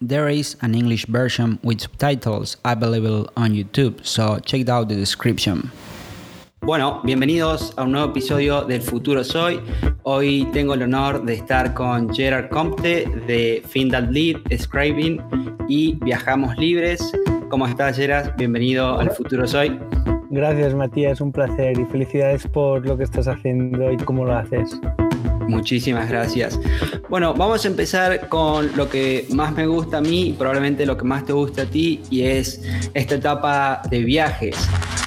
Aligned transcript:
there 0.00 0.28
is 0.28 0.56
an 0.60 0.74
English 0.74 1.06
version 1.06 1.58
with 1.62 1.80
subtitles 1.80 2.56
available 2.64 3.30
on 3.36 3.52
YouTube, 3.52 4.04
so 4.04 4.38
check 4.40 4.68
out 4.68 4.88
the 4.88 4.94
description. 4.94 5.70
Bueno, 6.62 7.02
bienvenidos 7.04 7.74
a 7.76 7.82
un 7.82 7.92
nuevo 7.92 8.08
episodio 8.08 8.62
del 8.62 8.80
Futuro 8.80 9.22
Soy. 9.22 9.60
Hoy 10.04 10.48
tengo 10.52 10.72
el 10.72 10.82
honor 10.82 11.22
de 11.24 11.34
estar 11.34 11.74
con 11.74 12.12
Gerard 12.14 12.48
Compte 12.48 13.04
de 13.26 13.62
Findal 13.68 14.10
Lead, 14.10 14.36
Scribing 14.56 15.20
y 15.68 15.96
Viajamos 16.02 16.56
Libres. 16.56 17.12
¿Cómo 17.50 17.66
estás, 17.66 17.96
Gerard? 17.96 18.34
Bienvenido 18.38 18.98
al 18.98 19.10
Futuro 19.10 19.46
Soy. 19.46 19.78
Gracias, 20.30 20.74
Matías, 20.74 21.20
un 21.20 21.32
placer 21.32 21.78
y 21.78 21.84
felicidades 21.84 22.46
por 22.48 22.86
lo 22.86 22.96
que 22.96 23.04
estás 23.04 23.28
haciendo 23.28 23.92
y 23.92 23.98
cómo 23.98 24.24
lo 24.24 24.34
haces. 24.34 24.80
Muchísimas 25.48 26.08
gracias. 26.08 26.58
Bueno, 27.08 27.34
vamos 27.34 27.64
a 27.64 27.68
empezar 27.68 28.28
con 28.28 28.76
lo 28.76 28.88
que 28.88 29.26
más 29.30 29.52
me 29.54 29.66
gusta 29.66 29.98
a 29.98 30.00
mí 30.00 30.28
y 30.28 30.32
probablemente 30.32 30.86
lo 30.86 30.96
que 30.96 31.04
más 31.04 31.24
te 31.24 31.32
gusta 31.32 31.62
a 31.62 31.66
ti 31.66 32.02
y 32.10 32.22
es 32.22 32.62
esta 32.94 33.16
etapa 33.16 33.82
de 33.90 34.00
viajes. 34.00 34.56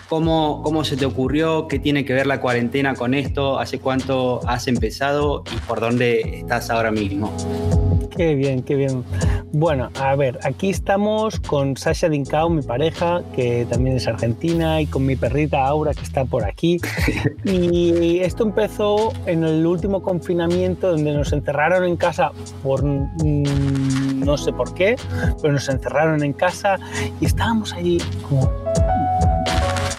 ¿Cómo, 0.09 0.61
¿Cómo 0.63 0.85
se 0.85 0.95
te 0.95 1.05
ocurrió? 1.05 1.67
¿Qué 1.67 1.79
tiene 1.79 2.05
que 2.05 2.13
ver 2.13 2.27
la 2.27 2.39
cuarentena 2.39 2.95
con 2.95 3.13
esto? 3.13 3.59
¿Hace 3.59 3.79
cuánto 3.79 4.39
has 4.47 4.67
empezado 4.67 5.43
y 5.53 5.59
por 5.67 5.81
dónde 5.81 6.39
estás 6.39 6.69
ahora 6.69 6.91
mismo? 6.91 7.31
Qué 8.15 8.33
bien, 8.33 8.63
qué 8.63 8.75
bien. 8.75 9.03
Bueno, 9.51 9.89
a 9.99 10.15
ver, 10.15 10.39
aquí 10.43 10.69
estamos 10.69 11.39
con 11.39 11.77
Sasha 11.77 12.09
Dincao, 12.09 12.49
mi 12.49 12.61
pareja, 12.61 13.21
que 13.35 13.65
también 13.69 13.97
es 13.97 14.07
argentina, 14.07 14.81
y 14.81 14.87
con 14.87 15.05
mi 15.05 15.15
perrita 15.15 15.65
Aura, 15.65 15.93
que 15.93 16.03
está 16.03 16.25
por 16.25 16.45
aquí. 16.45 16.79
Y 17.43 18.19
esto 18.19 18.43
empezó 18.43 19.13
en 19.25 19.43
el 19.43 19.65
último 19.65 20.01
confinamiento, 20.01 20.91
donde 20.91 21.13
nos 21.13 21.31
encerraron 21.31 21.85
en 21.85 21.95
casa 21.95 22.31
por 22.61 22.83
mm, 22.83 24.23
no 24.25 24.37
sé 24.37 24.51
por 24.51 24.73
qué, 24.73 24.95
pero 25.41 25.53
nos 25.53 25.69
encerraron 25.69 26.23
en 26.23 26.33
casa 26.33 26.77
y 27.21 27.25
estábamos 27.25 27.73
allí 27.73 27.99
como 28.27 28.51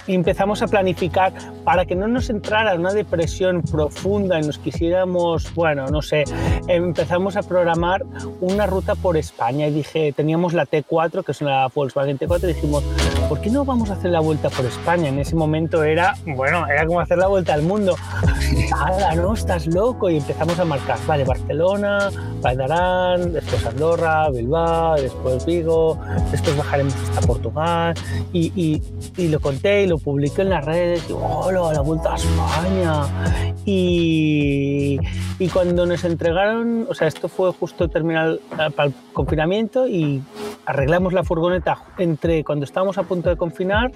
y 0.09 0.15
empezamos 0.15 0.63
a 0.63 0.67
planificar 0.67 1.33
para 1.65 1.85
que 1.85 1.95
no 1.95 2.09
nos 2.09 2.31
entrara 2.31 2.75
una 2.75 2.93
depresión 2.93 3.63
profunda 3.63 4.41
y 4.41 4.43
nos 4.43 4.59
quisiéramos, 4.59 5.55
bueno, 5.55 5.87
no 5.89 6.01
sé, 6.01 6.25
empezamos 6.67 7.37
a 7.37 7.43
programar 7.43 8.05
una 8.41 8.67
ruta 8.67 8.95
por 8.95 9.19
España. 9.19 9.69
Y 9.69 9.71
dije, 9.73 10.13
teníamos 10.13 10.55
la 10.55 10.67
T4, 10.67 11.23
que 11.25 11.33
es 11.33 11.41
una 11.43 11.69
Volkswagen 11.69 12.19
T4, 12.19 12.45
y 12.45 12.47
dijimos, 12.49 12.83
¿por 13.29 13.41
qué 13.41 13.51
no 13.51 13.65
vamos 13.65 13.91
a 13.91 13.93
hacer 13.93 14.11
la 14.11 14.21
vuelta 14.21 14.49
por 14.49 14.65
España? 14.65 15.09
En 15.09 15.19
ese 15.19 15.37
momento 15.37 15.85
era, 15.85 16.15
bueno, 16.25 16.67
era 16.67 16.87
como 16.87 17.01
hacer 17.01 17.19
la 17.19 17.27
vuelta 17.27 17.53
al 17.55 17.63
mundo. 17.63 17.95
¡Hala, 18.75 19.15
no! 19.15 19.35
Estás 19.35 19.67
loco. 19.67 20.09
Y 20.09 20.17
empezamos 20.17 20.59
a 20.59 20.65
marcar, 20.65 20.99
vale, 21.07 21.25
Barcelona, 21.25 22.11
Valdarán, 22.41 23.33
después 23.33 23.65
Andorra, 23.67 24.31
Bilbao, 24.31 24.97
después 24.97 25.45
Vigo, 25.45 25.99
después 26.31 26.57
bajaremos 26.57 26.95
hasta 26.95 27.27
Portugal. 27.27 27.95
Y, 28.33 28.53
y, 28.57 28.83
y 29.17 29.29
lo 29.29 29.41
conté 29.41 29.83
y 29.83 29.87
lo 29.87 29.99
publiqué 29.99 30.43
en 30.43 30.51
las 30.51 30.65
redes. 30.65 31.05
Y, 31.09 31.13
¡hola, 31.13 31.73
la 31.75 31.81
vuelta 31.83 32.15
a 32.15 32.17
España! 32.17 33.55
Y, 33.67 34.99
y 35.39 35.49
cuando 35.49 35.85
nos 35.85 36.03
entregaron, 36.05 36.87
o 36.89 36.95
sea, 36.95 37.07
esto 37.09 37.29
fue 37.29 37.53
justo 37.53 37.89
terminar 37.89 38.39
para 38.75 38.89
el 38.89 38.95
confinamiento 39.13 39.87
y 39.87 40.23
arreglamos 40.65 41.13
la 41.13 41.25
furgoneta 41.25 41.79
entre 41.99 42.45
cuando 42.45 42.65
estábamos 42.65 42.97
a 42.99 43.03
punto 43.03 43.18
de 43.23 43.37
confinar 43.37 43.93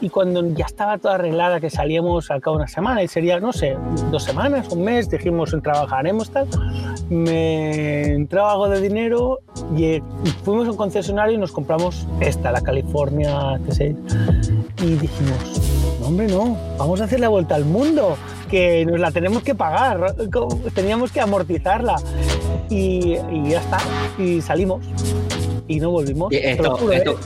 y 0.00 0.10
cuando 0.10 0.46
ya 0.54 0.66
estaba 0.66 0.98
toda 0.98 1.14
arreglada, 1.16 1.60
que 1.60 1.70
salíamos 1.70 2.30
al 2.30 2.40
cabo 2.40 2.56
de 2.56 2.62
una 2.62 2.68
semana 2.68 3.02
y 3.02 3.08
sería, 3.08 3.40
no 3.40 3.52
sé, 3.52 3.76
dos 4.10 4.22
semanas, 4.22 4.68
un 4.70 4.84
mes, 4.84 5.10
dijimos 5.10 5.54
trabajaremos 5.62 6.30
tal, 6.30 6.46
me 7.08 8.12
entró 8.12 8.46
algo 8.46 8.68
de 8.68 8.80
dinero 8.80 9.40
y 9.76 10.00
fuimos 10.44 10.68
a 10.68 10.70
un 10.70 10.76
concesionario 10.76 11.34
y 11.34 11.38
nos 11.38 11.52
compramos 11.52 12.06
esta, 12.20 12.52
la 12.52 12.60
California 12.60 13.58
T6 13.66 13.96
y 14.82 14.86
dijimos, 14.94 15.98
no 16.00 16.06
hombre, 16.06 16.28
no, 16.28 16.56
vamos 16.78 17.00
a 17.00 17.04
hacer 17.04 17.20
la 17.20 17.28
vuelta 17.28 17.54
al 17.54 17.64
mundo, 17.64 18.16
que 18.48 18.86
nos 18.86 19.00
la 19.00 19.10
tenemos 19.10 19.42
que 19.42 19.54
pagar, 19.54 20.14
teníamos 20.74 21.12
que 21.12 21.20
amortizarla 21.20 21.96
y, 22.70 23.16
y 23.32 23.50
ya 23.50 23.60
está, 23.60 23.78
y 24.18 24.40
salimos 24.40 24.84
y 25.68 25.78
no 25.80 25.90
volvimos. 25.90 26.32
Esto, 26.32 26.90
esto, 26.90 27.18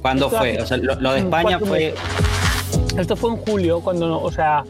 ¿Cuándo 0.00 0.30
fue? 0.30 0.60
O 0.62 0.66
sea, 0.66 0.76
lo, 0.76 0.94
lo 0.94 1.12
de 1.12 1.18
España 1.18 1.58
fue... 1.58 1.94
Esto 2.96 3.14
fue 3.14 3.30
en 3.30 3.36
julio, 3.36 3.80
cuando, 3.80 4.20
o 4.20 4.32
sea, 4.32 4.64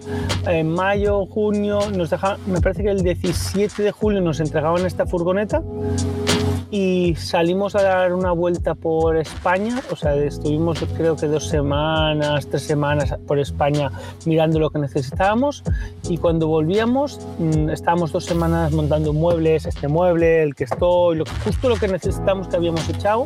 en 0.46 0.70
mayo, 0.70 1.24
junio, 1.24 1.80
nos 1.90 2.10
dejaban, 2.10 2.38
me 2.46 2.60
parece 2.60 2.82
que 2.82 2.90
el 2.90 3.02
17 3.02 3.82
de 3.82 3.90
julio 3.90 4.20
nos 4.20 4.38
entregaban 4.40 4.84
esta 4.84 5.06
furgoneta 5.06 5.62
y 6.70 7.14
salimos 7.16 7.74
a 7.74 7.82
dar 7.82 8.12
una 8.12 8.32
vuelta 8.32 8.74
por 8.74 9.16
España, 9.16 9.80
o 9.90 9.96
sea, 9.96 10.14
estuvimos 10.14 10.84
creo 10.96 11.16
que 11.16 11.26
dos 11.26 11.48
semanas, 11.48 12.46
tres 12.46 12.62
semanas 12.62 13.14
por 13.26 13.38
España 13.38 13.90
mirando 14.26 14.58
lo 14.58 14.70
que 14.70 14.78
necesitábamos 14.78 15.62
y 16.08 16.18
cuando 16.18 16.46
volvíamos 16.48 17.20
mm, 17.38 17.70
estábamos 17.70 18.12
dos 18.12 18.24
semanas 18.24 18.72
montando 18.72 19.12
muebles, 19.12 19.66
este 19.66 19.88
mueble, 19.88 20.42
el 20.42 20.54
que 20.54 20.64
estoy, 20.64 21.16
lo, 21.16 21.24
justo 21.44 21.68
lo 21.68 21.76
que 21.76 21.88
necesitamos 21.88 22.48
que 22.48 22.56
habíamos 22.56 22.88
echado 22.88 23.24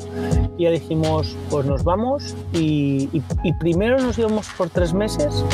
y 0.56 0.64
ya 0.64 0.70
dijimos, 0.70 1.36
pues 1.50 1.66
nos 1.66 1.82
vamos 1.82 2.36
y, 2.52 3.08
y, 3.12 3.22
y 3.42 3.52
primero 3.54 3.98
nos 3.98 4.18
íbamos 4.18 4.48
por 4.56 4.70
tres 4.70 4.94
meses 4.94 5.44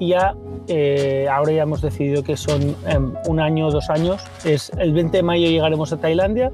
y 0.00 0.08
ya 0.08 0.34
eh, 0.70 1.26
ahora 1.30 1.52
ya 1.52 1.62
hemos 1.62 1.80
decidido 1.80 2.22
que 2.22 2.36
son 2.36 2.76
eh, 2.86 2.98
un 3.26 3.40
año 3.40 3.68
o 3.68 3.70
dos 3.70 3.88
años. 3.88 4.22
Es 4.44 4.70
el 4.78 4.92
20 4.92 5.16
de 5.16 5.22
mayo 5.22 5.48
llegaremos 5.48 5.92
a 5.92 5.96
Tailandia 5.96 6.52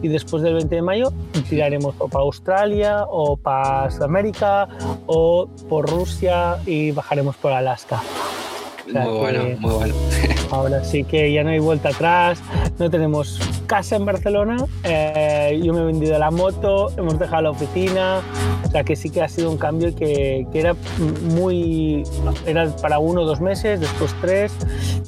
y 0.00 0.08
después 0.22 0.42
del 0.42 0.54
20 0.54 0.74
de 0.74 0.82
mayo 0.82 1.12
tiraremos 1.48 1.94
o 1.98 2.08
para 2.08 2.24
Australia 2.24 3.04
o 3.08 3.36
para 3.36 3.90
Sudamérica 3.90 4.68
o 5.06 5.48
por 5.68 5.88
Rusia 5.88 6.58
y 6.66 6.90
bajaremos 6.90 7.36
por 7.36 7.52
Alaska. 7.52 8.02
O 8.86 8.90
sea 8.90 9.02
muy 9.02 9.18
bueno, 9.18 9.44
muy 9.60 9.74
bueno. 9.74 9.94
Ahora 10.50 10.82
sí 10.82 11.04
que 11.04 11.32
ya 11.32 11.44
no 11.44 11.50
hay 11.50 11.58
vuelta 11.58 11.90
atrás, 11.90 12.40
no 12.78 12.90
tenemos 12.90 13.38
casa 13.66 13.96
en 13.96 14.06
Barcelona, 14.06 14.56
eh, 14.82 15.60
yo 15.62 15.74
me 15.74 15.80
he 15.80 15.84
vendido 15.84 16.18
la 16.18 16.30
moto, 16.30 16.90
hemos 16.96 17.18
dejado 17.18 17.42
la 17.42 17.50
oficina, 17.50 18.22
o 18.66 18.70
sea 18.70 18.82
que 18.82 18.96
sí 18.96 19.10
que 19.10 19.20
ha 19.20 19.28
sido 19.28 19.50
un 19.50 19.58
cambio 19.58 19.94
que, 19.94 20.46
que 20.50 20.60
era 20.60 20.74
muy, 21.34 22.02
era 22.46 22.74
para 22.76 22.98
uno 22.98 23.22
o 23.22 23.24
dos 23.26 23.42
meses, 23.42 23.78
después 23.78 24.14
tres, 24.22 24.52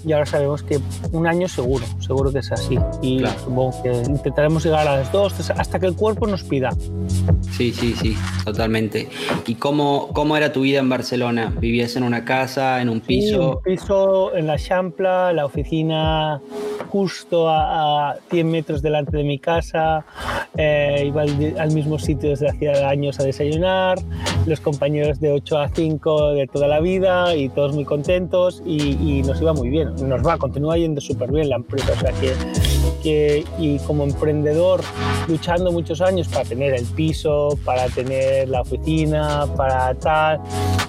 y 0.04 0.12
ahora 0.12 0.26
sabemos 0.26 0.62
que 0.62 0.80
un 1.12 1.26
año 1.26 1.48
seguro, 1.48 1.84
seguro 1.98 2.32
que 2.32 2.38
es 2.40 2.52
así. 2.52 2.78
Y 3.02 3.18
claro. 3.18 3.38
supongo 3.40 3.82
que 3.82 3.92
intentaremos 3.92 4.64
llegar 4.64 4.86
a 4.86 4.96
las 4.96 5.12
dos 5.12 5.50
hasta 5.50 5.78
que 5.78 5.86
el 5.86 5.94
cuerpo 5.94 6.26
nos 6.26 6.42
pida. 6.44 6.70
Sí, 7.50 7.72
sí, 7.72 7.94
sí, 7.94 8.16
totalmente. 8.44 9.08
¿Y 9.46 9.56
cómo, 9.56 10.08
cómo 10.12 10.36
era 10.36 10.52
tu 10.52 10.62
vida 10.62 10.78
en 10.78 10.88
Barcelona? 10.88 11.52
¿Vivías 11.58 11.96
en 11.96 12.04
una 12.04 12.24
casa, 12.24 12.80
en 12.80 12.88
un 12.88 13.00
piso? 13.00 13.60
Sí, 13.64 13.70
un 13.70 13.78
piso 13.78 14.34
en 14.34 14.46
la 14.46 14.56
Champla, 14.56 15.32
la 15.32 15.44
oficina 15.44 16.40
justo 16.88 17.48
a, 17.48 18.10
a 18.10 18.16
100 18.30 18.50
metros 18.50 18.82
delante 18.82 19.16
de 19.16 19.24
mi 19.24 19.38
casa, 19.38 20.04
eh, 20.56 21.04
iba 21.06 21.22
al, 21.22 21.70
mismo 21.70 21.98
sitio 21.98 22.30
desde 22.30 22.48
hacía 22.48 22.88
años 22.88 23.20
a 23.20 23.22
desayunar, 23.22 23.98
los 24.46 24.60
compañeros 24.60 25.20
de 25.20 25.32
8 25.32 25.58
a 25.58 25.68
5 25.68 26.32
de 26.32 26.46
toda 26.48 26.66
la 26.66 26.80
vida 26.80 27.36
y 27.36 27.48
todos 27.48 27.72
muy 27.72 27.84
contentos 27.84 28.62
y, 28.66 29.22
nos 29.22 29.40
iba 29.40 29.52
muy 29.52 29.68
bien, 29.68 29.94
nos 30.08 30.26
va, 30.26 30.38
continúa 30.38 30.76
yendo 30.76 31.00
súper 31.00 31.30
bien 31.30 31.50
la 31.50 31.56
empresa, 31.56 31.92
y 33.04 33.78
como 33.86 34.04
emprendedor 34.04 34.80
luchando 35.28 35.70
muchos 35.72 36.00
años 36.00 36.28
para 36.28 36.44
tener 36.44 36.74
el 36.74 36.84
piso, 36.84 37.56
para 37.64 37.86
tener 37.86 38.48
la 38.48 38.62
oficina, 38.62 39.46
para 39.56 39.94
tal, 39.94 40.40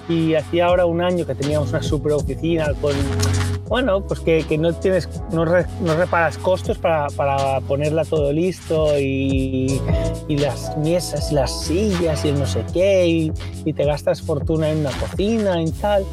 y 0.08 0.34
hacía 0.34 0.66
ahora 0.66 0.86
un 0.86 1.00
año 1.00 1.24
que 1.24 1.34
teníamos 1.34 1.70
una 1.70 1.82
super 1.82 2.12
oficina 2.12 2.72
con 2.80 2.92
bueno, 3.68 4.02
pues 4.02 4.20
que, 4.20 4.44
que 4.44 4.58
no 4.58 4.72
tienes, 4.74 5.08
no, 5.32 5.44
re, 5.44 5.66
no, 5.80 5.94
reparas 5.96 6.36
costos 6.38 6.78
para, 6.78 7.08
para 7.08 7.60
ponerla 7.60 8.04
todo 8.04 8.32
listo 8.32 8.98
y, 8.98 9.80
y, 10.28 10.36
las 10.36 10.76
mesas 10.78 11.32
y 11.32 11.34
las 11.34 11.64
sillas 11.64 12.24
y 12.24 12.28
el 12.28 12.38
no 12.38 12.46
sé 12.46 12.64
qué 12.72 13.06
y, 13.06 13.32
y, 13.64 13.72
te 13.72 13.84
gastas 13.84 14.20
fortuna 14.20 14.70
en 14.70 14.78
una 14.78 14.90
cocina 14.90 15.62
y 15.62 15.70
tal 15.70 16.04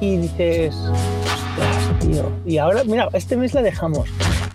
y 0.00 0.16
dices, 0.18 0.74
ostras, 0.74 1.98
tío. 2.00 2.30
Y 2.44 2.58
ahora, 2.58 2.84
mira, 2.84 3.08
este 3.12 3.36
mes 3.36 3.54
la 3.54 3.62
dejamos. 3.62 4.08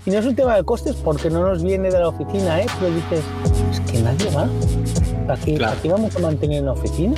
Y 0.06 0.12
no 0.12 0.20
es 0.20 0.26
un 0.26 0.36
tema 0.36 0.56
de 0.56 0.64
costes 0.64 0.96
porque 0.96 1.30
no 1.30 1.48
nos 1.48 1.64
viene 1.64 1.92
de 1.92 2.00
la 2.00 2.08
oficina, 2.08 2.62
¿eh? 2.62 2.66
pero 2.80 2.94
dices, 2.94 3.24
es 3.72 3.80
que 3.92 4.00
nadie 4.02 4.30
va. 4.36 4.48
Aquí, 5.32 5.56
claro. 5.56 5.78
aquí 5.78 5.90
vamos 5.90 6.16
a 6.16 6.20
mantener 6.20 6.64
una 6.64 6.72
oficina. 6.72 7.16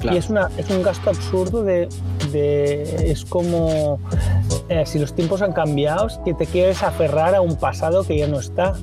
Claro. 0.00 0.14
Y 0.14 0.18
es, 0.18 0.30
una, 0.30 0.50
es 0.56 0.70
un 0.70 0.82
gasto 0.82 1.10
absurdo 1.10 1.64
de, 1.64 1.88
de 2.34 3.10
es 3.10 3.24
como 3.24 3.98
eh, 4.68 4.84
si 4.84 4.98
los 4.98 5.14
tiempos 5.14 5.40
han 5.40 5.52
cambiado, 5.52 6.08
que 6.24 6.34
te 6.34 6.46
quieres 6.46 6.82
aferrar 6.82 7.34
a 7.34 7.40
un 7.40 7.56
pasado 7.56 8.04
que 8.04 8.18
ya 8.18 8.26
no 8.26 8.40
está. 8.40 8.74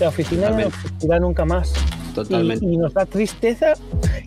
La 0.00 0.08
oficina 0.08 0.48
Totalmente. 0.48 0.62
ya 0.62 0.68
no 0.68 0.68
existirá 0.68 1.20
nunca 1.20 1.44
más. 1.44 1.74
Totalmente. 2.14 2.64
Y, 2.64 2.74
y, 2.74 2.76
nos 2.78 2.94
da 2.94 3.04
tristeza 3.04 3.74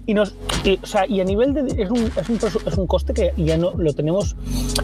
y 0.05 0.13
nos 0.13 0.35
y, 0.63 0.79
o 0.83 0.85
sea, 0.85 1.07
y 1.07 1.21
a 1.21 1.23
nivel 1.23 1.55
de 1.55 1.81
es 1.81 1.89
un, 1.89 2.11
es 2.15 2.29
un, 2.29 2.39
es 2.67 2.77
un 2.77 2.85
coste 2.85 3.13
que 3.13 3.33
ya 3.37 3.57
no 3.57 3.71
lo 3.75 3.93
tenemos 3.93 4.35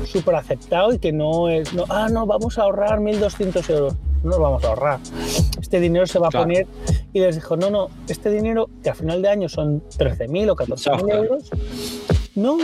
súper 0.05 0.33
aceptado 0.33 0.91
y 0.91 0.97
que 0.97 1.11
no 1.11 1.49
es 1.49 1.71
no, 1.73 1.83
ah 1.89 2.07
no 2.11 2.25
vamos 2.25 2.57
a 2.57 2.63
ahorrar 2.63 2.99
1.200 2.99 3.69
euros 3.69 3.93
no 4.23 4.31
lo 4.31 4.39
vamos 4.39 4.63
a 4.63 4.69
ahorrar 4.69 4.99
este 5.61 5.79
dinero 5.79 6.07
se 6.07 6.17
va 6.17 6.29
claro. 6.29 6.45
a 6.45 6.47
poner 6.47 6.67
y 7.15 7.21
les 7.21 7.35
dijo, 7.35 7.55
no, 7.55 7.69
no, 7.69 7.87
este 8.09 8.29
dinero 8.29 8.69
que 8.83 8.89
a 8.89 8.93
final 8.93 9.21
de 9.21 9.29
año 9.29 9.47
son 9.47 9.81
13.000 9.97 10.51
o 10.51 10.55
14.000 10.57 11.15
euros, 11.15 11.49
no, 12.35 12.57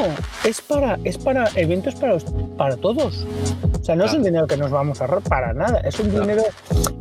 es 0.46 0.62
para, 0.62 1.00
es 1.04 1.18
para 1.18 1.50
eventos 1.56 1.96
para, 1.96 2.18
para 2.58 2.78
todos. 2.78 3.26
O 3.80 3.84
sea, 3.84 3.96
no 3.96 4.06
es 4.06 4.14
un 4.14 4.24
dinero 4.24 4.46
que 4.46 4.58
nos 4.58 4.70
vamos 4.70 5.02
a 5.02 5.06
ahorrar 5.06 5.22
para 5.24 5.54
nada, 5.54 5.80
es 5.80 6.00
un 6.00 6.12
dinero... 6.12 6.44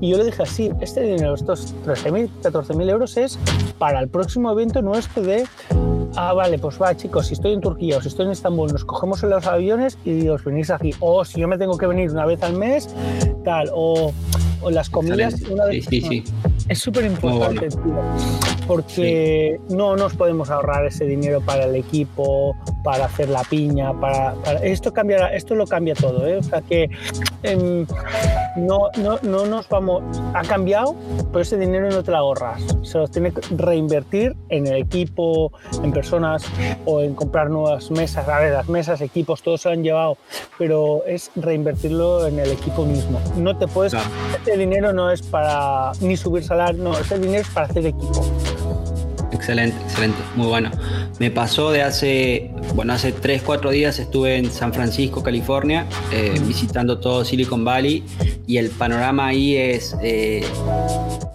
Y 0.01 0.11
yo 0.11 0.17
le 0.17 0.25
dije 0.25 0.43
así, 0.43 0.71
este 0.81 1.03
dinero, 1.03 1.35
estos 1.35 1.75
13.000, 1.85 2.31
14.000 2.43 2.91
euros 2.91 3.17
es 3.19 3.39
para 3.79 4.01
el 4.01 4.09
próximo 4.09 4.51
evento 4.51 4.81
nuestro 4.81 5.23
de 5.23 5.45
ah, 6.17 6.33
vale, 6.33 6.59
pues 6.59 6.81
va, 6.81 6.97
chicos, 6.97 7.27
si 7.27 7.35
estoy 7.35 7.53
en 7.53 7.61
Turquía 7.61 7.99
o 7.99 8.01
si 8.01 8.09
estoy 8.09 8.27
en 8.27 8.33
Estambul, 8.33 8.73
nos 8.73 8.85
cogemos 8.85 9.23
en 9.23 9.31
los 9.31 9.47
aviones 9.47 9.99
y 10.05 10.29
os 10.29 10.45
venís 10.45 10.71
aquí. 10.71 10.93
O 11.01 11.25
si 11.25 11.41
yo 11.41 11.49
me 11.49 11.59
tengo 11.59 11.77
que 11.77 11.87
venir 11.87 12.11
una 12.11 12.27
vez 12.27 12.43
al 12.43 12.55
mes, 12.55 12.89
tal, 13.45 13.71
o, 13.73 14.13
o 14.63 14.71
las 14.71 14.91
comidas 14.91 15.41
una 15.43 15.67
vez. 15.67 15.87
Sí, 15.87 16.01
sí, 16.01 16.09
sí. 16.09 16.25
Es 16.71 16.79
súper 16.79 17.05
importante, 17.05 17.69
tío, 17.69 18.01
porque 18.69 19.59
no 19.71 19.97
nos 19.97 20.15
podemos 20.15 20.51
ahorrar 20.51 20.87
ese 20.87 21.05
dinero 21.05 21.41
para 21.41 21.65
el 21.65 21.75
equipo, 21.75 22.57
para 22.83 23.07
hacer 23.07 23.29
la 23.29 23.43
piña, 23.43 23.93
para, 23.99 24.35
esto 24.63 24.93
cambiará, 24.93 25.35
esto 25.35 25.55
lo 25.55 25.67
cambia 25.67 25.95
todo, 25.95 26.27
¿eh? 26.27 26.37
o 26.37 26.43
sea 26.43 26.63
que 26.63 26.91
em, 27.43 27.87
no, 28.57 28.89
no, 28.99 29.19
no, 29.23 29.47
nos 29.47 29.69
vamos, 29.69 30.03
ha 30.35 30.43
cambiado, 30.43 30.95
pero 31.33 31.43
ese 31.43 31.59
dinero 31.59 31.91
no 31.91 32.03
te 32.03 32.11
lo 32.11 32.17
ahorras, 32.19 32.63
se 32.83 32.99
lo 32.99 33.09
tiene 33.09 33.33
que 33.33 33.41
reinvertir 33.57 34.37
en 34.49 34.67
el 34.67 34.77
equipo, 34.77 35.53
en 35.83 35.93
personas 35.93 36.45
o 36.85 37.03
en 37.03 37.15
comprar 37.15 37.51
nuevas 37.51 37.91
mesas, 37.91 38.29
a 38.29 38.39
ver, 38.39 38.53
las 38.53 38.69
mesas, 38.69 39.01
equipos, 39.01 39.43
todos 39.43 39.63
se 39.63 39.71
han 39.71 39.83
llevado, 39.83 40.17
pero 40.59 41.05
es 41.07 41.31
reinvertirlo 41.37 42.27
en 42.27 42.39
el 42.39 42.51
equipo 42.51 42.85
mismo. 42.85 43.21
No 43.37 43.57
te 43.57 43.67
puedes, 43.67 43.95
este 44.35 44.57
dinero 44.57 44.93
no 44.93 45.11
es 45.11 45.23
para 45.23 45.93
ni 46.01 46.17
subir 46.17 46.45
salario, 46.45 46.83
no, 46.83 46.99
este 46.99 47.19
dinero 47.19 47.43
es 47.43 47.49
para 47.49 47.67
hacer 47.67 47.87
equipo. 47.87 48.25
Excelente, 49.33 49.77
excelente, 49.85 50.19
muy 50.35 50.49
bueno. 50.49 50.71
Me 51.19 51.31
pasó 51.31 51.71
de 51.71 51.83
hace, 51.83 52.51
bueno, 52.75 52.93
hace 52.93 53.13
3, 53.13 53.43
4 53.43 53.71
días 53.71 53.99
estuve 53.99 54.37
en 54.37 54.51
San 54.51 54.73
Francisco, 54.73 55.23
California, 55.23 55.87
eh, 56.13 56.35
visitando 56.47 56.99
todo 56.99 57.25
Silicon 57.25 57.65
Valley 57.65 58.05
y 58.47 58.57
el 58.57 58.71
panorama 58.71 59.29
ahí 59.29 59.57
es 59.57 59.97
eh, 60.03 60.45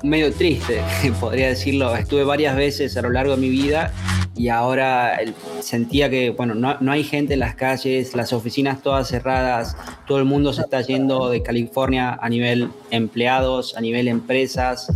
medio 0.03 0.33
triste, 0.33 0.81
podría 1.19 1.47
decirlo. 1.47 1.95
Estuve 1.95 2.23
varias 2.23 2.55
veces 2.55 2.97
a 2.97 3.01
lo 3.01 3.09
largo 3.09 3.35
de 3.35 3.41
mi 3.41 3.49
vida 3.49 3.93
y 4.35 4.49
ahora 4.49 5.17
sentía 5.61 6.09
que, 6.09 6.31
bueno, 6.31 6.55
no, 6.55 6.77
no, 6.81 6.91
hay 6.91 7.03
gente 7.03 7.35
en 7.35 7.39
las 7.39 7.55
calles, 7.55 8.15
las 8.15 8.33
oficinas 8.33 8.81
todas 8.81 9.07
cerradas, 9.07 9.77
todo 10.05 10.19
el 10.19 10.25
mundo 10.25 10.51
se 10.51 10.61
está 10.61 10.81
yendo 10.81 11.29
de 11.29 11.41
California 11.41 12.17
a 12.21 12.27
nivel 12.27 12.69
empleados, 12.91 13.77
a 13.77 13.81
nivel 13.81 14.09
empresas. 14.09 14.91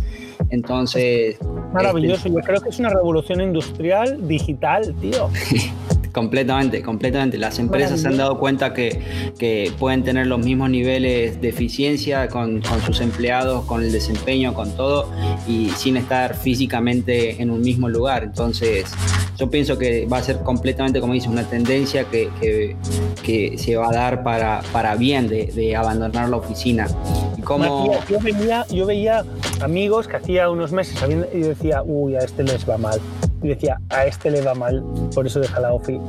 Entonces. 0.50 1.38
Maravilloso, 1.72 2.28
este, 2.28 2.30
yo 2.30 2.40
creo 2.40 2.60
que 2.60 2.68
es 2.70 2.78
una 2.78 2.90
revolución 2.90 3.40
industrial 3.40 4.26
digital, 4.26 4.94
tío. 5.00 5.30
Completamente, 6.12 6.82
completamente. 6.82 7.38
Las 7.38 7.58
empresas 7.58 8.00
se 8.00 8.08
han 8.08 8.16
dado 8.16 8.38
cuenta 8.38 8.74
que, 8.74 9.00
que, 9.38 9.72
pueden 9.78 10.02
tener 10.02 10.26
los 10.26 10.40
mismos 10.40 10.68
niveles 10.70 11.40
de 11.40 11.48
eficiencia 11.48 12.28
con, 12.28 12.60
con, 12.60 12.80
sus 12.82 13.00
empleados, 13.00 13.64
con 13.64 13.82
el 13.82 13.92
desempeño, 13.92 14.52
con 14.52 14.72
todo, 14.76 15.08
y 15.46 15.70
sin 15.70 15.96
estar 15.96 16.34
físicamente 16.34 17.40
en 17.40 17.50
un 17.50 17.60
mismo 17.60 17.88
lugar. 17.88 18.24
Entonces, 18.24 18.86
yo 19.38 19.48
pienso 19.50 19.78
que 19.78 20.06
va 20.06 20.18
a 20.18 20.22
ser 20.22 20.40
completamente, 20.40 21.00
como 21.00 21.12
dice, 21.12 21.28
una 21.28 21.44
tendencia 21.44 22.04
que, 22.04 22.28
que, 22.40 22.76
que 23.22 23.56
se 23.56 23.76
va 23.76 23.88
a 23.88 23.92
dar 23.92 24.22
para, 24.24 24.62
para 24.72 24.96
bien 24.96 25.28
de, 25.28 25.46
de 25.46 25.76
abandonar 25.76 26.28
la 26.28 26.36
oficina. 26.36 26.88
Y 27.38 27.42
como... 27.42 28.00
yo, 28.08 28.18
veía, 28.20 28.66
yo 28.66 28.84
veía 28.84 29.24
amigos 29.60 30.08
que 30.08 30.16
hacía 30.16 30.50
unos 30.50 30.72
meses 30.72 30.96
y 31.32 31.38
decía, 31.38 31.82
uy, 31.84 32.16
a 32.16 32.18
este 32.18 32.42
les 32.42 32.68
va 32.68 32.76
mal 32.78 33.00
y 33.42 33.48
decía, 33.48 33.80
a 33.88 34.06
este 34.06 34.30
le 34.30 34.42
va 34.42 34.54
mal, 34.54 34.84
por 35.14 35.26
eso 35.26 35.40
deja 35.40 35.60
la 35.60 35.72
OFI. 35.72 36.00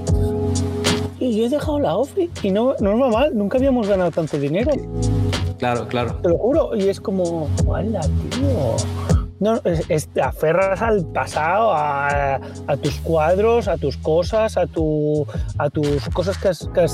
Y 1.20 1.38
yo 1.38 1.46
he 1.46 1.50
dejado 1.50 1.80
la 1.80 1.96
OFI 1.96 2.30
y 2.44 2.52
no, 2.52 2.76
no 2.80 2.98
va 2.98 3.10
mal, 3.10 3.38
nunca 3.38 3.58
habíamos 3.58 3.88
ganado 3.88 4.12
tanto 4.12 4.38
dinero. 4.38 4.72
Claro, 5.60 5.88
claro. 5.88 6.16
Te 6.16 6.30
lo 6.30 6.38
juro, 6.38 6.76
y 6.76 6.90
es 6.90 7.00
como, 7.00 7.48
¡hala, 7.72 8.02
tío! 8.02 8.76
No, 9.42 9.60
es, 9.64 10.08
te 10.10 10.22
aferras 10.22 10.84
al 10.84 11.04
pasado, 11.04 11.72
a, 11.74 12.36
a, 12.68 12.78
tus 12.78 12.96
cuadros, 13.00 13.68
a 13.68 13.78
tus 13.78 13.98
cosas, 13.98 14.56
a, 14.56 14.68
tu, 14.68 15.26
a 15.58 15.68
tus 15.72 16.10
cosas 16.10 16.38
que, 16.38 16.50
que, 16.74 16.86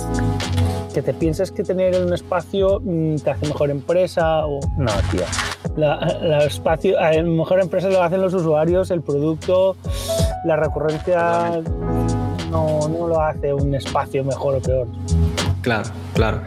que, 0.94 1.02
te 1.02 1.14
piensas 1.14 1.52
que 1.52 1.64
tener 1.64 1.94
en 1.94 2.06
un 2.06 2.14
espacio 2.14 2.80
mm, 2.82 3.18
te 3.18 3.32
hace 3.32 3.48
mejor 3.48 3.70
empresa 3.70 4.46
o... 4.46 4.62
No, 4.78 4.92
tío. 5.12 5.24
La, 5.76 5.98
la 6.22 6.46
espacio, 6.46 6.98
mejor 7.26 7.60
empresa 7.60 7.90
lo 7.90 8.02
hacen 8.02 8.22
los 8.22 8.34
usuarios, 8.34 8.92
el 8.92 9.02
producto, 9.02 9.76
la 10.44 10.56
recurrencia 10.56 11.62
no, 12.52 12.88
no 12.88 13.08
lo 13.08 13.22
hace 13.22 13.54
un 13.54 13.76
espacio 13.76 14.24
mejor 14.24 14.56
o 14.56 14.62
peor. 14.62 14.88
Claro, 15.62 15.90
claro. 16.14 16.42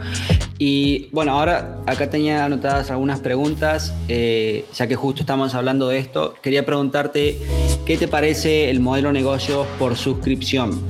Y 0.57 1.09
bueno, 1.11 1.31
ahora 1.33 1.79
acá 1.87 2.09
tenía 2.09 2.45
anotadas 2.45 2.91
algunas 2.91 3.19
preguntas, 3.19 3.93
eh, 4.07 4.65
ya 4.75 4.87
que 4.87 4.95
justo 4.95 5.21
estamos 5.21 5.55
hablando 5.55 5.87
de 5.87 5.97
esto. 5.97 6.35
Quería 6.41 6.65
preguntarte, 6.65 7.39
¿qué 7.85 7.97
te 7.97 8.07
parece 8.07 8.69
el 8.69 8.79
modelo 8.79 9.11
negocio 9.11 9.65
por 9.79 9.95
suscripción? 9.95 10.81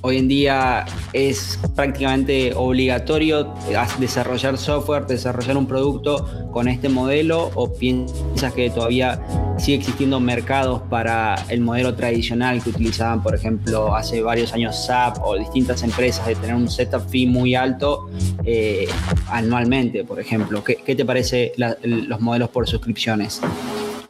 Hoy 0.00 0.18
en 0.18 0.28
día 0.28 0.84
es 1.12 1.58
prácticamente 1.74 2.52
obligatorio 2.54 3.54
desarrollar 3.98 4.58
software, 4.58 5.06
desarrollar 5.06 5.56
un 5.56 5.66
producto 5.66 6.48
con 6.52 6.68
este 6.68 6.88
modelo 6.88 7.50
o 7.54 7.72
piensas 7.72 8.52
que 8.52 8.70
todavía 8.70 9.20
sigue 9.58 9.78
existiendo 9.78 10.20
mercados 10.20 10.82
para 10.82 11.36
el 11.48 11.60
modelo 11.60 11.94
tradicional 11.94 12.62
que 12.62 12.70
utilizaban, 12.70 13.22
por 13.22 13.34
ejemplo, 13.34 13.94
hace 13.94 14.22
varios 14.22 14.52
años 14.52 14.86
SAP 14.86 15.18
o 15.22 15.36
distintas 15.36 15.82
empresas 15.82 16.26
de 16.26 16.34
tener 16.36 16.54
un 16.54 16.68
setup 16.68 17.08
fee 17.08 17.26
muy 17.26 17.54
alto 17.54 18.10
eh, 18.44 18.86
anualmente, 19.28 20.04
por 20.04 20.20
ejemplo? 20.20 20.62
¿Qué, 20.62 20.94
te 20.94 21.04
parece 21.04 21.52
los 21.56 22.20
modelos 22.20 22.50
por 22.50 22.68
suscripciones? 22.68 23.40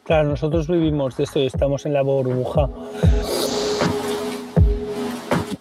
Claro, 0.05 0.29
nosotros 0.29 0.69
vivimos 0.69 1.17
de 1.17 1.25
esto 1.25 1.41
y 1.41 1.47
estamos 1.47 1.85
en 1.87 1.93
la 1.93 2.03
burbuja 2.03 2.69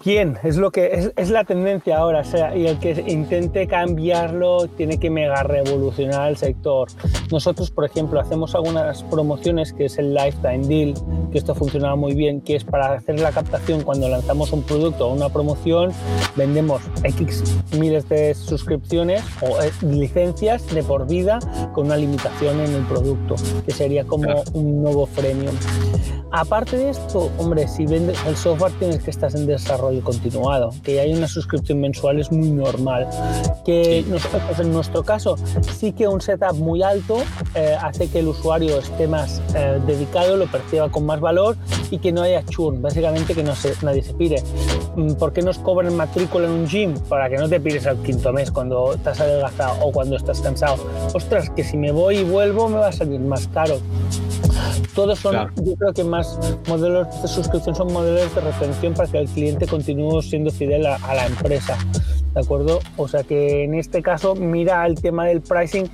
quién 0.06 0.38
es 0.44 0.58
lo 0.58 0.70
que 0.70 0.86
es, 0.94 1.12
es, 1.16 1.32
la 1.32 1.46
tendencia 1.46 1.98
ahora, 1.98 2.20
o 2.20 2.24
sea, 2.24 2.56
y 2.56 2.68
el 2.68 2.78
que 2.78 3.04
intente 3.08 3.66
cambiarlo 3.66 4.68
tiene 4.68 5.00
que 5.00 5.10
mega 5.10 5.42
revolucionar 5.42 6.30
el 6.30 6.38
sector. 6.38 6.90
Nosotros, 7.32 7.72
por 7.72 7.86
ejemplo, 7.86 8.20
hacemos 8.20 8.54
algunas 8.54 9.02
promociones 9.02 9.74
que 9.74 9.86
es 9.86 9.98
el 9.98 10.14
lifetime 10.14 10.68
deal, 10.68 10.94
que 11.32 11.40
esto 11.40 11.56
funcionaba 11.56 11.96
muy 11.96 12.14
bien, 12.14 12.42
que 12.42 12.56
es 12.56 12.64
para 12.64 12.94
hacer 12.94 13.20
la 13.20 13.32
captación 13.32 13.82
cuando 13.82 14.08
lanzamos 14.08 14.54
un 14.54 14.62
producto 14.62 15.08
o 15.08 15.14
una 15.16 15.30
promoción, 15.30 15.92
vendemos 16.36 16.84
X 17.04 17.44
miles 17.76 18.08
de 18.08 18.36
suscripciones 18.36 19.24
o 19.42 19.60
eh, 19.60 19.72
licencias 19.82 20.68
de 20.68 20.84
por 20.84 21.08
vida 21.08 21.40
con 21.74 21.88
una 21.88 21.98
limitación 21.98 22.60
en 22.60 22.76
el 22.76 22.84
producto, 22.84 23.38
que 23.66 23.72
sería 23.72 24.06
como 24.06 24.26
claro. 24.26 24.44
un 24.54 24.84
nuevo 24.84 25.08
freemium. 25.08 25.56
Aparte 26.32 26.78
de 26.78 26.90
esto, 26.90 27.32
hombre, 27.38 27.66
si 27.68 27.86
vendes 27.86 28.20
el 28.28 28.36
software 28.36 28.74
tienes 28.78 29.02
que 29.02 29.10
estar 29.10 29.34
en 29.34 29.48
desarrollo 29.48 29.95
continuado, 30.02 30.72
que 30.84 31.00
hay 31.00 31.14
una 31.14 31.28
suscripción 31.28 31.80
mensual 31.80 32.20
es 32.20 32.32
muy 32.32 32.50
normal. 32.50 33.08
Que 33.66 34.04
sí. 34.04 34.12
nosotros, 34.12 34.60
en 34.60 34.72
nuestro 34.72 35.04
caso, 35.04 35.36
sí 35.78 35.92
que 35.92 36.08
un 36.08 36.22
setup 36.22 36.56
muy 36.56 36.84
alto 36.84 37.18
eh, 37.54 37.76
hace 37.80 38.08
que 38.10 38.20
el 38.20 38.28
usuario 38.28 38.80
esté 38.80 39.08
más 39.08 39.42
eh, 39.56 39.80
dedicado, 39.86 40.38
lo 40.38 40.48
perciba 40.48 40.90
con 40.90 41.06
más 41.06 41.20
valor 41.20 41.58
y 41.92 42.00
que 42.00 42.12
no 42.12 42.22
haya 42.22 42.44
churn, 42.46 42.82
básicamente 42.82 43.34
que 43.34 43.44
no 43.44 43.56
se, 43.56 43.74
nadie 43.82 44.04
se 44.04 44.14
pire. 44.14 44.44
Mm, 44.96 45.14
¿Por 45.14 45.34
qué 45.34 45.42
nos 45.42 45.60
cobran 45.60 45.96
matrícula 45.96 46.46
en 46.46 46.52
un 46.52 46.68
gym? 46.68 46.94
Para 47.10 47.30
que 47.30 47.38
no 47.38 47.50
te 47.50 47.60
pires 47.60 47.86
al 47.86 47.98
quinto 48.02 48.32
mes 48.34 48.52
cuando 48.52 48.94
estás 48.94 49.20
adelgazado 49.20 49.86
o 49.86 49.92
cuando 49.92 50.16
estás 50.16 50.40
cansado. 50.42 50.78
Ostras, 51.14 51.50
que 51.50 51.64
si 51.64 51.78
me 51.78 51.92
voy 51.92 52.18
y 52.18 52.24
vuelvo 52.24 52.70
me 52.70 52.78
va 52.78 52.88
a 52.88 52.92
salir 52.92 53.20
más 53.20 53.48
caro. 53.48 53.80
Todos 54.94 55.20
son, 55.20 55.32
claro. 55.32 55.52
yo 55.64 55.76
creo 55.76 55.94
que 55.94 56.04
más 56.04 56.38
modelos 56.68 57.08
de 57.22 57.28
suscripción 57.28 57.76
son 57.76 57.92
modelos 57.92 58.34
de 58.36 58.42
retención 58.42 58.94
para 58.94 59.10
que 59.10 59.20
el 59.20 59.28
cliente 59.28 59.68
continúe 59.68 60.22
siendo 60.22 60.52
fidel 60.52 60.86
a, 60.86 60.96
a 60.96 61.16
la 61.16 61.26
empresa. 61.28 61.78
¿De 62.34 62.42
acuerdo? 62.42 62.80
O 62.98 63.08
sea 63.08 63.24
que 63.24 63.64
en 63.64 63.76
este 63.76 64.02
caso 64.02 64.36
mira 64.36 64.86
el 64.86 64.96
tema 64.96 65.26
del 65.26 65.42
pricing 65.42 65.90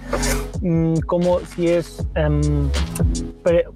mmm, 0.61 0.95
como 1.05 1.39
si 1.39 1.67
es 1.67 2.03
um, 2.15 2.69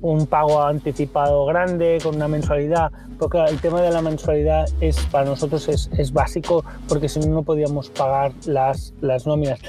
un 0.01 0.25
pago 0.25 0.63
anticipado 0.63 1.45
grande 1.45 1.99
con 2.01 2.15
una 2.15 2.27
mensualidad, 2.27 2.91
porque 3.17 3.37
el 3.39 3.59
tema 3.59 3.81
de 3.81 3.91
la 3.91 4.01
mensualidad 4.01 4.67
es 4.81 4.97
para 5.07 5.25
nosotros 5.25 5.67
es, 5.67 5.89
es 5.97 6.11
básico 6.11 6.63
porque 6.87 7.09
si 7.09 7.19
no 7.19 7.27
no 7.27 7.43
podíamos 7.43 7.89
pagar 7.89 8.31
las, 8.45 8.93
las 9.01 9.27
nóminas. 9.27 9.59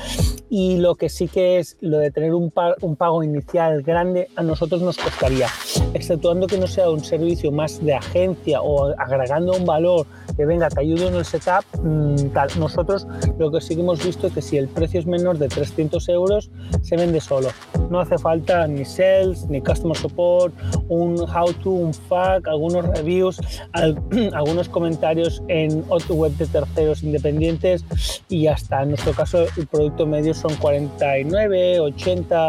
Y 0.48 0.76
lo 0.76 0.94
que 0.94 1.08
sí 1.08 1.26
que 1.26 1.58
es 1.58 1.76
lo 1.80 1.98
de 1.98 2.10
tener 2.10 2.32
un, 2.32 2.50
pa 2.50 2.76
un 2.80 2.94
pago 2.96 3.22
inicial 3.22 3.82
grande 3.82 4.28
a 4.36 4.42
nosotros 4.42 4.80
nos 4.80 4.96
costaría, 4.96 5.48
exceptuando 5.92 6.46
que 6.46 6.56
no 6.56 6.68
sea 6.68 6.88
un 6.88 7.02
servicio 7.02 7.50
más 7.50 7.84
de 7.84 7.94
agencia 7.94 8.62
o 8.62 8.94
agregando 8.98 9.56
un 9.56 9.64
valor 9.64 10.06
que 10.36 10.44
venga, 10.44 10.68
te 10.68 10.80
ayudo 10.80 11.08
en 11.08 11.14
el 11.14 11.24
setup, 11.24 11.64
mmm, 11.82 12.28
tal. 12.32 12.48
Nosotros 12.58 13.06
lo 13.38 13.50
que 13.50 13.60
sí 13.60 13.74
que 13.74 13.80
hemos 13.80 14.04
visto 14.04 14.26
es 14.26 14.34
que 14.34 14.42
si 14.42 14.58
el 14.58 14.68
precio 14.68 15.00
es 15.00 15.06
menor 15.06 15.38
de 15.38 15.48
300 15.48 16.08
euros, 16.10 16.50
se 16.82 16.96
vende 16.96 17.20
solo. 17.20 17.48
No 17.90 18.00
hace 18.00 18.18
falta 18.18 18.66
ni 18.66 18.84
sales, 18.84 19.46
ni 19.48 19.60
customer 19.60 19.96
support, 19.96 20.54
un 20.88 21.18
how 21.20 21.52
to, 21.62 21.70
un 21.70 21.94
fact, 21.94 22.46
algunos 22.46 22.86
reviews, 22.86 23.35
algunos 24.32 24.68
comentarios 24.68 25.42
en 25.48 25.84
web 26.14 26.32
de 26.32 26.46
terceros 26.46 27.02
independientes 27.02 27.84
y 28.28 28.42
ya 28.42 28.52
está. 28.52 28.82
En 28.82 28.90
nuestro 28.90 29.12
caso 29.12 29.46
el 29.56 29.66
producto 29.66 30.06
medio 30.06 30.34
son 30.34 30.54
49, 30.56 31.80
80 31.80 32.48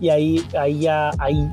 y 0.00 0.08
ahí, 0.08 0.42
ahí 0.58 0.80
ya 0.80 1.10
ahí 1.18 1.50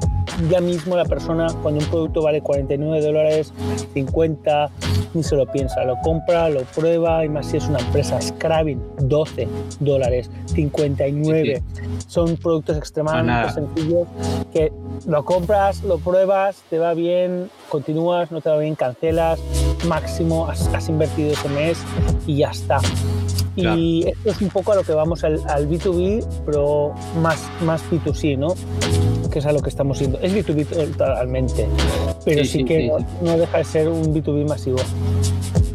ya 0.49 0.61
mismo 0.61 0.95
la 0.95 1.05
persona 1.05 1.47
cuando 1.61 1.83
un 1.83 1.89
producto 1.89 2.21
vale 2.21 2.41
49 2.41 3.01
dólares, 3.01 3.53
50, 3.93 4.69
ni 5.13 5.23
se 5.23 5.35
lo 5.35 5.45
piensa, 5.45 5.83
lo 5.83 5.97
compra, 6.03 6.49
lo 6.49 6.61
prueba 6.61 7.25
y 7.25 7.29
más 7.29 7.47
si 7.47 7.57
es 7.57 7.67
una 7.67 7.79
empresa 7.79 8.21
Scrabbing, 8.21 8.81
12 9.01 9.47
dólares, 9.79 10.29
59. 10.45 11.63
Son 12.07 12.37
productos 12.37 12.77
extremadamente 12.77 13.53
sencillos 13.53 14.07
que 14.53 14.71
lo 15.05 15.23
compras, 15.25 15.83
lo 15.83 15.99
pruebas, 15.99 16.63
te 16.69 16.79
va 16.79 16.93
bien, 16.93 17.49
continúas, 17.69 18.31
no 18.31 18.41
te 18.41 18.49
va 18.49 18.57
bien, 18.57 18.75
cancelas, 18.75 19.39
máximo 19.87 20.47
has, 20.47 20.67
has 20.73 20.89
invertido 20.89 21.31
ese 21.31 21.49
mes 21.49 21.77
y 22.25 22.37
ya 22.37 22.51
está. 22.51 22.79
Y 23.55 24.07
esto 24.07 24.29
es 24.29 24.41
un 24.41 24.49
poco 24.49 24.73
a 24.73 24.75
lo 24.75 24.83
que 24.83 24.93
vamos 24.93 25.23
al, 25.23 25.41
al, 25.47 25.67
B2B, 25.67 26.25
pero 26.45 26.93
más, 27.21 27.49
más 27.65 27.81
B2C, 27.91 28.37
¿no? 28.37 28.53
Que 29.31 29.39
es 29.39 29.45
a 29.45 29.51
lo 29.51 29.61
que 29.61 29.69
estamos 29.69 29.99
yendo. 29.99 30.19
Es 30.21 30.33
B2B 30.33 30.65
totalmente, 30.91 31.67
pero 32.23 32.45
sí, 32.45 32.63
que 32.63 32.91
no, 33.21 33.37
deja 33.37 33.57
de 33.57 33.63
ser 33.63 33.89
un 33.89 34.13
B2B 34.13 34.47
masivo. 34.47 34.77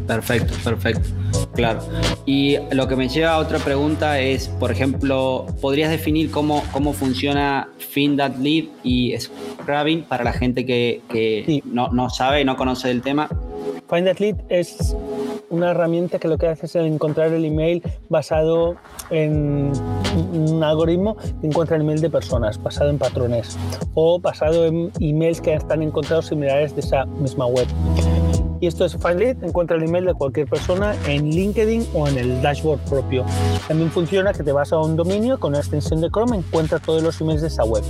Perfecto, 0.07 0.53
perfecto. 0.63 1.09
Claro. 1.53 1.81
Y 2.25 2.57
lo 2.71 2.87
que 2.87 2.95
me 2.95 3.07
lleva 3.07 3.33
a 3.33 3.37
otra 3.37 3.59
pregunta 3.59 4.19
es, 4.19 4.47
por 4.47 4.71
ejemplo, 4.71 5.45
¿podrías 5.61 5.89
definir 5.89 6.31
cómo, 6.31 6.63
cómo 6.71 6.93
funciona 6.93 7.69
Lead 7.95 8.65
y 8.83 9.15
Scrubbing 9.17 10.03
para 10.03 10.23
la 10.23 10.33
gente 10.33 10.65
que, 10.65 11.01
que 11.09 11.61
no, 11.65 11.89
no 11.89 12.09
sabe, 12.09 12.43
no 12.43 12.57
conoce 12.57 12.91
el 12.91 13.01
tema? 13.01 13.29
Lead 13.91 14.35
es 14.49 14.95
una 15.53 15.69
herramienta 15.69 16.17
que 16.17 16.27
lo 16.27 16.37
que 16.37 16.47
hace 16.47 16.65
es 16.65 16.75
encontrar 16.75 17.31
el 17.31 17.45
email 17.45 17.83
basado 18.09 18.75
en 19.11 19.71
un 20.33 20.63
algoritmo 20.63 21.15
que 21.15 21.47
encuentra 21.47 21.75
el 21.75 21.83
email 21.83 22.01
de 22.01 22.09
personas, 22.09 22.61
basado 22.61 22.89
en 22.89 22.97
patrones 22.97 23.55
o 23.93 24.19
basado 24.19 24.65
en 24.65 24.91
emails 24.99 25.39
que 25.41 25.53
están 25.53 25.83
encontrados 25.83 26.25
similares 26.25 26.73
de 26.73 26.81
esa 26.81 27.05
misma 27.05 27.45
web. 27.45 27.67
Y 28.63 28.67
esto 28.67 28.85
es 28.85 28.93
FindLead, 28.95 29.43
encuentra 29.43 29.75
el 29.75 29.83
email 29.83 30.05
de 30.05 30.13
cualquier 30.13 30.47
persona 30.47 30.95
en 31.05 31.29
LinkedIn 31.29 31.85
o 31.93 32.07
en 32.07 32.17
el 32.17 32.41
dashboard 32.41 32.79
propio. 32.85 33.25
También 33.67 33.91
funciona 33.91 34.31
que 34.31 34.41
te 34.41 34.53
vas 34.53 34.71
a 34.71 34.79
un 34.79 34.95
dominio 34.95 35.37
con 35.37 35.49
una 35.49 35.59
extensión 35.59 35.99
de 35.99 36.09
Chrome, 36.09 36.37
encuentra 36.37 36.79
todos 36.79 37.03
los 37.03 37.19
emails 37.19 37.41
de 37.41 37.49
esa 37.49 37.65
web. 37.65 37.83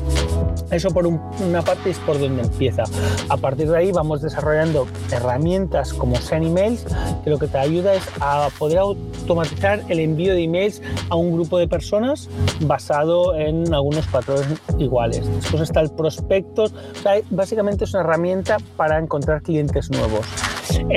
Eso 0.72 0.90
por 0.90 1.06
una 1.06 1.62
parte 1.62 1.92
es 1.92 2.00
por 2.00 2.20
donde 2.20 2.42
empieza. 2.42 2.86
A 3.30 3.38
partir 3.38 3.70
de 3.70 3.78
ahí 3.78 3.92
vamos 3.92 4.24
desarrollando 4.24 4.88
herramientas 5.12 5.94
como 5.94 6.16
Send 6.16 6.48
Emails, 6.48 6.88
que 7.24 7.30
lo 7.30 7.38
que 7.38 7.46
te 7.46 7.60
ayuda 7.60 7.94
es 7.94 8.10
a 8.20 8.50
poder 8.58 8.80
automatizar 8.80 9.84
el 9.90 10.00
envío 10.00 10.34
de 10.34 10.42
emails 10.42 10.82
a 11.12 11.16
un 11.16 11.34
grupo 11.34 11.60
de 11.60 11.68
personas 11.68 12.30
basado 12.62 13.36
en 13.36 13.72
algunos 13.72 14.08
patrones 14.08 14.48
iguales. 14.80 15.24
Después 15.36 15.62
está 15.62 15.82
el 15.82 15.92
prospecto, 15.92 16.66
básicamente 17.30 17.84
es 17.84 17.94
una 17.94 18.02
herramienta 18.02 18.58
para 18.76 18.98
encontrar 18.98 19.44
clientes 19.44 19.92
nuevos. 19.92 20.26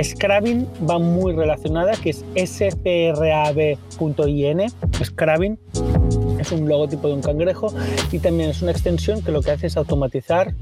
Scrabbing 0.02 0.66
va 0.88 0.98
muy 0.98 1.34
relacionada, 1.34 1.92
que 1.92 2.10
es 2.10 2.24
scrab.in. 2.50 3.76
Scrabbing 5.04 5.58
es 6.38 6.52
un 6.52 6.68
logotipo 6.68 7.08
de 7.08 7.14
un 7.14 7.22
cangrejo 7.22 7.72
y 8.12 8.18
también 8.18 8.50
es 8.50 8.62
una 8.62 8.70
extensión 8.70 9.22
que 9.22 9.32
lo 9.32 9.42
que 9.42 9.50
hace 9.50 9.66
es 9.66 9.76
automatizar 9.76 10.54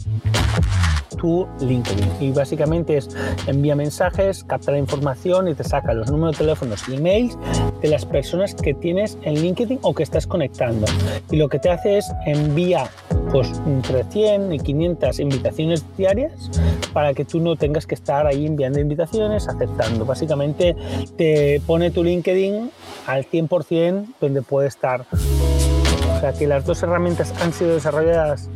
tu 1.17 1.47
LinkedIn. 1.61 2.09
Y 2.21 2.33
básicamente 2.33 2.97
es 2.97 3.09
envía 3.47 3.77
mensajes, 3.77 4.45
capta 4.45 4.73
la 4.73 4.79
información 4.79 5.49
y 5.49 5.55
te 5.55 5.65
saca 5.65 5.93
los 5.95 6.11
números 6.11 6.39
de 6.39 6.45
teléfonos 6.45 6.89
y 6.89 6.97
emails 6.97 7.39
de 7.81 7.89
las 7.89 8.05
personas 8.05 8.55
que 8.55 8.75
tienes 8.75 9.19
en 9.23 9.35
LinkedIn 9.35 9.79
o 9.83 9.95
que 9.95 10.03
estás 10.03 10.27
conectando. 10.27 10.87
Y 11.31 11.37
lo 11.37 11.49
que 11.49 11.59
te 11.59 11.71
hace 11.71 11.99
es 11.99 12.13
envía 12.27 12.89
pues 13.31 13.51
entre 13.67 14.05
100 14.05 14.53
y 14.53 14.59
500 14.59 15.19
invitaciones 15.19 15.85
diarias 15.97 16.51
para 16.95 17.13
que 17.13 17.27
tú 17.27 17.41
no 17.41 17.57
tengas 17.57 17.87
que 17.87 17.95
estar 17.95 18.27
ahí 18.27 18.47
enviando 18.47 18.81
invitaciones, 18.81 19.49
aceptando. 19.49 20.07
Básicamente 20.07 20.75
te 21.19 21.61
pone 21.67 21.91
tu 21.91 22.03
LinkedIn 22.03 22.71
al 23.07 23.27
100% 23.29 24.07
donde 24.21 24.41
puede 24.41 24.69
estar. 24.69 25.05
O 25.13 26.21
sea 26.21 26.33
que 26.33 26.47
las 26.47 26.65
dos 26.65 26.83
herramientas 26.83 27.35
han 27.43 27.53
sido 27.53 27.75
desarrolladas 27.75 28.49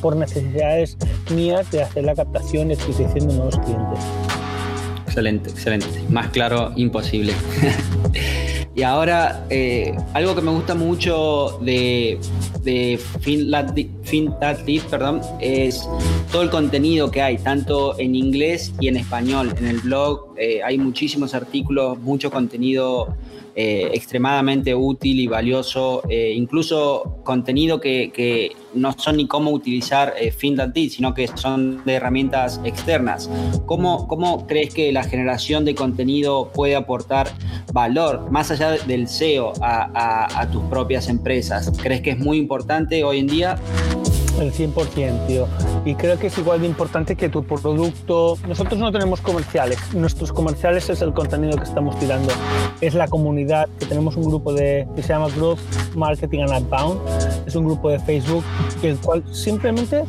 por 0.00 0.14
necesidades 0.14 0.96
mías 1.34 1.68
de 1.72 1.82
hacer 1.82 2.04
la 2.04 2.14
captación 2.14 2.70
y 2.70 2.74
adquisición 2.74 3.26
de 3.28 3.34
nuevos 3.34 3.58
clientes. 3.58 3.98
Excelente, 5.06 5.50
excelente. 5.50 6.04
Más 6.10 6.28
claro, 6.28 6.72
imposible. 6.76 7.32
y 8.74 8.82
ahora, 8.82 9.46
eh, 9.48 9.96
algo 10.12 10.34
que 10.34 10.42
me 10.42 10.50
gusta 10.50 10.74
mucho 10.74 11.58
de, 11.62 12.20
de 12.68 12.98
perdón, 14.90 15.20
es 15.40 15.88
todo 16.30 16.42
el 16.42 16.50
contenido 16.50 17.10
que 17.10 17.22
hay, 17.22 17.38
tanto 17.38 17.98
en 17.98 18.14
inglés 18.14 18.72
y 18.80 18.88
en 18.88 18.96
español. 18.96 19.54
En 19.58 19.66
el 19.66 19.78
blog 19.80 20.27
eh, 20.38 20.62
hay 20.62 20.78
muchísimos 20.78 21.34
artículos, 21.34 21.98
mucho 21.98 22.30
contenido 22.30 23.16
eh, 23.60 23.90
extremadamente 23.92 24.72
útil 24.72 25.18
y 25.18 25.26
valioso, 25.26 26.04
eh, 26.08 26.32
incluso 26.32 27.18
contenido 27.24 27.80
que, 27.80 28.52
no 28.72 28.92
son 28.96 29.16
ni 29.16 29.26
cómo 29.26 29.50
utilizar 29.50 30.14
eh, 30.16 30.30
sino 30.88 31.12
que 31.12 31.26
son 31.26 31.84
de 31.84 31.94
herramientas 31.94 32.60
externas. 32.62 33.28
¿Cómo, 33.66 34.06
¿Cómo 34.06 34.46
crees 34.46 34.72
que 34.72 34.92
la 34.92 35.02
generación 35.02 35.64
de 35.64 35.74
contenido 35.74 36.52
puede 36.54 36.76
aportar 36.76 37.32
valor, 37.72 38.30
más 38.30 38.52
allá 38.52 38.70
del 38.70 39.08
SEO, 39.08 39.54
a 39.60 40.48
tus 40.52 40.62
propias 40.66 41.08
empresas? 41.08 41.72
¿Crees 41.82 42.00
que 42.00 42.10
es 42.10 42.18
muy 42.18 42.38
importante 42.38 43.02
hoy 43.02 43.18
en 43.18 43.26
día? 43.26 43.58
El 44.40 44.52
100%, 44.52 45.26
tío. 45.26 45.48
Y 45.84 45.94
creo 45.94 46.18
que 46.18 46.28
es 46.28 46.38
igual 46.38 46.60
de 46.60 46.66
importante 46.66 47.16
que 47.16 47.28
tu 47.28 47.42
producto. 47.42 48.36
Nosotros 48.46 48.78
no 48.78 48.92
tenemos 48.92 49.20
comerciales. 49.20 49.78
Nuestros 49.94 50.32
comerciales 50.32 50.88
es 50.90 51.02
el 51.02 51.12
contenido 51.12 51.56
que 51.56 51.64
estamos 51.64 51.98
tirando. 51.98 52.32
Es 52.80 52.94
la 52.94 53.08
comunidad, 53.08 53.68
que 53.78 53.86
tenemos 53.86 54.16
un 54.16 54.24
grupo 54.24 54.52
de, 54.52 54.86
que 54.94 55.02
se 55.02 55.08
llama 55.08 55.28
Growth 55.34 55.58
Marketing 55.96 56.40
and 56.40 56.52
Outbound. 56.52 57.00
Es 57.46 57.56
un 57.56 57.64
grupo 57.64 57.90
de 57.90 57.98
Facebook, 57.98 58.44
el 58.82 58.96
cual 58.98 59.24
simplemente 59.32 60.04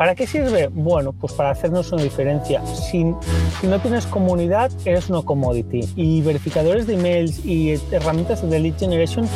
¿Para 0.00 0.14
qué 0.14 0.26
sirve? 0.26 0.68
Bueno, 0.68 1.12
pues 1.12 1.34
para 1.34 1.50
hacernos 1.50 1.92
una 1.92 2.02
diferencia. 2.02 2.64
Si, 2.64 3.04
no 3.04 3.80
tienes 3.82 4.06
comunidad, 4.06 4.72
eres 4.86 5.10
una 5.10 5.20
commodity. 5.20 5.80
Y 5.94 6.22
verificadores 6.22 6.86
de 6.86 6.94
emails 6.94 7.44
y 7.44 7.78
herramientas 7.90 8.48
de 8.48 8.60
lead 8.60 8.78
generation 8.78 9.28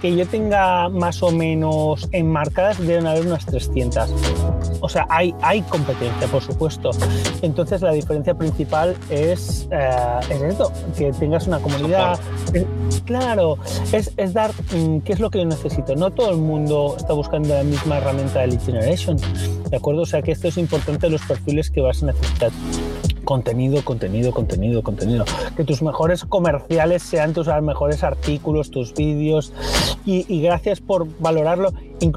que 0.00 0.14
yo 0.14 0.24
tenga 0.24 0.88
más 0.88 1.24
o 1.24 1.32
menos 1.32 2.08
enmarcadas 2.12 2.78
deben 2.78 3.08
haber 3.08 3.26
unas 3.26 3.44
300. 3.46 4.10
O 4.80 4.88
sea, 4.88 5.08
hay, 5.08 5.34
hay 5.42 5.62
competencia, 5.62 6.28
por 6.28 6.40
supuesto. 6.40 6.90
Entonces, 7.42 7.82
la 7.82 7.90
diferencia 7.90 8.34
principal 8.34 8.94
es, 9.10 9.66
eh, 9.72 10.20
es 10.30 10.40
esto, 10.40 10.70
que 10.96 11.10
tengas 11.14 11.48
una 11.48 11.58
comunidad. 11.58 12.16
claro, 13.06 13.58
es, 13.90 14.12
es 14.16 14.32
dar 14.32 14.52
mm, 14.52 14.98
qué 14.98 15.14
es 15.14 15.18
lo 15.18 15.30
que 15.30 15.38
yo 15.38 15.46
necesito. 15.46 15.96
No 15.96 16.12
todo 16.12 16.30
el 16.30 16.38
mundo 16.38 16.94
está 16.96 17.12
buscando 17.12 17.56
la 17.56 17.64
misma 17.64 17.96
herramienta 17.96 18.38
de 18.38 18.46
lead 18.46 18.64
generation. 18.64 19.16
¿De 19.72 19.78
acuerdo? 19.78 20.04
sea 20.04 20.20
que 20.20 20.32
esto 20.32 20.48
es 20.48 20.58
importante 20.58 21.08
los 21.08 21.22
perfiles 21.22 21.70
que 21.70 21.80
vas 21.80 22.02
a 22.02 22.06
necesitar 22.06 22.50
contenido, 23.24 23.82
contenido, 23.82 24.30
contenido, 24.30 24.82
contenido. 24.82 25.24
Que 25.56 25.64
tus 25.64 25.80
mejores 25.80 26.26
comerciales 26.26 27.02
sean 27.02 27.32
tus 27.32 27.48
mejores 27.62 28.04
artículos, 28.04 28.70
tus 28.70 28.92
vídeos. 28.92 29.54
Y, 30.04 30.42
gracias 30.42 30.82
por 30.82 31.06
valorarlo. 31.20 31.72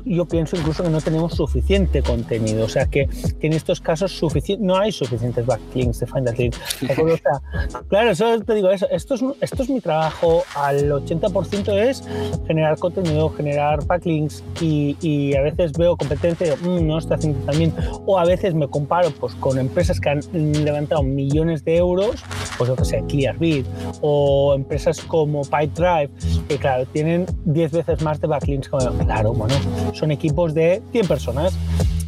Yo 0.05 0.25
pienso 0.25 0.55
incluso 0.55 0.83
que 0.83 0.89
no 0.89 1.01
tenemos 1.01 1.33
suficiente 1.33 2.01
contenido. 2.01 2.65
O 2.65 2.69
sea, 2.69 2.85
que, 2.87 3.07
en 3.41 3.53
estos 3.53 3.79
casos 3.79 4.21
no 4.59 4.77
hay 4.77 4.91
suficientes 4.91 5.45
backlinks 5.45 5.99
de 5.99 6.07
Find 6.07 6.29
Link. 6.37 6.55
O 7.05 7.17
sea, 7.17 7.83
claro, 7.87 8.11
eso 8.11 8.39
te 8.41 8.55
digo, 8.55 8.69
eso, 8.69 8.87
esto, 8.89 9.15
es, 9.15 9.23
esto 9.41 9.63
es 9.63 9.69
mi 9.69 9.81
trabajo. 9.81 10.43
Al 10.55 10.91
80% 10.91 11.73
es 11.73 12.03
generar 12.47 12.77
contenido, 12.79 13.29
generar 13.29 13.85
backlinks. 13.85 14.43
Y, 14.61 15.35
a 15.35 15.41
veces 15.41 15.73
veo 15.73 15.95
competencia 15.97 16.47
y 16.47 16.49
digo, 16.49 16.79
mm, 16.81 16.87
no 16.87 16.97
está 16.97 17.15
haciendo 17.15 17.39
tan 17.45 17.57
bien. 17.57 17.73
O 18.05 18.17
a 18.17 18.25
veces 18.25 18.53
me 18.53 18.67
comparo 18.67 19.11
pues, 19.11 19.35
con 19.35 19.59
empresas 19.59 19.99
que 19.99 20.09
han 20.09 20.21
levantado 20.63 21.03
millones 21.03 21.63
de 21.63 21.77
euros, 21.77 22.15
pues 22.57 22.69
lo 22.69 22.75
que 22.75 22.85
sea, 22.85 23.01
Clearbit 23.03 23.65
o 24.01 24.53
empresas 24.55 24.99
como 25.01 25.41
Pipedrive, 25.43 26.09
que 26.47 26.57
claro, 26.57 26.85
tienen 26.87 27.25
10 27.45 27.71
veces 27.71 28.01
más 28.01 28.19
de 28.21 28.27
backlinks. 28.27 28.69
Claro, 28.69 29.33
bueno, 29.33 29.55
son 29.93 30.11
equipos 30.11 30.53
de 30.53 30.81
100 30.91 31.07
personas. 31.07 31.53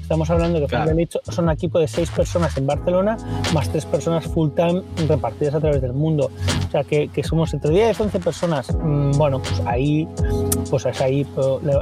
Estamos 0.01 0.29
hablando 0.29 0.65
que 0.65 1.07
son 1.31 1.45
un 1.45 1.51
equipo 1.51 1.79
de 1.79 1.87
6 1.87 2.11
personas 2.11 2.55
en 2.55 2.65
Barcelona, 2.65 3.17
más 3.53 3.67
3 3.69 3.85
personas 3.87 4.25
full 4.25 4.51
time 4.51 4.81
repartidas 5.05 5.55
a 5.55 5.59
través 5.59 5.81
del 5.81 5.91
mundo. 5.91 6.31
O 6.67 6.71
sea, 6.71 6.85
que, 6.85 7.09
que 7.09 7.23
somos 7.23 7.53
entre 7.53 7.71
10 7.71 7.99
y 7.99 8.03
11 8.03 8.19
personas. 8.19 8.73
Mm, 8.73 9.11
bueno, 9.17 9.39
pues 9.39 9.61
ahí, 9.65 10.07
pues 10.69 10.85
ahí 11.01 11.27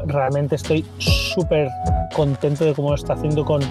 realmente 0.07 0.55
estoy 0.55 0.83
súper 0.97 1.69
contento 2.15 2.65
de 2.65 2.73
cómo 2.73 2.89
lo 2.89 2.95
está 2.95 3.13
haciendo 3.13 3.45
con 3.45 3.61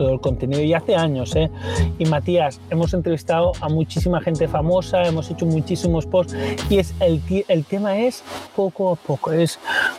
todo 0.00 0.14
el 0.14 0.20
contenido 0.20 0.62
y 0.62 0.72
hace 0.72 0.96
años, 0.96 1.36
¿eh? 1.36 1.50
Y 1.98 2.06
Matías, 2.06 2.58
hemos 2.70 2.94
entrevistado 2.94 3.52
a 3.60 3.68
muchísima 3.68 4.18
gente 4.22 4.48
famosa, 4.48 5.02
hemos 5.02 5.30
hecho 5.30 5.44
muchísimos 5.44 6.06
posts 6.06 6.34
y 6.70 6.78
es 6.78 6.94
el, 7.00 7.20
el 7.48 7.64
tema 7.66 7.98
es 7.98 8.24
poco 8.56 8.92
a 8.92 8.96
poco, 8.96 9.30
es 9.30 9.58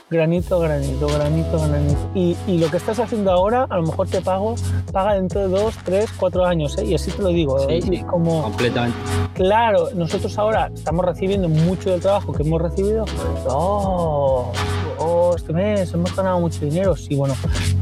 granito, 0.10 0.60
granito, 0.60 1.05
granito, 1.05 1.67
granito. 1.67 2.10
Y, 2.15 2.36
y, 2.48 2.58
lo 2.58 2.72
que 2.72 2.77
estás 2.77 2.98
haciendo 2.98 3.31
ahora, 3.31 3.67
a 3.70 3.77
lo 3.77 3.84
mejor 3.84 4.08
te 4.08 4.22
pago, 4.22 4.55
paga 4.91 5.13
dentro 5.13 5.41
de 5.41 5.50
dos, 5.50 5.75
tres, 5.86 6.10
cuatro 6.20 6.46
años, 6.46 6.75
¿eh? 6.79 6.86
Y 6.86 6.96
así 6.96 7.12
te 7.12 7.22
lo 7.22 7.29
digo, 7.29 7.70
¿eh? 7.70 7.79
sí, 7.79 8.01
como... 8.10 8.41
Completamente. 8.41 8.98
Claro, 9.36 9.89
nosotros 9.93 10.36
ahora 10.39 10.72
estamos 10.74 11.05
recibiendo 11.05 11.48
mucho 11.48 11.91
del 11.91 12.01
trabajo 12.01 12.34
que 12.34 12.41
hemos 12.41 12.60
recibido. 12.60 13.05
¡Oh! 13.48 14.51
oh, 14.98 15.36
este 15.36 15.53
mes 15.53 15.93
hemos 15.93 16.15
ganado 16.15 16.39
mucho 16.39 16.65
dinero. 16.65 16.96
Sí, 16.96 17.15
bueno, 17.15 17.36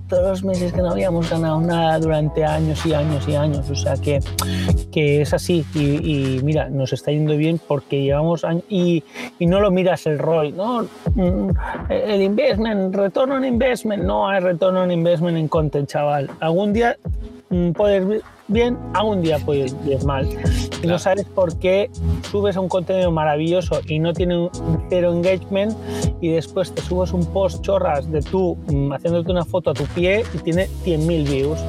todos 0.10 0.28
los 0.28 0.44
meses 0.44 0.74
que 0.74 0.82
no 0.82 0.90
habíamos 0.92 1.30
ganado 1.30 1.62
nada 1.62 2.00
durante 2.00 2.44
años 2.44 2.86
y 2.86 2.94
años 2.94 3.28
y 3.28 3.36
años. 3.36 3.70
O 3.70 3.76
sea 3.76 3.96
que, 3.96 4.20
que 4.92 5.22
es 5.22 5.34
así. 5.34 5.64
Y, 5.74 6.42
mira, 6.44 6.70
nos 6.70 6.92
está 6.92 7.12
yendo 7.12 7.38
bien 7.38 7.60
porque 7.66 8.02
llevamos 8.02 8.44
años 8.44 8.64
y, 8.68 9.04
y 9.38 9.46
no 9.46 9.62
lo 9.62 9.72
miras 9.72 10.06
el 10.08 10.20
ROI, 10.20 10.52
¿no? 10.52 10.84
Mm, 11.16 11.52
el 11.90 12.22
investment, 12.22 12.94
retorno 12.94 13.38
en 13.38 13.46
investment. 13.46 14.04
No 14.04 14.28
hay 14.28 14.42
retorno 14.42 14.84
en 14.84 14.92
investment 14.92 15.38
en 15.38 15.48
content, 15.48 15.88
chaval. 15.88 16.30
Algún 16.40 16.74
día 16.74 16.98
mm, 17.50 17.72
puedes 17.72 18.22
bien, 18.50 18.78
algún 18.94 19.22
día 19.22 19.40
puedes 19.40 19.76
ir 19.86 20.04
mal. 20.04 20.28
Y 20.84 20.88
no 20.88 21.00
sabes 21.00 21.26
por 21.26 21.58
qué 21.58 21.90
subes 22.30 22.56
un 22.58 22.68
contenido 22.68 23.12
maravilloso 23.12 23.82
y 23.88 24.00
no 24.00 24.14
tiene 24.14 24.38
un 24.38 24.84
cero 24.90 25.14
engagement 25.14 25.76
y 26.22 26.30
después 26.30 26.74
te 26.74 26.82
subes 26.82 27.12
un 27.14 27.26
post 27.26 27.62
chorras 27.62 28.12
de 28.12 28.22
tú 28.22 28.58
mm, 28.68 28.94
haciéndote 28.94 29.32
una 29.32 29.46
foto 29.46 29.72
a 29.72 29.74
tu 29.74 29.86
pie 29.86 30.24
y 30.34 30.38
tiene 30.40 30.68
100.000 30.86 31.30
views. 31.30 31.60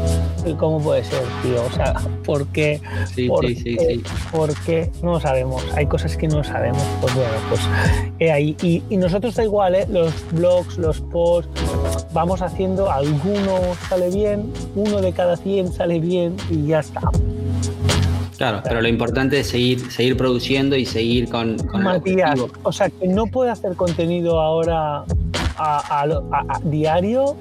¿Cómo 0.59 0.81
puede 0.81 1.05
ser, 1.05 1.23
tío? 1.43 1.63
O 1.65 1.71
sea, 1.71 1.95
¿por 2.25 2.47
qué? 2.49 2.81
Sí, 3.15 3.29
sí, 3.41 3.55
sí, 3.57 3.77
sí. 3.79 4.03
Porque 4.33 4.91
no 5.03 5.13
lo 5.13 5.21
sabemos. 5.21 5.63
Hay 5.75 5.87
cosas 5.87 6.17
que 6.17 6.29
no 6.29 6.43
sabemos. 6.43 6.83
Pues 7.01 7.15
bueno, 7.15 7.31
pues 7.49 7.61
eh, 8.19 8.33
ahí. 8.33 8.57
Y, 8.63 8.83
y, 8.89 8.97
nosotros 8.97 9.35
da 9.35 9.45
igual, 9.45 9.75
¿eh? 9.75 9.87
Los 9.89 10.15
blogs, 10.33 10.79
los 10.79 11.01
posts, 11.03 11.51
vamos 12.13 12.43
haciendo, 12.43 12.91
alguno 12.91 13.61
sale 13.89 14.11
bien, 14.11 14.53
uno 14.75 15.01
de 15.01 15.13
cada 15.13 15.37
100 15.37 15.73
sale 15.73 16.01
bien 16.01 16.37
y 16.51 16.70
ya 16.71 16.81
está. 16.81 17.03
Claro, 18.37 18.63
pero 18.65 18.81
lo 18.81 18.89
importante 18.89 19.41
es 19.41 19.49
seguir, 19.49 19.91
seguir 19.93 20.17
produciendo 20.17 20.75
y 20.75 20.87
seguir 20.87 21.29
con, 21.29 21.59
con 21.59 21.83
Matías, 21.83 22.41
o 22.63 22.73
sea, 22.73 22.89
que 22.89 23.07
no 23.07 23.27
puede 23.27 23.51
hacer 23.51 23.77
contenido 23.77 24.41
ahora 24.41 25.05
a, 25.59 26.61
diario, 26.65 27.37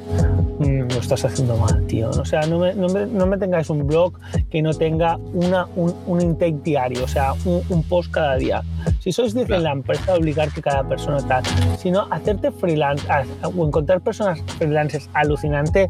mm, 0.59 0.68
lo 0.99 1.03
estás 1.03 1.23
haciendo 1.23 1.55
mal, 1.55 1.85
tío. 1.87 2.09
O 2.09 2.25
sea, 2.25 2.41
no 2.41 2.59
me, 2.59 2.73
no 2.73 2.89
me, 2.89 3.05
no 3.05 3.25
me 3.25 3.37
tengáis 3.37 3.69
un 3.69 3.87
blog 3.87 4.19
que 4.51 4.61
no 4.61 4.73
tenga 4.73 5.17
una, 5.33 5.65
un, 5.75 5.95
un 6.07 6.21
intake 6.21 6.59
diario, 6.63 7.05
o 7.05 7.07
sea, 7.07 7.33
un, 7.45 7.61
un 7.69 7.83
post 7.83 8.11
cada 8.11 8.35
día. 8.35 8.61
Si 8.99 9.11
sois 9.11 9.33
dice 9.33 9.55
en 9.55 9.63
la 9.63 9.71
empresa, 9.71 10.15
obligar 10.15 10.51
que 10.51 10.61
cada 10.61 10.83
persona 10.83 11.25
tal, 11.25 11.43
sino 11.77 12.07
hacerte 12.11 12.51
freelance 12.51 13.05
o 13.43 13.65
encontrar 13.65 14.01
personas 14.01 14.41
freelancers 14.57 15.09
alucinante. 15.13 15.89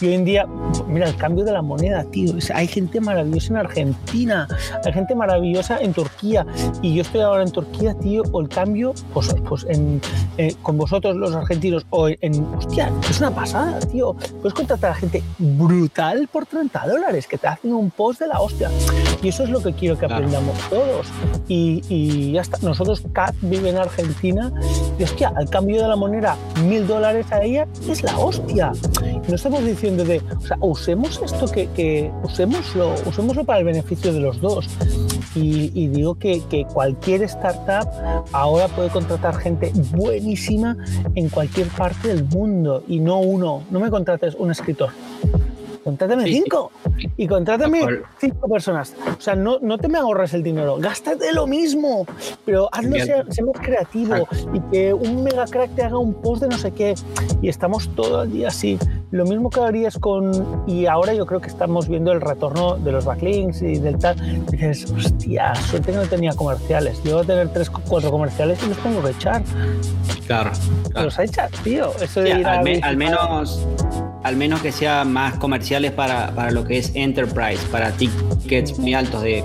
Y 0.00 0.06
hoy 0.06 0.14
en 0.14 0.24
día, 0.24 0.46
mira, 0.88 1.08
el 1.08 1.16
cambio 1.16 1.44
de 1.44 1.52
la 1.52 1.60
moneda, 1.60 2.04
tío. 2.04 2.34
hay 2.54 2.66
gente 2.66 3.00
maravillosa 3.00 3.52
en 3.52 3.56
Argentina, 3.58 4.48
hay 4.82 4.92
gente 4.94 5.14
maravillosa 5.14 5.78
en 5.78 5.92
Turquía. 5.92 6.46
Y 6.80 6.94
yo 6.94 7.02
estoy 7.02 7.20
ahora 7.20 7.42
en 7.42 7.52
Turquía, 7.52 7.94
tío, 7.94 8.22
o 8.32 8.40
el 8.40 8.48
cambio, 8.48 8.94
pues, 9.12 9.34
pues 9.46 9.66
en, 9.68 10.00
eh, 10.38 10.54
con 10.62 10.78
vosotros 10.78 11.16
los 11.16 11.34
argentinos, 11.34 11.86
o 11.90 12.08
en. 12.08 12.44
Hostia, 12.56 12.90
es 13.10 13.18
una 13.18 13.30
pasada, 13.30 13.78
tío. 13.80 14.16
Puedes 14.50 14.66
contratar 14.66 14.90
a 14.90 14.94
gente 14.96 15.22
brutal 15.38 16.28
por 16.32 16.44
30 16.44 16.84
dólares, 16.88 17.28
que 17.28 17.38
te 17.38 17.46
hacen 17.46 17.72
un 17.72 17.88
post 17.92 18.18
de 18.18 18.26
la 18.26 18.40
hostia. 18.40 18.68
Y 19.22 19.28
eso 19.28 19.44
es 19.44 19.50
lo 19.50 19.62
que 19.62 19.72
quiero 19.74 19.96
que 19.96 20.06
aprendamos 20.06 20.58
todos. 20.68 21.06
Y, 21.46 21.84
y 21.88 22.32
ya 22.32 22.40
está 22.40 22.58
nosotros, 22.62 23.04
Kat 23.12 23.32
vive 23.42 23.70
en 23.70 23.76
Argentina 23.76 24.52
y 24.98 25.04
hostia, 25.04 25.32
al 25.36 25.48
cambio 25.48 25.80
de 25.82 25.86
la 25.86 25.94
moneda, 25.94 26.36
mil 26.64 26.84
dólares 26.84 27.30
a 27.30 27.44
ella 27.44 27.68
es 27.88 28.02
la 28.02 28.18
hostia. 28.18 28.72
No 29.28 29.34
estamos 29.36 29.64
diciendo 29.64 30.04
de, 30.04 30.20
o 30.36 30.40
sea, 30.40 30.58
usemos 30.60 31.20
esto 31.22 31.46
que, 31.46 31.68
que 31.68 32.10
usémoslo, 32.24 32.94
usémoslo 33.06 33.44
para 33.44 33.60
el 33.60 33.66
beneficio 33.66 34.12
de 34.12 34.18
los 34.18 34.40
dos. 34.40 34.68
Y, 35.34 35.86
digo 35.88 36.16
que, 36.16 36.42
que, 36.50 36.64
cualquier 36.64 37.22
startup 37.22 37.88
ahora 38.32 38.66
puede 38.66 38.88
contratar 38.88 39.36
gente 39.36 39.70
buenísima 39.92 40.76
en 41.14 41.28
cualquier 41.28 41.68
parte 41.68 42.08
del 42.08 42.24
mundo 42.24 42.82
y 42.88 42.98
no 42.98 43.20
uno. 43.20 43.62
No 43.70 43.78
me 43.78 43.90
contrates 43.90 44.34
un 44.40 44.50
escritor 44.50 44.90
contrátame 45.84 46.24
cinco. 46.24 46.70
Y 47.16 47.26
contrátame 47.26 47.80
cinco 48.18 48.48
personas. 48.48 48.94
O 49.18 49.20
sea, 49.20 49.34
no, 49.34 49.58
no 49.60 49.78
te 49.78 49.88
me 49.88 49.98
ahorres 49.98 50.34
el 50.34 50.42
dinero, 50.42 50.76
gástate 50.78 51.32
lo 51.32 51.46
mismo, 51.46 52.06
pero 52.44 52.68
hazlo 52.72 52.96
ser, 52.96 53.26
más 53.26 53.60
creativo 53.60 54.28
y 54.52 54.60
que 54.70 54.92
un 54.92 55.22
mega 55.22 55.46
crack 55.46 55.74
te 55.74 55.82
haga 55.82 55.98
un 55.98 56.14
post 56.14 56.42
de 56.42 56.48
no 56.48 56.58
sé 56.58 56.72
qué. 56.72 56.94
Y 57.42 57.48
estamos 57.48 57.88
todo 57.94 58.24
el 58.24 58.32
día 58.32 58.48
así. 58.48 58.78
Lo 59.10 59.24
mismo 59.24 59.50
que 59.50 59.60
harías 59.60 59.98
con. 59.98 60.64
Y 60.66 60.86
ahora 60.86 61.14
yo 61.14 61.26
creo 61.26 61.40
que 61.40 61.48
estamos 61.48 61.88
viendo 61.88 62.12
el 62.12 62.20
retorno 62.20 62.76
de 62.76 62.92
los 62.92 63.04
backlinks 63.04 63.62
y 63.62 63.78
del 63.78 63.98
tal. 63.98 64.16
dices, 64.50 64.90
hostia, 64.90 65.54
suerte 65.54 65.92
que 65.92 65.98
no 65.98 66.04
tenía 66.04 66.32
comerciales. 66.34 67.02
Yo 67.02 67.14
voy 67.14 67.24
a 67.24 67.26
tener 67.26 67.48
tres, 67.52 67.70
cuatro 67.70 68.10
comerciales 68.10 68.62
y 68.62 68.68
los 68.68 68.78
tengo 68.78 69.02
que 69.02 69.10
echar. 69.10 69.42
Claro. 70.26 70.52
claro. 70.90 71.06
Los 71.06 71.18
echar, 71.18 71.50
tío. 71.64 71.92
Eso 72.00 72.20
de 72.20 72.44
al 72.44 72.96
menos 72.96 73.66
al 74.22 74.36
menos 74.36 74.60
que 74.60 74.72
sea 74.72 75.04
más 75.04 75.34
comerciales 75.38 75.92
para, 75.92 76.30
para, 76.34 76.50
lo 76.50 76.64
que 76.64 76.78
es 76.78 76.92
enterprise, 76.94 77.64
para 77.70 77.90
tickets 77.92 78.78
muy 78.78 78.94
altos, 78.94 79.22
de 79.22 79.44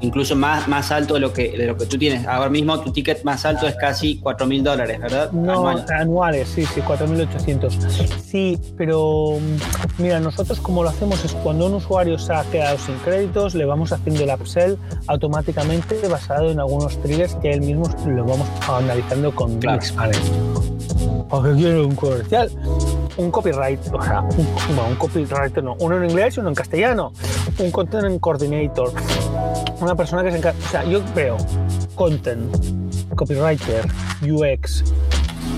incluso 0.00 0.34
más, 0.34 0.66
más 0.68 0.90
alto 0.90 1.14
de 1.14 1.20
lo, 1.20 1.32
que, 1.32 1.56
de 1.56 1.66
lo 1.66 1.76
que 1.76 1.86
tú 1.86 1.96
tienes. 1.98 2.26
Ahora 2.26 2.50
mismo 2.50 2.78
tu 2.80 2.92
ticket 2.92 3.22
más 3.24 3.44
alto 3.44 3.66
es 3.66 3.76
casi 3.76 4.18
4 4.18 4.46
mil 4.46 4.64
dólares, 4.64 5.00
¿verdad? 5.00 5.30
No, 5.32 5.68
anuales, 5.68 6.48
sí, 6.48 6.64
sí, 6.66 6.80
4.800. 6.80 8.08
Sí, 8.24 8.58
pero 8.76 9.38
mm, 9.40 10.02
mira, 10.02 10.20
nosotros 10.20 10.60
como 10.60 10.82
lo 10.82 10.88
hacemos 10.88 11.24
es 11.24 11.32
cuando 11.32 11.66
un 11.66 11.74
usuario 11.74 12.18
se 12.18 12.32
ha 12.32 12.42
quedado 12.44 12.78
sin 12.78 12.96
créditos, 12.96 13.54
le 13.54 13.64
vamos 13.64 13.92
haciendo 13.92 14.24
el 14.24 14.30
upsell 14.30 14.76
automáticamente 15.06 16.08
basado 16.08 16.50
en 16.50 16.58
algunos 16.58 17.00
triggers 17.02 17.34
que 17.36 17.52
él 17.52 17.60
mismo 17.60 17.88
lo 18.06 18.24
vamos 18.24 18.48
analizando 18.68 19.34
con 19.34 19.58
claro. 19.58 19.80
¿Para 21.28 21.50
qué 21.50 21.54
quiero 21.56 21.86
un 21.86 21.96
comercial? 21.96 22.50
Un 23.16 23.30
copyright, 23.30 23.80
o 23.92 24.02
sea, 24.02 24.20
un, 24.20 24.78
un 24.78 24.96
copyright 24.96 25.56
no, 25.58 25.74
uno 25.80 25.96
en 25.96 26.10
inglés 26.10 26.36
y 26.36 26.40
uno 26.40 26.50
en 26.50 26.54
castellano, 26.54 27.12
un 27.58 27.70
content 27.70 28.20
coordinator, 28.20 28.92
una 29.80 29.94
persona 29.94 30.22
que 30.22 30.30
se 30.30 30.38
encarga, 30.38 30.58
o 30.58 30.68
sea, 30.68 30.84
yo 30.84 31.00
veo 31.14 31.36
content, 31.94 32.54
copywriter, 33.14 33.86
UX, 34.22 34.84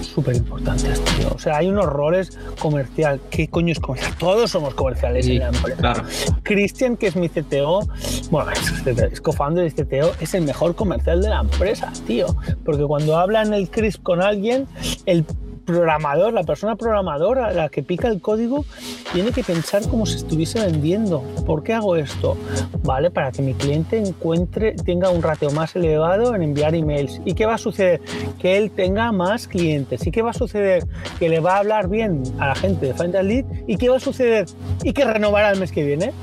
súper 0.03 0.37
importantes, 0.37 1.01
tío. 1.05 1.29
O 1.35 1.39
sea, 1.39 1.59
hay 1.59 1.69
unos 1.69 1.87
roles 1.87 2.39
comercial. 2.59 3.21
¿Qué 3.31 3.49
coño 3.49 3.73
es 3.73 3.81
comercial? 3.81 4.15
Todos 4.19 4.51
somos 4.51 4.75
comerciales 4.75 5.27
en 5.27 5.41
la 5.41 5.49
empresa. 5.49 5.77
Claro. 5.77 6.03
Cristian, 6.43 6.97
que 6.97 7.09
es 7.09 7.17
mi 7.17 7.29
CTO, 7.29 7.87
bueno, 8.31 8.51
es 8.87 9.21
co-founder 9.21 9.73
de 9.73 9.85
CTO, 9.85 10.13
es 10.21 10.35
el 10.35 10.43
mejor 10.43 10.75
comercial 10.75 11.23
de 11.23 11.29
la 11.29 11.41
empresa, 11.41 11.93
tío. 12.07 12.37
Porque 12.65 12.85
cuando 12.85 13.17
hablan 13.17 13.53
el 13.55 13.71
Chris 13.71 13.97
con 13.97 14.23
alguien, 14.23 14.67
el 15.07 15.25
programador, 15.69 16.33
la 16.33 16.45
persona 16.45 16.77
programadora, 16.77 17.53
la 17.53 17.69
que 17.69 17.83
pica 17.83 18.09
el 18.09 18.23
código, 18.23 18.65
tiene 19.13 19.33
que 19.33 19.45
pensar 19.45 19.87
como 19.87 20.07
si 20.07 20.17
estuviese 20.17 20.61
vendiendo. 20.61 21.23
¿Por 21.45 21.63
qué 21.63 21.75
hago 21.75 21.95
esto? 21.97 22.39
Vale, 22.85 23.11
para 23.11 23.31
que 23.33 23.43
mi 23.43 23.53
cliente 23.53 23.99
encuentre, 23.99 24.73
tenga 24.73 25.11
un 25.11 25.21
ratio 25.21 25.51
más 25.51 25.77
elevado 25.77 26.35
en 26.35 26.43
enviar 26.43 26.75
emails. 26.75 27.21
¿Y 27.27 27.35
qué 27.35 27.45
va 27.45 27.57
a 27.57 27.59
suceder? 27.59 28.01
Que 28.39 28.57
él 28.57 28.71
tenga 28.71 29.13
más 29.13 29.47
clientes. 29.47 30.07
¿Y 30.07 30.11
qué 30.11 30.23
va 30.23 30.31
a 30.31 30.35
suceder? 30.35 30.85
Que 31.19 31.29
le 31.29 31.41
va 31.41 31.57
a 31.57 31.59
hablar 31.59 31.89
bien 31.89 32.23
a 32.39 32.47
la 32.47 32.55
gente 32.55 32.87
de 32.87 32.95
Find 32.95 33.15
a 33.15 33.23
Lead. 33.23 33.45
¿Y 33.67 33.77
qué 33.77 33.91
va 33.91 33.99
a 33.99 34.01
suceder? 34.01 34.47
Y 34.83 34.95
que 34.95 35.05
renovará 35.05 35.51
el 35.51 35.61
mes 35.61 35.71
que 35.71 35.85
viene. 35.85 36.15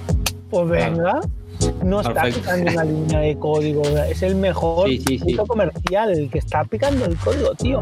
Pues 0.49 0.67
venga. 0.67 1.19
No 1.83 2.01
está 2.01 2.23
picando 2.23 2.71
una 2.71 2.83
línea 2.83 3.19
de 3.19 3.37
código, 3.37 3.83
es 3.83 4.21
el 4.23 4.35
mejor 4.35 4.89
sí, 4.89 5.37
comercial, 5.47 6.11
el 6.11 6.29
que 6.29 6.39
está 6.39 6.63
picando 6.63 7.05
el 7.05 7.15
código, 7.17 7.53
tío. 7.55 7.81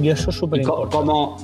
Y 0.00 0.08
eso 0.08 0.30
es 0.30 0.36
súper 0.36 0.60
importante. 0.60 0.96
Como 0.96 1.36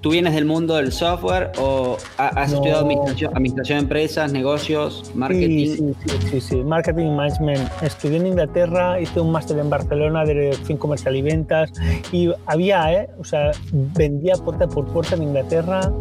¿Tú 0.00 0.10
vienes 0.10 0.32
del 0.34 0.44
mundo 0.44 0.76
del 0.76 0.92
software 0.92 1.50
o 1.58 1.96
has 2.18 2.52
estudiado 2.52 2.80
administración, 2.80 3.78
de 3.78 3.82
empresas, 3.82 4.30
negocios, 4.32 5.10
marketing? 5.12 5.66
Sí, 5.66 5.94
sí, 6.06 6.16
sí, 6.30 6.40
sí, 6.40 6.56
marketing 6.56 7.16
management. 7.16 7.68
Estudié 7.82 8.18
en 8.18 8.28
Inglaterra, 8.28 9.00
hice 9.00 9.20
un 9.20 9.32
máster 9.32 9.58
en 9.58 9.68
Barcelona 9.68 10.24
de 10.24 10.34
dirección 10.34 10.78
comercial 10.78 11.16
y 11.16 11.22
ventas 11.22 11.72
y 12.12 12.30
había, 12.46 12.92
¿eh? 12.92 13.08
o 13.18 13.24
sea, 13.24 13.50
vendía 13.72 14.36
puerta 14.36 14.68
por 14.68 14.86
puerta 14.86 15.16
en 15.16 15.24
Inglaterra, 15.24 15.92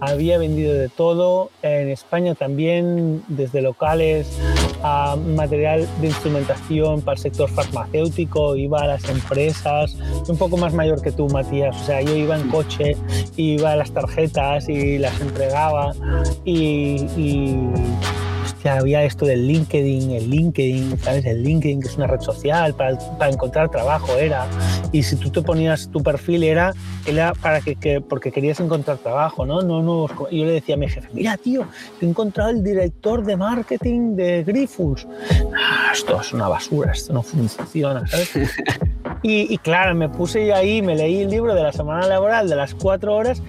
había 0.00 0.36
vendido 0.36 0.74
de 0.74 0.90
todo, 0.90 1.50
en 1.62 1.88
España 1.88 2.34
también, 2.34 3.22
desde 3.28 3.62
locales 3.62 4.38
a 4.82 5.16
material 5.16 5.88
de 6.00 6.08
instrumentación 6.08 7.00
para 7.00 7.14
el 7.14 7.22
sector 7.22 7.48
farmacéutico, 7.48 8.56
iba 8.56 8.82
a 8.82 8.86
las 8.86 9.08
empresas, 9.08 9.96
un 10.28 10.36
poco 10.36 10.56
más 10.56 10.74
mayor 10.74 11.00
que 11.00 11.12
tú, 11.12 11.28
Matías, 11.28 11.74
o 11.80 11.84
sea, 11.84 12.02
yo 12.02 12.14
iba 12.14 12.38
en 12.38 12.48
coche 12.48 12.96
iba 13.38 13.72
a 13.72 13.76
las 13.76 13.92
tarjetas 13.92 14.68
y 14.68 14.98
las 14.98 15.20
entregaba 15.20 15.92
y, 16.44 17.06
y 17.16 17.70
había 18.68 19.04
esto 19.04 19.24
del 19.24 19.46
LinkedIn, 19.46 20.10
el 20.10 20.30
LinkedIn, 20.30 20.98
¿sabes? 20.98 21.24
El 21.24 21.42
LinkedIn, 21.42 21.80
que 21.80 21.88
es 21.88 21.96
una 21.96 22.06
red 22.06 22.20
social 22.20 22.74
para, 22.74 22.98
para 23.18 23.30
encontrar 23.30 23.70
trabajo, 23.70 24.16
era. 24.16 24.46
Y 24.92 25.02
si 25.02 25.16
tú 25.16 25.30
te 25.30 25.42
ponías 25.42 25.88
tu 25.90 26.02
perfil, 26.02 26.42
era, 26.42 26.74
era 27.06 27.32
para 27.34 27.60
que, 27.60 27.76
que, 27.76 28.00
porque 28.00 28.32
querías 28.32 28.60
encontrar 28.60 28.98
trabajo, 28.98 29.46
¿no? 29.46 29.62
no, 29.62 29.82
no 29.82 30.06
yo 30.30 30.44
le 30.44 30.52
decía 30.52 30.74
a 30.74 30.78
mi 30.78 30.88
jefe, 30.88 31.08
mira, 31.12 31.36
tío, 31.36 31.66
he 32.00 32.06
encontrado 32.06 32.50
el 32.50 32.62
director 32.62 33.24
de 33.24 33.36
marketing 33.36 34.16
de 34.16 34.44
Grifus. 34.44 35.06
Ah, 35.56 35.90
esto 35.92 36.20
es 36.20 36.32
una 36.32 36.48
basura, 36.48 36.92
esto 36.92 37.12
no 37.12 37.22
funciona, 37.22 38.06
¿sabes? 38.06 38.30
Y, 39.22 39.52
y, 39.52 39.58
claro, 39.58 39.94
me 39.94 40.08
puse 40.08 40.52
ahí, 40.52 40.80
me 40.80 40.94
leí 40.94 41.22
el 41.22 41.30
libro 41.30 41.54
de 41.54 41.62
la 41.62 41.72
semana 41.72 42.06
laboral 42.06 42.48
de 42.48 42.56
las 42.56 42.74
cuatro 42.74 43.16
horas 43.16 43.42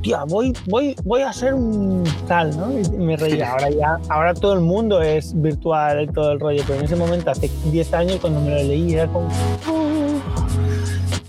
hostia, 0.00 0.24
voy, 0.24 0.52
voy, 0.66 0.96
voy 1.04 1.22
a 1.22 1.32
ser 1.32 1.54
un 1.54 2.04
tal, 2.26 2.56
¿no? 2.56 2.72
Y 2.78 2.88
me 2.98 3.16
reía. 3.16 3.52
Ahora 3.52 3.70
ya, 3.70 3.98
ahora 4.08 4.34
todo 4.34 4.54
el 4.54 4.60
mundo 4.60 5.02
es 5.02 5.40
virtual 5.40 6.02
y 6.02 6.06
todo 6.08 6.32
el 6.32 6.40
rollo, 6.40 6.62
pero 6.66 6.78
en 6.78 6.84
ese 6.86 6.96
momento, 6.96 7.30
hace 7.30 7.50
10 7.66 7.94
años, 7.94 8.16
cuando 8.20 8.40
me 8.40 8.50
lo 8.50 8.56
leí, 8.56 8.94
era 8.94 9.06
como... 9.06 9.28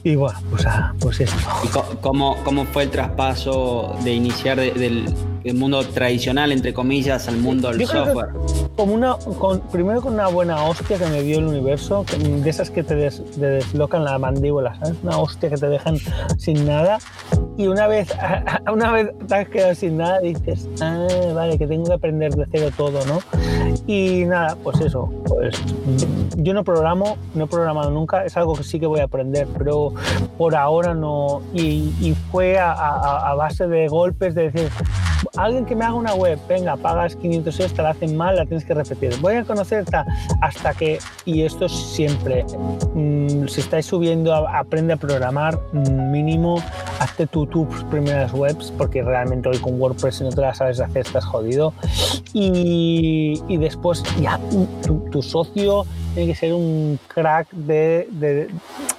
Y 0.03 0.15
bueno, 0.15 0.39
pues, 0.49 0.65
ah, 0.65 0.93
pues 0.99 1.19
esto. 1.19 1.37
¿Y 1.63 1.67
cómo, 2.01 2.35
cómo 2.43 2.65
fue 2.65 2.83
el 2.83 2.89
traspaso 2.89 3.95
de 4.03 4.13
iniciar 4.13 4.57
del 4.57 5.05
el 5.43 5.55
mundo 5.55 5.83
tradicional, 5.83 6.51
entre 6.51 6.73
comillas, 6.73 7.27
al 7.27 7.37
mundo 7.37 7.71
del 7.71 7.85
software. 7.85 8.29
Como 8.75 8.93
una, 8.93 9.15
con, 9.15 9.61
primero 9.71 10.01
con 10.01 10.13
una 10.13 10.27
buena 10.27 10.63
hostia 10.63 10.97
que 10.97 11.05
me 11.07 11.21
dio 11.23 11.39
el 11.39 11.45
universo, 11.45 12.05
de 12.19 12.49
esas 12.49 12.69
que 12.69 12.83
te, 12.83 12.95
deslocan 12.95 14.03
la 14.03 14.17
mandíbula, 14.19 14.75
¿sabes? 14.75 14.95
Una 15.03 15.17
hostia 15.17 15.49
que 15.49 15.57
te 15.57 15.67
dejan 15.67 15.97
sin 16.37 16.65
nada. 16.65 16.99
Y 17.57 17.67
una 17.67 17.87
vez, 17.87 18.09
una 18.71 18.91
vez 18.91 19.09
te 19.27 19.35
has 19.35 19.49
quedado 19.49 19.75
sin 19.75 19.97
nada, 19.97 20.19
dices, 20.19 20.67
ah, 20.81 21.07
vale, 21.33 21.57
que 21.57 21.67
tengo 21.67 21.85
que 21.85 21.93
aprender 21.93 22.33
de 22.35 22.45
cero 22.51 22.69
todo, 22.75 23.05
¿no? 23.05 23.19
Y 23.87 24.25
nada, 24.25 24.55
pues 24.63 24.79
eso, 24.81 25.09
pues 25.27 25.55
yo 26.37 26.53
no 26.53 26.63
programo, 26.63 27.17
no 27.33 27.45
he 27.45 27.47
programado 27.47 27.89
nunca, 27.91 28.25
es 28.25 28.37
algo 28.37 28.53
que 28.53 28.63
sí 28.63 28.79
que 28.79 28.85
voy 28.85 28.99
a 28.99 29.05
aprender, 29.05 29.47
pero 29.57 29.93
por 30.37 30.55
ahora 30.55 30.93
no. 30.93 31.41
Y, 31.53 31.93
y 31.99 32.15
fue 32.31 32.59
a, 32.59 32.71
a, 32.71 33.31
a 33.31 33.35
base 33.35 33.67
de 33.67 33.87
golpes 33.87 34.35
de 34.35 34.49
decir, 34.49 34.69
alguien 35.37 35.65
que 35.65 35.75
me 35.75 35.85
haga 35.85 35.93
una 35.93 36.13
web, 36.13 36.39
venga, 36.47 36.75
pagas 36.75 37.15
500 37.15 37.59
euros, 37.59 37.73
te 37.73 37.81
la 37.81 37.89
hacen 37.91 38.15
mal, 38.17 38.35
la 38.35 38.45
tienes 38.45 38.65
que 38.65 38.73
repetir. 38.73 39.15
Voy 39.21 39.35
a 39.35 39.43
conocerte 39.43 39.97
hasta 40.41 40.73
que, 40.73 40.99
y 41.25 41.43
esto 41.43 41.65
es 41.65 41.71
siempre, 41.71 42.45
mmm, 42.93 43.47
si 43.47 43.61
estáis 43.61 43.85
subiendo, 43.85 44.33
aprende 44.33 44.93
a 44.93 44.97
programar, 44.97 45.59
mm, 45.73 46.11
mínimo, 46.11 46.61
hazte 46.99 47.27
tú 47.27 47.45
tus 47.47 47.83
primeras 47.85 48.33
webs, 48.33 48.71
porque 48.77 49.01
realmente 49.01 49.49
hoy 49.49 49.57
con 49.57 49.79
WordPress 49.79 50.15
si 50.15 50.23
no 50.23 50.29
te 50.29 50.41
las 50.41 50.57
sabes 50.57 50.79
hacer 50.79 51.05
estás 51.05 51.25
jodido. 51.25 51.73
Y, 52.33 53.57
después 53.57 54.03
ya 54.19 54.39
tu, 54.81 55.09
tu, 55.11 55.21
socio 55.21 55.85
tiene 56.13 56.31
que 56.31 56.35
ser 56.35 56.53
un 56.53 56.97
crack 57.07 57.51
de, 57.51 58.49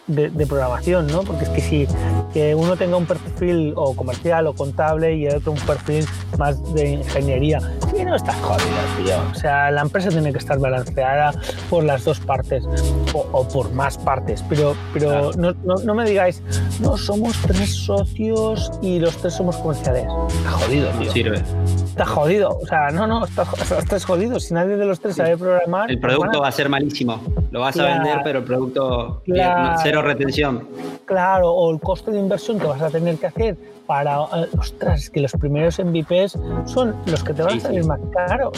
de, 0.06 0.30
de, 0.30 0.46
programación, 0.46 1.06
¿no? 1.06 1.22
Porque 1.22 1.44
es 1.44 1.50
que 1.50 1.60
si 1.60 1.88
que 2.32 2.54
uno 2.54 2.76
tenga 2.76 2.96
un 2.96 3.06
perfil 3.06 3.72
o 3.76 3.94
comercial 3.94 4.46
o 4.46 4.54
contable 4.54 5.14
y 5.16 5.26
el 5.26 5.36
otro 5.36 5.52
un 5.52 5.58
perfil 5.60 6.06
más 6.38 6.74
de 6.74 6.92
ingeniería. 6.92 7.60
Y 7.98 8.04
no 8.04 8.16
está 8.16 8.32
jodido, 8.34 8.68
tío. 9.04 9.16
O 9.30 9.34
sea, 9.34 9.70
la 9.70 9.82
empresa 9.82 10.08
tiene 10.08 10.32
que 10.32 10.38
estar 10.38 10.58
balanceada 10.58 11.32
por 11.70 11.84
las 11.84 12.04
dos 12.04 12.20
partes 12.20 12.64
o, 13.12 13.26
o 13.32 13.48
por 13.48 13.72
más 13.72 13.98
partes. 13.98 14.42
Pero, 14.48 14.74
pero 14.92 15.08
claro. 15.08 15.30
no, 15.36 15.54
no, 15.64 15.82
no, 15.84 15.94
me 15.94 16.04
digáis, 16.04 16.42
no, 16.80 16.96
somos 16.96 17.36
tres 17.42 17.70
socios 17.70 18.72
y 18.82 18.98
los 18.98 19.16
tres 19.18 19.34
somos 19.34 19.56
comerciales. 19.56 20.06
Está 20.28 20.50
jodido, 20.50 20.90
tío. 20.90 21.06
No 21.06 21.12
sirve. 21.12 21.42
Está 21.92 22.06
jodido. 22.06 22.58
O 22.58 22.66
sea, 22.66 22.90
no, 22.90 23.06
no, 23.06 23.26
estás, 23.26 23.48
estás 23.70 24.06
jodido. 24.06 24.40
Si 24.40 24.54
nadie 24.54 24.78
de 24.78 24.86
los 24.86 24.98
tres 24.98 25.16
sabe 25.16 25.36
programar. 25.36 25.90
El 25.90 26.00
producto 26.00 26.26
bueno, 26.26 26.40
va 26.40 26.48
a 26.48 26.52
ser 26.52 26.70
malísimo. 26.70 27.20
Lo 27.50 27.60
vas 27.60 27.74
claro, 27.74 27.90
a 27.90 27.98
vender, 27.98 28.20
pero 28.24 28.38
el 28.38 28.44
producto, 28.46 29.20
claro, 29.26 29.78
cero 29.82 30.00
retención. 30.00 30.66
Claro, 31.04 31.52
o 31.52 31.70
el 31.70 31.78
coste 31.80 32.10
de 32.10 32.18
inversión 32.18 32.58
que 32.58 32.66
vas 32.66 32.80
a 32.80 32.88
tener 32.88 33.18
que 33.18 33.26
hacer 33.26 33.56
para, 33.86 34.20
ostras, 34.20 35.10
que 35.10 35.20
los 35.20 35.32
primeros 35.32 35.78
MVPs 35.78 36.38
son 36.64 36.96
los 37.04 37.22
que 37.22 37.34
te 37.34 37.42
van 37.42 37.52
sí, 37.52 37.58
a 37.58 37.60
salir 37.60 37.82
sí. 37.82 37.88
más 37.88 38.00
caros. 38.10 38.52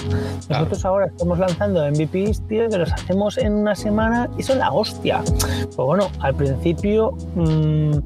Nosotros 0.48 0.78
claro. 0.78 0.88
ahora 0.88 1.06
estamos 1.06 1.38
lanzando 1.40 1.84
MVPs, 1.90 2.46
tío, 2.46 2.68
que 2.68 2.78
los 2.78 2.92
hacemos 2.92 3.38
en 3.38 3.54
una 3.54 3.74
semana 3.74 4.30
y 4.38 4.44
son 4.44 4.60
la 4.60 4.70
hostia. 4.70 5.22
Pues 5.24 5.76
bueno, 5.76 6.08
al 6.20 6.34
principio, 6.34 7.16
mmm, 7.34 7.98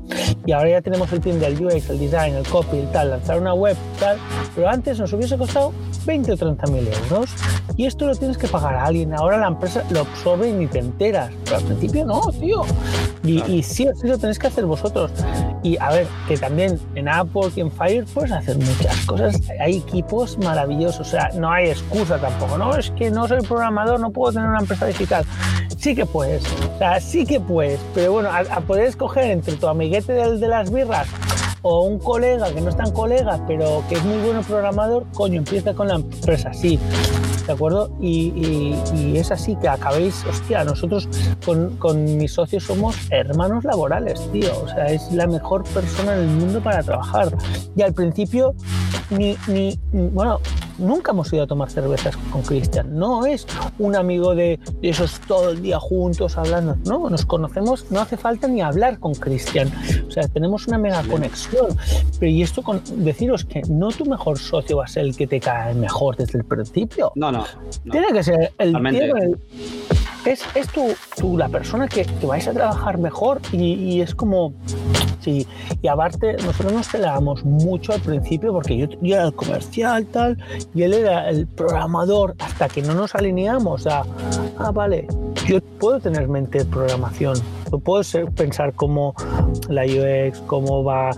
y 0.47 0.53
ahora 0.53 0.71
ya 0.71 0.81
tenemos 0.81 1.13
el 1.13 1.21
team 1.21 1.39
del 1.39 1.63
UX, 1.63 1.91
el 1.91 1.99
design, 1.99 2.35
el 2.35 2.49
copy, 2.49 2.79
el 2.79 2.91
tal, 2.93 3.11
lanzar 3.11 3.39
una 3.39 3.53
web, 3.53 3.77
tal, 4.01 4.17
pero 4.55 4.69
antes 4.71 4.99
nos 4.99 5.13
hubiese 5.19 5.37
costado 5.37 5.73
20 6.07 6.33
o 6.33 6.37
30 6.37 6.67
mil 6.69 6.89
euros 6.89 7.31
y 7.77 7.87
esto 7.87 8.07
lo 8.07 8.15
tienes 8.17 8.39
que 8.39 8.49
pagar 8.49 8.75
a 8.75 8.87
alguien. 8.87 9.15
Ahora 9.15 9.37
la 9.39 9.49
empresa 9.49 9.85
lo 9.91 10.01
absorbe 10.01 10.49
y 10.49 10.53
ni 10.53 10.67
te 10.67 10.79
enteras, 10.79 11.31
pero 11.45 11.59
al 11.59 11.65
principio 11.65 12.05
no, 12.05 12.21
tío. 12.41 12.63
Y, 13.23 13.37
claro. 13.37 13.53
y 13.53 13.63
sí 13.63 13.87
o 13.89 13.95
sí 13.95 14.07
lo 14.07 14.19
tenéis 14.19 14.39
que 14.39 14.47
hacer 14.47 14.65
vosotros. 14.65 15.13
Y 15.63 15.77
a 15.79 15.91
ver, 15.91 16.07
que 16.27 16.37
también 16.37 16.81
en 16.95 17.09
Upwork 17.09 17.57
y 17.57 17.61
en 17.61 17.71
Fire 17.71 18.05
puedes 18.13 18.33
hacer 18.33 18.57
muchas 18.57 19.07
cosas. 19.07 19.37
Hay 19.61 19.77
equipos 19.77 20.39
maravillosos, 20.39 21.01
o 21.01 21.11
sea, 21.11 21.31
no 21.35 21.51
hay 21.51 21.69
excusa 21.69 22.19
tampoco. 22.19 22.59
No, 22.59 22.75
es 22.77 22.91
que 22.93 23.11
no 23.11 23.29
soy 23.29 23.41
programador, 23.43 24.01
no 24.01 24.11
puedo 24.11 24.33
tener 24.33 24.49
una 24.49 24.61
empresa 24.61 24.87
digital. 24.87 25.25
Sí 25.77 25.95
que 25.95 26.07
puedes, 26.07 26.43
o 26.45 26.79
sea, 26.79 27.01
sí 27.01 27.25
que 27.25 27.39
puedes, 27.39 27.79
pero 27.95 28.13
bueno, 28.13 28.31
a, 28.31 28.39
a 28.39 28.61
poder 28.61 28.87
escoger 28.87 29.31
entre 29.31 29.55
tu 29.55 29.69
amiguete 29.69 30.13
del 30.13 30.41
de 30.41 30.49
las 30.49 30.73
birras 30.73 31.07
o 31.63 31.83
un 31.83 31.99
colega 31.99 32.53
que 32.53 32.61
no 32.61 32.71
es 32.71 32.77
tan 32.77 32.93
colega, 32.93 33.45
pero 33.47 33.83
que 33.89 33.97
es 33.97 34.05
muy 34.05 34.19
bueno 34.19 34.43
programador, 34.43 35.07
coño, 35.15 35.39
empieza 35.39 35.75
con 35.75 35.89
la 35.89 35.95
empresa, 35.97 36.53
sí. 36.53 36.79
¿De 37.47 37.55
acuerdo? 37.55 37.91
Y, 37.99 38.33
y, 38.37 38.83
y 38.95 39.17
es 39.17 39.31
así 39.31 39.57
que 39.57 39.69
acabéis, 39.69 40.23
hostia, 40.27 40.65
nosotros 40.65 41.09
con, 41.45 41.77
con, 41.79 42.19
mis 42.19 42.33
socios 42.33 42.65
somos 42.65 42.95
hermanos 43.11 43.65
laborales, 43.65 44.21
tío. 44.33 44.51
O 44.63 44.69
sea, 44.69 44.87
es 44.87 45.11
la 45.13 45.27
mejor 45.27 45.65
persona 45.65 46.15
en 46.15 46.21
el 46.21 46.29
mundo 46.29 46.61
para 46.61 46.83
trabajar. 46.83 47.35
Y 47.75 47.81
al 47.81 47.95
principio, 47.95 48.55
ni, 49.09 49.35
ni, 49.47 49.79
bueno, 49.93 50.41
nunca 50.79 51.13
hemos 51.13 51.33
ido 51.33 51.43
a 51.43 51.47
tomar 51.47 51.71
cervezas 51.71 52.17
con 52.31 52.43
Cristian. 52.43 52.97
No 52.97 53.27
es 53.27 53.47
un 53.79 53.97
amigo 53.97 54.35
de, 54.35 54.59
de, 54.81 54.89
esos 54.89 55.21
todo 55.21 55.51
el 55.51 55.63
día 55.63 55.79
juntos 55.79 56.39
hablando. 56.39 56.77
No, 56.85 57.11
nos 57.11 57.27
conocemos, 57.27 57.91
no 57.91 58.01
hace 58.01 58.17
falta 58.17 58.49
ni 58.49 58.63
hablar 58.63 58.99
con 58.99 59.15
Cristian. 59.15 59.71
O 60.07 60.11
sea, 60.11 60.29
tenemos 60.29 60.67
una 60.67 60.79
mega 60.79 61.03
conexión. 61.05 61.77
Pero 62.19 62.31
y 62.31 62.43
esto 62.43 62.63
con 62.63 62.83
deciros 63.05 63.45
que 63.45 63.63
no 63.69 63.89
tu 63.89 64.05
mejor 64.05 64.39
socio 64.39 64.79
va 64.79 64.85
a 64.85 64.89
ser 64.89 65.05
el 65.05 65.17
que 65.17 65.27
te 65.27 65.41
cae 65.41 65.75
mejor 65.75 66.17
desde 66.17 66.39
el 66.39 66.45
principio. 66.45 67.13
No, 67.15 67.33
no. 67.33 67.45
no. 67.85 67.93
Tiene 67.93 68.09
que 68.13 68.23
ser 68.23 68.53
el 68.59 68.77
el, 68.77 69.39
es, 70.25 70.43
es 70.55 70.69
tú, 70.69 70.95
tú, 71.17 71.37
la 71.37 71.49
persona 71.49 71.89
que, 71.89 72.05
que 72.05 72.27
vais 72.27 72.47
a 72.49 72.53
trabajar 72.53 72.99
mejor 72.99 73.41
y, 73.53 73.75
y 73.75 74.01
es 74.01 74.15
como 74.15 74.53
Sí, 75.21 75.47
y 75.83 75.89
aparte 75.89 76.35
nosotros 76.35 76.73
nos 76.73 76.89
peleábamos 76.89 77.45
mucho 77.45 77.93
al 77.93 78.01
principio 78.01 78.53
porque 78.53 78.77
yo, 78.77 78.87
yo, 79.01 79.17
era 79.17 79.27
el 79.27 79.35
comercial 79.35 80.07
tal 80.07 80.39
y 80.75 80.83
él 80.83 80.95
era 80.95 81.29
el 81.29 81.47
programador 81.47 82.37
hasta 82.39 82.69
que 82.69 82.83
no 82.83 82.95
nos 82.95 83.15
alineamos 83.15 83.87
a, 83.87 84.05
ah, 84.59 84.71
vale, 84.71 85.09
yo 85.47 85.61
puedo 85.81 85.99
tener 85.99 86.29
mente 86.29 86.59
de 86.59 86.65
programación, 86.67 87.37
puedo 87.71 88.03
ser, 88.03 88.27
pensar 88.33 88.73
cómo 88.75 89.15
la 89.69 89.85
UX, 89.85 90.39
cómo 90.47 90.85
va 90.85 91.11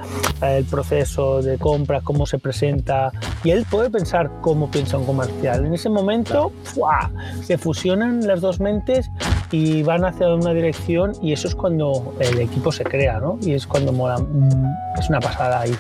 el 0.42 0.64
proceso 0.64 1.42
de 1.42 1.58
compra, 1.58 2.00
cómo 2.00 2.26
se 2.26 2.38
presenta 2.38 3.12
y 3.44 3.50
él 3.50 3.66
puede 3.70 3.90
pensar 3.90 4.30
cómo 4.40 4.70
piensa 4.70 4.98
un 4.98 5.06
comercial. 5.06 5.66
En 5.66 5.74
ese 5.74 5.88
momento 5.88 6.52
¡fua! 6.64 7.10
se 7.42 7.58
fusionan 7.58 8.26
las 8.26 8.40
dos 8.40 8.60
mentes 8.60 9.10
y 9.50 9.82
van 9.82 10.04
hacia 10.04 10.34
una 10.34 10.52
dirección 10.52 11.12
y 11.22 11.32
eso 11.32 11.48
es 11.48 11.54
cuando 11.54 12.14
el 12.20 12.38
equipo 12.40 12.72
se 12.72 12.84
crea, 12.84 13.20
¿no? 13.20 13.38
Y 13.42 13.54
es 13.54 13.66
cuando 13.66 13.92
mola, 13.92 14.16
es 14.98 15.08
una 15.08 15.20
pasada 15.20 15.60
ahí. 15.60 15.74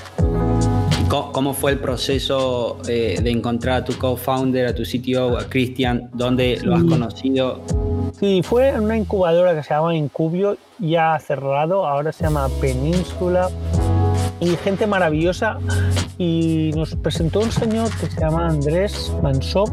¿Cómo 1.10 1.54
fue 1.54 1.72
el 1.72 1.80
proceso 1.80 2.78
eh, 2.88 3.18
de 3.20 3.30
encontrar 3.32 3.82
a 3.82 3.84
tu 3.84 3.98
co-founder, 3.98 4.68
a 4.68 4.74
tu 4.74 4.84
CTO, 4.84 5.36
a 5.36 5.44
Cristian? 5.48 6.08
¿Dónde 6.12 6.60
lo 6.62 6.76
has 6.76 6.84
conocido? 6.84 7.62
Sí, 8.20 8.42
fue 8.44 8.68
en 8.68 8.82
una 8.84 8.96
incubadora 8.96 9.52
que 9.52 9.64
se 9.64 9.74
llama 9.74 9.96
Incubio, 9.96 10.56
ya 10.78 11.18
cerrado, 11.18 11.84
ahora 11.84 12.12
se 12.12 12.22
llama 12.22 12.48
Península. 12.60 13.50
Y 14.38 14.50
gente 14.50 14.86
maravillosa. 14.86 15.58
Y 16.16 16.70
nos 16.76 16.94
presentó 16.94 17.40
un 17.40 17.50
señor 17.50 17.90
que 17.98 18.06
se 18.06 18.20
llama 18.20 18.46
Andrés 18.46 19.12
Mansop, 19.20 19.68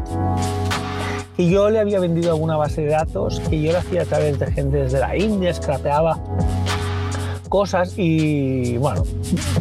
y 1.36 1.50
yo 1.50 1.70
le 1.70 1.78
había 1.78 2.00
vendido 2.00 2.32
alguna 2.32 2.56
base 2.56 2.82
de 2.82 2.88
datos 2.88 3.40
que 3.48 3.62
yo 3.62 3.70
lo 3.70 3.78
hacía 3.78 4.02
a 4.02 4.06
través 4.06 4.40
de 4.40 4.50
gente 4.50 4.78
desde 4.78 4.98
la 4.98 5.16
India, 5.16 5.54
scrapeaba 5.54 6.20
cosas 7.48 7.94
y 7.96 8.76
bueno, 8.78 9.02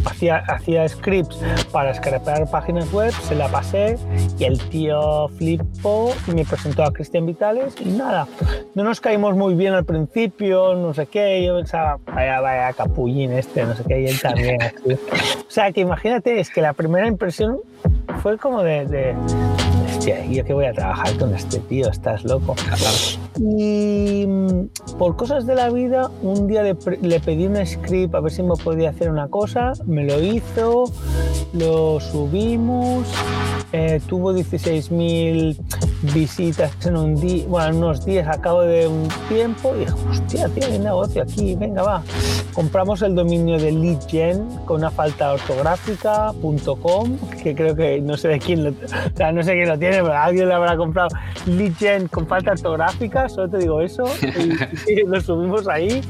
hacía, 0.05 0.37
hacía 0.47 0.87
scripts 0.87 1.37
para 1.71 1.93
scrapear 1.93 2.49
páginas 2.49 2.91
web, 2.91 3.11
se 3.11 3.35
la 3.35 3.47
pasé 3.49 3.97
y 4.39 4.43
el 4.43 4.59
tío 4.69 5.29
flipó 5.29 6.13
y 6.27 6.31
me 6.31 6.45
presentó 6.45 6.83
a 6.83 6.91
Cristian 6.91 7.25
Vitales 7.25 7.75
y 7.83 7.89
nada, 7.89 8.27
no 8.75 8.83
nos 8.83 9.01
caímos 9.01 9.35
muy 9.35 9.55
bien 9.55 9.73
al 9.73 9.85
principio, 9.85 10.75
no 10.75 10.93
sé 10.93 11.07
qué, 11.07 11.43
yo 11.45 11.55
pensaba, 11.55 11.99
vaya, 12.05 12.41
vaya, 12.41 12.73
capullín 12.73 13.31
este, 13.33 13.65
no 13.65 13.75
sé 13.75 13.83
qué, 13.87 14.01
y 14.01 14.07
él 14.07 14.19
también. 14.21 14.57
O 15.47 15.49
sea, 15.49 15.71
que 15.71 15.81
imagínate, 15.81 16.39
es 16.39 16.49
que 16.49 16.61
la 16.61 16.73
primera 16.73 17.07
impresión 17.07 17.59
fue 18.21 18.37
como 18.37 18.63
de, 18.63 18.85
de 18.85 19.15
hostia, 20.07 20.25
yo 20.25 20.45
que 20.45 20.53
voy 20.53 20.65
a 20.65 20.73
trabajar 20.73 21.17
con 21.17 21.33
este 21.33 21.59
tío, 21.59 21.89
estás 21.89 22.23
loco. 22.23 22.55
Y 23.39 24.25
mm, 24.25 24.97
por 24.97 25.15
cosas 25.15 25.45
de 25.45 25.55
la 25.55 25.69
vida, 25.69 26.09
un 26.21 26.47
día 26.47 26.63
le, 26.63 26.77
le, 27.01 27.19
pedí 27.19 27.45
un 27.45 27.65
script 27.65 28.15
a 28.15 28.19
ver 28.19 28.31
si 28.31 28.43
me 28.43 28.55
podía 28.55 28.89
hacer 28.89 29.09
una 29.09 29.27
cosa, 29.27 29.73
me 29.85 30.05
lo 30.05 30.21
hizo, 30.21 30.85
lo 31.53 31.99
subimos, 31.99 33.05
eh, 33.73 33.99
tuvo 34.07 34.33
16.000 34.33 35.57
visitas 36.01 36.71
en 36.85 36.95
un 36.97 37.15
día, 37.19 37.45
bueno, 37.47 37.77
unos 37.77 38.05
días 38.05 38.27
a 38.27 38.39
cabo 38.39 38.61
de 38.61 38.87
un 38.87 39.07
tiempo 39.29 39.75
y 39.75 39.79
dije, 39.79 39.93
hostia, 40.09 40.47
tío, 40.49 40.65
hay 40.65 40.79
negocio 40.79 41.23
aquí, 41.23 41.55
venga, 41.55 41.81
va. 41.81 42.03
Compramos 42.53 43.01
el 43.01 43.15
dominio 43.15 43.57
de 43.59 43.71
leadgen 43.71 44.47
con 44.65 44.77
una 44.77 44.91
falta 44.91 45.33
ortográfica.com, 45.33 47.17
que 47.41 47.55
creo 47.55 47.75
que 47.75 48.01
no 48.01 48.17
sé 48.17 48.29
de 48.29 48.39
quién 48.39 48.63
lo, 48.63 48.71
o 48.71 48.73
sea, 49.15 49.31
no 49.31 49.43
sé 49.43 49.53
quién 49.53 49.67
lo 49.69 49.77
tiene, 49.77 50.01
pero 50.01 50.17
alguien 50.17 50.49
lo 50.49 50.55
habrá 50.55 50.75
comprado. 50.77 51.09
Leadgen 51.45 52.07
con 52.07 52.27
falta 52.27 52.51
ortográfica, 52.51 53.29
solo 53.29 53.49
te 53.49 53.57
digo 53.57 53.81
eso, 53.81 54.05
y, 54.87 54.91
y 54.91 55.03
lo 55.05 55.21
subimos 55.21 55.67
ahí. 55.67 56.01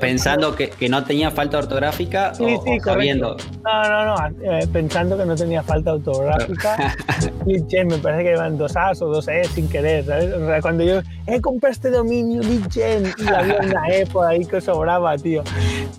Pensando 0.00 0.54
que, 0.54 0.70
que, 0.70 0.88
no 0.88 1.04
tenía 1.04 1.30
falta 1.30 1.58
ortográfica 1.58 2.34
sí, 2.34 2.44
o, 2.44 2.62
sí, 2.62 2.78
o 2.78 2.84
sabiendo. 2.84 3.36
No, 3.64 3.82
no, 3.88 4.16
no. 4.16 4.42
Eh, 4.42 4.66
pensando 4.72 5.16
que 5.16 5.24
no 5.24 5.34
tenía 5.34 5.62
falta 5.62 5.94
ortográfica. 5.94 6.94
Me 7.46 7.98
parece 7.98 8.22
que 8.22 8.30
llevan 8.30 8.58
dos 8.58 8.76
A's 8.76 9.02
o 9.02 9.06
dos 9.06 9.28
E 9.28 9.44
sin 9.44 9.68
querer. 9.68 10.04
¿sabes? 10.04 10.32
O 10.34 10.46
sea, 10.46 10.60
cuando 10.60 10.84
yo 10.84 11.00
he 11.26 11.40
comprado 11.40 11.72
este 11.72 11.90
dominio 11.90 12.42
Leadgen 12.42 13.12
y 13.18 13.28
había 13.28 13.60
una 13.60 13.88
E 13.88 14.06
por 14.06 14.26
ahí 14.26 14.44
que 14.44 14.60
sobraba, 14.60 15.16
tío. 15.18 15.42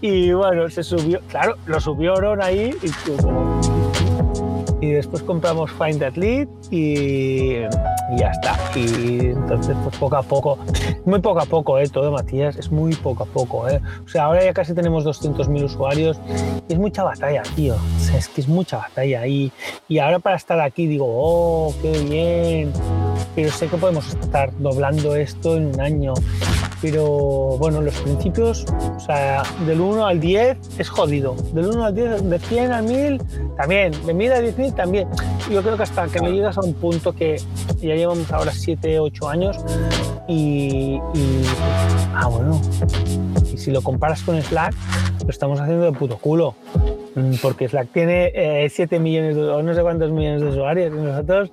Y 0.01 0.31
bueno, 0.33 0.69
se 0.69 0.83
subió, 0.83 1.19
claro, 1.29 1.55
lo 1.65 1.79
subió 1.79 2.15
Ron 2.15 2.41
ahí 2.41 2.75
y 2.81 2.89
como 3.11 3.82
y 4.83 4.91
después 4.91 5.23
compramos 5.23 5.71
Find 5.71 5.99
That 5.99 6.15
Lead 6.15 6.47
y, 6.69 7.61
ya 8.17 8.31
está. 8.31 8.59
Y 8.75 9.27
entonces, 9.27 9.77
pues 9.81 9.95
poco 9.95 10.17
a 10.17 10.23
poco, 10.23 10.59
muy 11.05 11.21
poco 11.21 11.39
a 11.39 11.45
poco, 11.45 11.79
¿eh? 11.79 11.87
todo 11.87 12.11
Matías, 12.11 12.57
es 12.57 12.69
muy 12.69 12.93
poco 12.95 13.23
a 13.23 13.25
poco. 13.25 13.69
¿eh? 13.69 13.79
O 14.05 14.09
sea, 14.09 14.25
ahora 14.25 14.43
ya 14.43 14.53
casi 14.53 14.73
tenemos 14.73 15.05
200.000 15.05 15.63
usuarios 15.63 16.19
y 16.67 16.73
es 16.73 16.79
mucha 16.79 17.03
batalla, 17.03 17.43
tío. 17.55 17.75
Es 18.13 18.27
que 18.27 18.41
es 18.41 18.47
mucha 18.49 18.77
batalla. 18.77 19.25
Y, 19.25 19.53
y 19.87 19.99
ahora 19.99 20.19
para 20.19 20.35
estar 20.35 20.59
aquí 20.59 20.85
digo, 20.85 21.05
oh, 21.07 21.73
qué 21.81 21.99
bien. 22.03 22.73
Pero 23.35 23.51
sé 23.51 23.67
que 23.67 23.77
podemos 23.77 24.09
estar 24.09 24.51
doblando 24.59 25.15
esto 25.15 25.55
en 25.55 25.67
un 25.67 25.79
año 25.79 26.13
pero 26.83 27.05
bueno, 27.59 27.79
los 27.79 27.95
principios, 27.95 28.65
o 28.97 28.99
sea, 28.99 29.43
del 29.65 29.79
1 29.79 30.05
al 30.05 30.19
10 30.19 30.57
es 30.77 30.89
jodido. 30.89 31.33
Del 31.53 31.67
1 31.67 31.85
al 31.85 31.95
10, 31.95 32.29
de 32.29 32.39
100 32.39 32.71
al 32.73 32.83
1000 32.83 33.21
también, 33.55 33.93
de 34.05 34.13
1000 34.13 34.31
a 34.33 34.41
10.000 34.41 34.75
también. 34.75 35.07
Yo 35.49 35.61
creo 35.61 35.77
que 35.77 35.83
hasta 35.83 36.07
que 36.07 36.19
no 36.19 36.27
llegas 36.27 36.57
a 36.57 36.61
un 36.61 36.73
punto 36.73 37.13
que 37.13 37.37
ya 37.79 37.95
llevamos 37.95 38.29
ahora 38.33 38.51
7, 38.51 38.99
8 38.99 39.29
años 39.29 39.57
y, 40.27 40.99
y, 41.13 41.43
ah, 42.15 42.27
bueno, 42.27 42.59
y 43.53 43.57
si 43.57 43.71
lo 43.71 43.81
comparas 43.81 44.21
con 44.21 44.41
Slack, 44.41 44.75
lo 45.23 45.29
estamos 45.29 45.61
haciendo 45.61 45.85
de 45.85 45.93
puto 45.93 46.17
culo. 46.17 46.53
Porque 47.41 47.67
Slack 47.67 47.89
tiene 47.91 48.31
eh, 48.33 48.69
7 48.69 48.99
millones 48.99 49.35
de, 49.35 49.43
o 49.43 49.61
no 49.61 49.73
sé 49.73 49.81
cuántos 49.81 50.11
millones 50.11 50.41
de 50.41 50.47
usuarios 50.47 50.91
nosotros 50.91 51.51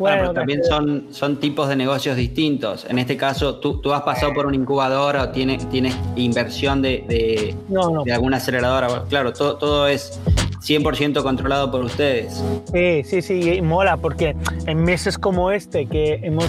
bueno, 0.00 0.16
bueno 0.16 0.32
también 0.32 0.64
son, 0.64 1.08
son 1.10 1.36
tipos 1.36 1.68
de 1.68 1.76
negocios 1.76 2.16
distintos. 2.16 2.86
En 2.88 2.98
este 2.98 3.18
caso, 3.18 3.56
tú, 3.56 3.80
tú 3.80 3.92
has 3.92 4.02
pasado 4.02 4.32
por 4.32 4.46
una 4.46 4.56
incubadora 4.56 5.24
o 5.24 5.28
tienes, 5.28 5.68
tienes 5.68 5.94
inversión 6.16 6.80
de, 6.80 7.04
de, 7.06 7.54
no, 7.68 7.90
no. 7.90 8.02
de 8.02 8.12
alguna 8.12 8.38
aceleradora. 8.38 9.04
Claro, 9.10 9.32
todo, 9.34 9.56
todo 9.56 9.86
es 9.86 10.18
100% 10.60 11.22
controlado 11.22 11.70
por 11.70 11.82
ustedes. 11.82 12.42
Sí, 12.72 13.02
sí, 13.04 13.22
sí, 13.22 13.54
y 13.54 13.62
mola 13.62 13.96
porque 13.96 14.36
en 14.66 14.82
meses 14.84 15.18
como 15.18 15.50
este 15.50 15.86
que 15.86 16.20
hemos, 16.22 16.46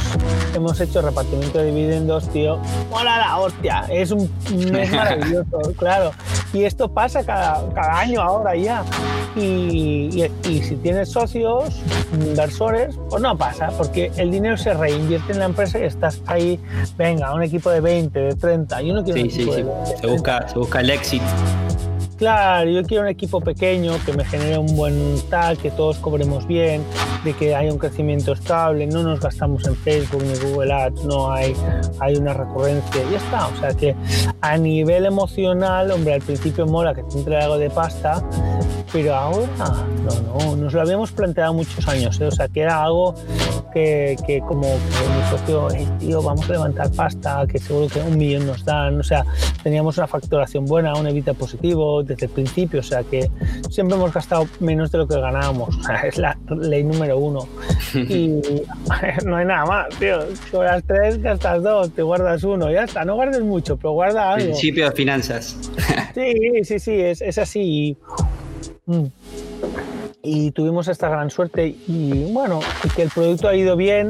hemos 0.54 0.80
hecho 0.82 1.02
repartimiento 1.02 1.60
de 1.60 1.68
dividendos, 1.68 2.30
tío, 2.30 2.60
mola 2.90 3.18
la 3.18 3.38
hostia, 3.38 3.86
es 3.90 4.12
un 4.12 4.30
mes 4.72 4.92
maravilloso, 4.96 5.74
claro. 5.78 6.12
Y 6.54 6.64
esto 6.66 6.90
pasa 6.90 7.24
cada, 7.24 7.64
cada 7.74 8.00
año 8.00 8.22
ahora 8.22 8.56
ya. 8.56 8.84
Y, 9.36 10.10
y, 10.12 10.32
y, 10.50 10.62
si 10.62 10.76
tienes 10.76 11.10
socios, 11.10 11.82
inversores, 12.12 13.00
pues 13.10 13.22
no 13.22 13.38
pasa, 13.38 13.70
porque 13.78 14.12
el 14.18 14.30
dinero 14.30 14.58
se 14.58 14.74
reinvierte 14.74 15.32
en 15.32 15.40
la 15.40 15.46
empresa 15.46 15.80
y 15.80 15.84
estás 15.84 16.22
ahí, 16.26 16.60
venga, 16.98 17.34
un 17.34 17.42
equipo 17.42 17.70
de 17.70 17.80
20, 17.80 18.20
de 18.20 18.36
30, 18.36 18.82
yo 18.82 18.94
no 18.94 19.04
quiero 19.06 19.18
sí, 19.20 19.24
un 19.24 19.32
sí, 19.32 19.42
equipo 19.44 19.56
sí. 19.56 19.62
de 19.62 19.70
20, 19.70 19.98
Se, 19.98 20.08
busca, 20.08 20.48
se 20.50 20.60
busca 20.60 20.82
el 20.82 20.90
éxito. 20.90 21.24
Claro, 22.22 22.70
yo 22.70 22.84
quiero 22.84 23.02
un 23.02 23.10
equipo 23.10 23.42
pequeño 23.42 23.94
que 24.06 24.14
me 24.14 24.24
genere 24.24 24.56
un 24.60 24.76
buen 24.76 25.20
tal, 25.32 25.58
que 25.58 25.72
todos 25.72 25.98
cobremos 25.98 26.46
bien, 26.46 26.84
de 27.24 27.34
que 27.34 27.56
haya 27.56 27.74
un 27.74 27.80
crecimiento 27.80 28.34
estable, 28.34 28.86
no 28.86 29.02
nos 29.02 29.20
gastamos 29.20 29.66
en 29.66 29.76
Facebook 29.76 30.22
ni 30.22 30.38
Google 30.38 30.72
Ads, 30.72 31.04
no 31.06 31.32
hay, 31.32 31.56
hay 32.00 32.18
una 32.18 32.36
recurrencia 32.36 33.02
y 33.10 33.14
ya 33.14 33.18
está. 33.18 33.48
O 33.48 33.56
sea 33.60 33.74
que 33.74 33.96
a 34.40 34.56
nivel 34.56 35.08
emocional, 35.08 35.90
hombre, 35.90 36.14
al 36.14 36.22
principio 36.22 36.68
mola 36.68 36.94
que 36.94 37.02
te 37.02 37.18
entre 37.18 37.42
algo 37.42 37.58
de 37.58 37.72
pasta, 37.72 38.24
pero 38.94 39.16
ahora 39.16 39.48
no, 40.06 40.22
no, 40.22 40.56
nos 40.58 40.74
lo 40.74 40.82
habíamos 40.82 41.12
planteado 41.12 41.56
muchos 41.56 41.88
años, 41.88 42.22
¿eh? 42.22 42.28
o 42.28 42.32
sea 42.32 42.48
que 42.48 42.62
era 42.62 42.84
algo 42.84 43.16
que, 43.72 44.16
que 44.26 44.40
como 44.42 44.62
que 44.62 44.68
mi 44.68 45.30
socio, 45.30 45.68
hey, 45.74 45.88
tío, 46.00 46.22
vamos 46.22 46.50
a 46.50 46.54
levantar 46.54 46.92
pasta, 46.92 47.46
que 47.48 47.60
seguro 47.60 47.88
que 47.88 48.00
un 48.00 48.18
millón 48.18 48.48
nos 48.48 48.64
dan, 48.66 49.00
o 49.00 49.04
sea, 49.04 49.26
teníamos 49.64 49.98
una 49.98 50.08
facturación 50.08 50.66
buena, 50.66 50.94
un 50.96 51.08
evita 51.08 51.34
positivo 51.34 52.04
desde 52.04 52.26
el 52.26 52.32
principio, 52.32 52.80
o 52.80 52.84
sea 52.84 53.04
que 53.04 53.30
siempre 53.70 53.96
hemos 53.96 54.14
gastado 54.14 54.48
menos 54.60 54.92
de 54.92 55.00
lo 55.00 55.08
que 55.08 55.20
ganábamos, 55.20 55.76
o 55.76 55.84
sea, 55.86 56.02
es 56.02 56.18
la 56.18 56.38
ley 56.50 56.84
número 56.84 57.18
uno. 57.18 57.48
Y 57.94 58.28
no 59.26 59.38
hay 59.38 59.46
nada 59.46 59.66
más, 59.66 59.90
tío, 60.00 60.20
cobras 60.52 60.84
tres, 60.86 61.22
gastas 61.22 61.64
dos, 61.64 61.92
te 61.92 62.02
guardas 62.02 62.44
uno, 62.44 62.72
ya 62.72 62.84
está, 62.84 63.06
no 63.06 63.16
guardes 63.16 63.42
mucho, 63.42 63.78
pero 63.78 63.92
guarda 63.92 64.34
algo. 64.34 64.46
Principio 64.46 64.90
de 64.90 64.96
finanzas. 64.96 65.58
Sí, 66.14 66.64
sí, 66.64 66.80
sí, 66.80 67.00
es, 67.00 67.22
es 67.22 67.38
así. 67.38 67.98
Mm 68.86 69.06
y 70.24 70.52
tuvimos 70.52 70.88
esta 70.88 71.10
gran 71.10 71.30
suerte 71.30 71.76
y 71.88 72.32
bueno, 72.32 72.60
y 72.84 72.90
que 72.90 73.04
el 73.04 73.10
producto 73.10 73.48
ha 73.48 73.56
ido 73.56 73.76
bien 73.76 74.10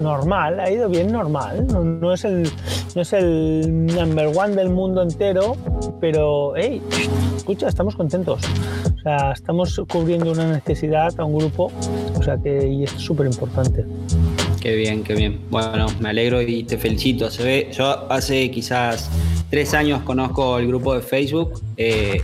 normal, 0.00 0.60
ha 0.60 0.70
ido 0.70 0.88
bien 0.88 1.12
normal, 1.12 1.66
no, 2.00 2.12
es, 2.12 2.24
el, 2.24 2.48
no 2.94 3.02
es 3.02 3.12
el 3.12 3.86
number 3.86 4.28
one 4.34 4.54
del 4.54 4.70
mundo 4.70 5.02
entero, 5.02 5.56
pero 6.00 6.54
hey, 6.56 6.80
escucha, 7.36 7.68
estamos 7.68 7.96
contentos, 7.96 8.42
o 8.96 9.00
sea, 9.02 9.32
estamos 9.32 9.80
cubriendo 9.90 10.32
una 10.32 10.50
necesidad 10.52 11.12
a 11.18 11.24
un 11.24 11.38
grupo, 11.38 11.72
o 12.16 12.22
sea 12.22 12.38
que 12.38 12.68
y 12.68 12.84
es 12.84 12.90
súper 12.90 13.26
importante. 13.26 13.84
Qué 14.60 14.76
bien, 14.76 15.02
qué 15.02 15.14
bien. 15.14 15.40
Bueno, 15.50 15.86
me 16.00 16.10
alegro 16.10 16.42
y 16.42 16.64
te 16.64 16.76
felicito. 16.76 17.30
Se 17.30 17.42
ve, 17.42 17.70
yo 17.72 18.12
hace 18.12 18.50
quizás 18.50 19.10
tres 19.48 19.72
años 19.72 20.02
conozco 20.02 20.58
el 20.58 20.66
grupo 20.66 20.94
de 20.94 21.00
Facebook. 21.00 21.62
Eh, 21.78 22.20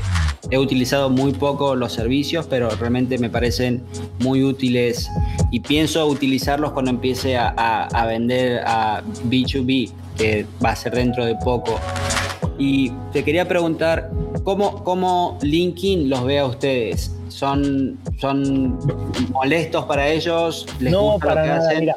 he 0.51 0.59
utilizado 0.59 1.11
muy 1.11 1.33
poco 1.33 1.75
los 1.75 1.93
servicios, 1.93 2.47
pero 2.49 2.69
realmente 2.71 3.19
me 3.19 3.31
parecen 3.31 3.83
muy 4.21 4.43
útiles 4.43 5.09
y 5.51 5.61
pienso 5.61 6.07
utilizarlos 6.07 6.73
cuando 6.73 6.91
empiece 6.91 7.37
a, 7.37 7.55
a, 7.57 7.85
a 7.87 8.07
vender 8.07 8.61
a 8.65 9.03
B2B, 9.29 9.91
que 10.17 10.47
va 10.65 10.71
a 10.71 10.77
ser 10.77 10.95
dentro 10.95 11.25
de 11.25 11.35
poco. 11.37 11.79
Y 12.59 12.91
te 13.13 13.23
quería 13.23 13.47
preguntar, 13.47 14.11
¿cómo, 14.45 14.83
cómo 14.85 15.39
LinkedIn 15.43 16.09
los 16.09 16.25
ve 16.25 16.39
a 16.39 16.47
ustedes? 16.47 17.13
¿Son, 17.29 17.99
son 18.19 18.79
molestos 19.31 19.85
para 19.85 20.09
ellos? 20.09 20.67
¿Les 20.81 20.93
no, 20.93 21.13
gusta 21.13 21.27
para 21.27 21.41
lo 21.41 21.47
que 21.47 21.49
nada, 21.55 21.69
hacen? 21.69 21.81
mira. 21.81 21.97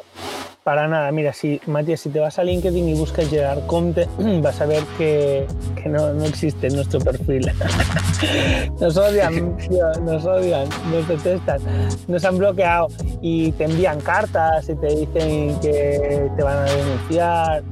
Para 0.70 0.86
nada, 0.86 1.10
mira, 1.10 1.32
si 1.32 1.60
Matías, 1.66 1.98
si 1.98 2.10
te 2.10 2.20
vas 2.20 2.38
a 2.38 2.44
LinkedIn 2.44 2.90
y 2.90 2.94
buscas 2.94 3.28
Gerard 3.28 3.66
Comte, 3.66 4.06
vas 4.40 4.60
a 4.60 4.66
ver 4.66 4.84
que, 4.96 5.44
que 5.74 5.88
no, 5.88 6.12
no, 6.12 6.24
existe 6.24 6.70
nuestro 6.70 7.00
perfil. 7.00 7.50
nos 8.80 8.96
odian, 8.96 9.56
nos 10.04 10.24
odian, 10.24 10.68
nos 10.92 11.08
detestan, 11.08 11.60
nos 12.06 12.24
han 12.24 12.38
bloqueado 12.38 12.86
y 13.20 13.50
te 13.50 13.64
envían 13.64 14.00
cartas 14.00 14.68
y 14.68 14.76
te 14.76 14.86
dicen 14.94 15.58
que 15.58 16.30
te 16.36 16.42
van 16.44 16.58
a 16.58 16.64
denunciar. 16.70 17.64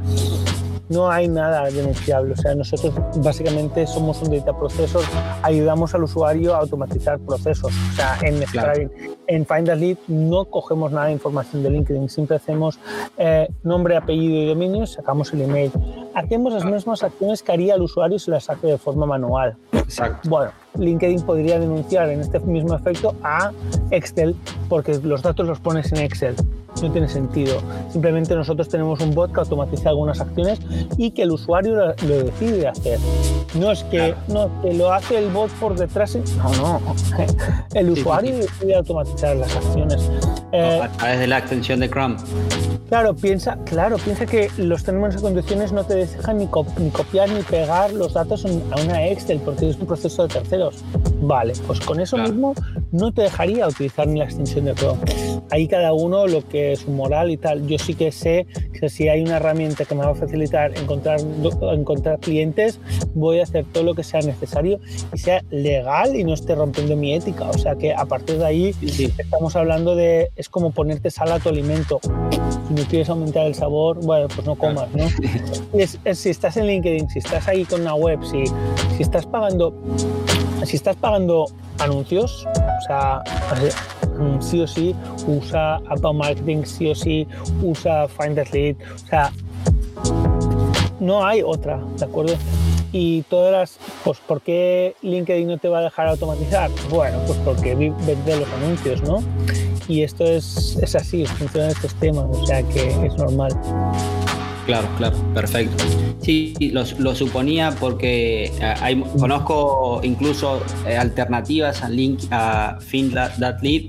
No 0.88 1.10
hay 1.10 1.28
nada 1.28 1.64
denunciable, 1.64 2.32
o 2.32 2.36
sea, 2.36 2.54
nosotros 2.54 2.94
básicamente 3.16 3.86
somos 3.86 4.22
un 4.22 4.36
data 4.36 4.56
processor, 4.56 5.02
ayudamos 5.42 5.94
al 5.94 6.04
usuario 6.04 6.54
a 6.54 6.58
automatizar 6.58 7.18
procesos, 7.18 7.72
o 7.92 7.96
sea, 7.96 8.18
en, 8.22 8.38
Claro. 8.48 8.88
en, 9.26 9.46
Find 9.46 9.68
a 9.68 9.74
Lead 9.74 9.98
no 10.08 10.46
cogemos 10.46 10.90
nada 10.92 11.06
de 11.06 11.12
información 11.12 11.62
de 11.62 11.70
LinkedIn, 11.70 12.08
siempre 12.08 12.36
hacemos 12.36 12.78
eh, 13.18 13.48
nombre, 13.62 13.96
apellido 13.96 14.36
y 14.36 14.46
dominio, 14.48 14.86
sacamos 14.86 15.32
el 15.32 15.42
email. 15.42 15.72
Hacemos 16.18 16.52
las 16.52 16.64
mismas 16.64 17.02
acciones 17.02 17.42
que 17.42 17.52
haría 17.52 17.74
el 17.74 17.82
usuario 17.82 18.18
si 18.18 18.30
las 18.30 18.50
hace 18.50 18.66
de 18.66 18.78
forma 18.78 19.06
manual. 19.06 19.56
Exacto. 19.72 20.28
Bueno, 20.28 20.50
LinkedIn 20.76 21.22
podría 21.22 21.58
denunciar 21.58 22.10
en 22.10 22.20
este 22.20 22.40
mismo 22.40 22.74
efecto 22.74 23.14
a 23.22 23.52
Excel 23.90 24.34
porque 24.68 24.98
los 24.98 25.22
datos 25.22 25.46
los 25.46 25.60
pones 25.60 25.92
en 25.92 25.98
Excel 25.98 26.36
no 26.82 26.92
tiene 26.92 27.08
sentido. 27.08 27.60
Simplemente 27.90 28.34
nosotros 28.34 28.68
tenemos 28.68 29.00
un 29.00 29.14
bot 29.14 29.32
que 29.32 29.40
automatiza 29.40 29.88
algunas 29.88 30.20
acciones 30.20 30.60
y 30.96 31.10
que 31.10 31.22
el 31.22 31.32
usuario 31.32 31.74
lo, 31.74 31.94
decide 31.94 32.68
hacer. 32.68 32.98
No 33.54 33.72
es 33.72 33.82
que, 33.84 34.14
no, 34.28 34.50
que 34.62 34.74
lo 34.74 34.92
hace 34.92 35.18
el 35.18 35.28
bot 35.30 35.50
por 35.52 35.74
detrás. 35.76 36.16
No, 36.36 36.80
no. 36.80 36.94
El 37.74 37.90
usuario 37.90 38.36
decide 38.36 38.76
automatizar 38.76 39.36
las 39.36 39.54
acciones. 39.56 40.10
Eh, 40.52 40.80
a 40.82 40.88
través 40.88 41.18
de 41.20 41.26
la 41.26 41.38
extensión 41.38 41.80
de 41.80 41.90
Chrome. 41.90 42.16
Claro, 42.88 43.14
piensa, 43.14 43.58
claro, 43.66 43.98
piensa 43.98 44.24
que 44.24 44.50
los 44.56 44.82
términos 44.82 45.16
y 45.16 45.18
condiciones 45.18 45.72
no 45.72 45.84
te 45.84 45.94
dejan 45.94 46.38
ni, 46.38 46.46
copiar 46.46 47.28
ni 47.28 47.42
pegar 47.42 47.92
los 47.92 48.14
datos 48.14 48.46
a 48.46 48.80
una 48.80 49.06
Excel 49.08 49.40
porque 49.44 49.68
es 49.68 49.76
un 49.76 49.86
proceso 49.86 50.26
de 50.26 50.32
terceros. 50.32 50.76
Vale, 51.20 51.52
pues 51.66 51.80
con 51.80 52.00
eso 52.00 52.16
mismo 52.16 52.54
no 52.92 53.12
te 53.12 53.22
dejaría 53.22 53.66
utilizar 53.68 54.08
ni 54.08 54.18
la 54.18 54.24
extensión 54.24 54.64
de 54.64 54.74
Chrome. 54.74 55.00
Ahí 55.50 55.68
cada 55.68 55.92
uno 55.92 56.26
lo 56.26 56.46
que 56.48 56.72
es 56.72 56.80
su 56.80 56.90
moral 56.90 57.30
y 57.30 57.36
tal. 57.36 57.66
Yo 57.66 57.78
sí 57.78 57.94
que 57.94 58.10
sé 58.10 58.46
que 58.72 58.88
si 58.88 59.08
hay 59.08 59.22
una 59.22 59.36
herramienta 59.36 59.84
que 59.84 59.94
me 59.94 60.04
va 60.04 60.12
a 60.12 60.14
facilitar 60.14 60.76
encontrar, 60.78 61.20
encontrar 61.72 62.20
clientes, 62.20 62.80
voy 63.14 63.40
a 63.40 63.42
hacer 63.42 63.66
todo 63.70 63.84
lo 63.84 63.94
que 63.94 64.04
sea 64.04 64.20
necesario 64.20 64.80
y 65.12 65.18
sea 65.18 65.42
legal 65.50 66.16
y 66.16 66.24
no 66.24 66.32
esté 66.32 66.54
rompiendo 66.54 66.96
mi 66.96 67.12
ética. 67.12 67.50
O 67.50 67.58
sea 67.58 67.76
que 67.76 67.92
a 67.92 68.06
partir 68.06 68.38
de 68.38 68.46
ahí 68.46 68.74
estamos 69.18 69.56
hablando 69.56 69.94
de, 69.94 70.30
es 70.38 70.48
como 70.48 70.70
ponerte 70.70 71.10
sal 71.10 71.32
a 71.32 71.40
tu 71.40 71.48
alimento. 71.48 72.00
Si 72.68 72.74
no 72.74 72.82
quieres 72.84 73.08
aumentar 73.10 73.46
el 73.46 73.54
sabor, 73.54 73.98
bueno, 74.04 74.28
pues 74.28 74.46
no 74.46 74.54
comas, 74.54 74.88
¿no? 74.94 75.04
Es, 75.74 75.98
si 76.18 76.30
estás 76.30 76.56
en 76.56 76.66
LinkedIn, 76.66 77.10
si 77.10 77.18
estás 77.18 77.46
ahí 77.48 77.64
con 77.64 77.82
una 77.82 77.94
web, 77.94 78.20
si, 78.24 78.44
si 78.96 79.02
estás 79.02 79.26
pagando, 79.26 79.74
si 80.64 80.76
estás 80.76 80.96
pagando 80.96 81.46
anuncios, 81.78 82.46
o 82.46 82.86
sea, 82.86 83.22
mm, 84.18 84.40
sí 84.40 84.60
o 84.60 84.66
sí 84.66 84.94
usa 85.26 85.76
Outbound 85.88 86.18
Marketing, 86.18 86.62
sí 86.64 86.88
o 86.88 86.94
sí 86.94 87.26
usa 87.62 88.06
Find 88.08 88.38
Lead, 88.52 88.76
o 88.94 88.98
sea, 88.98 89.32
no 91.00 91.26
hay 91.26 91.42
otra, 91.42 91.80
¿de 91.98 92.04
acuerdo? 92.04 92.34
Y 92.92 93.22
todas 93.22 93.52
las, 93.52 93.78
pues, 94.04 94.18
¿por 94.18 94.40
qué 94.40 94.94
LinkedIn 95.02 95.46
no 95.46 95.58
te 95.58 95.68
va 95.68 95.80
a 95.80 95.82
dejar 95.82 96.08
automatizar? 96.08 96.70
Bueno, 96.88 97.18
pues 97.26 97.38
porque 97.44 97.74
vende 97.74 98.36
los 98.36 98.48
anuncios, 98.52 99.02
¿no? 99.02 99.22
Y 99.88 100.02
esto 100.02 100.24
es, 100.24 100.78
es 100.82 100.94
así, 100.94 101.24
funcionan 101.24 101.70
estos 101.70 101.94
temas, 101.94 102.26
o 102.30 102.46
sea 102.46 102.62
que 102.62 102.88
es 103.06 103.16
normal. 103.16 103.52
Claro, 104.68 104.86
claro, 104.98 105.16
perfecto. 105.32 105.82
Sí, 106.20 106.52
lo, 106.72 106.84
lo 106.98 107.14
suponía 107.14 107.74
porque 107.80 108.52
eh, 108.60 108.74
hay, 108.82 109.00
conozco 109.18 110.00
incluso 110.02 110.62
eh, 110.86 110.94
alternativas 110.94 111.82
a 111.82 111.88
link 111.88 112.20
a 112.30 112.76
Fin.lead 112.78 113.84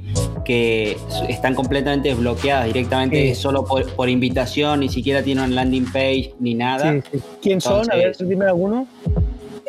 que 0.45 0.95
están 1.27 1.53
completamente 1.53 2.13
bloqueadas 2.13 2.67
directamente 2.67 3.35
solo 3.35 3.65
por, 3.65 4.07
invitación, 4.07 4.79
ni 4.79 4.87
siquiera 4.87 5.21
tienen 5.21 5.53
landing 5.53 5.91
page 5.91 6.33
ni 6.39 6.53
nada. 6.53 7.03
¿Quién 7.41 7.59
son? 7.59 7.91
A 7.91 7.95
ver, 7.97 8.15
dime 8.17 8.45
alguno. 8.45 8.87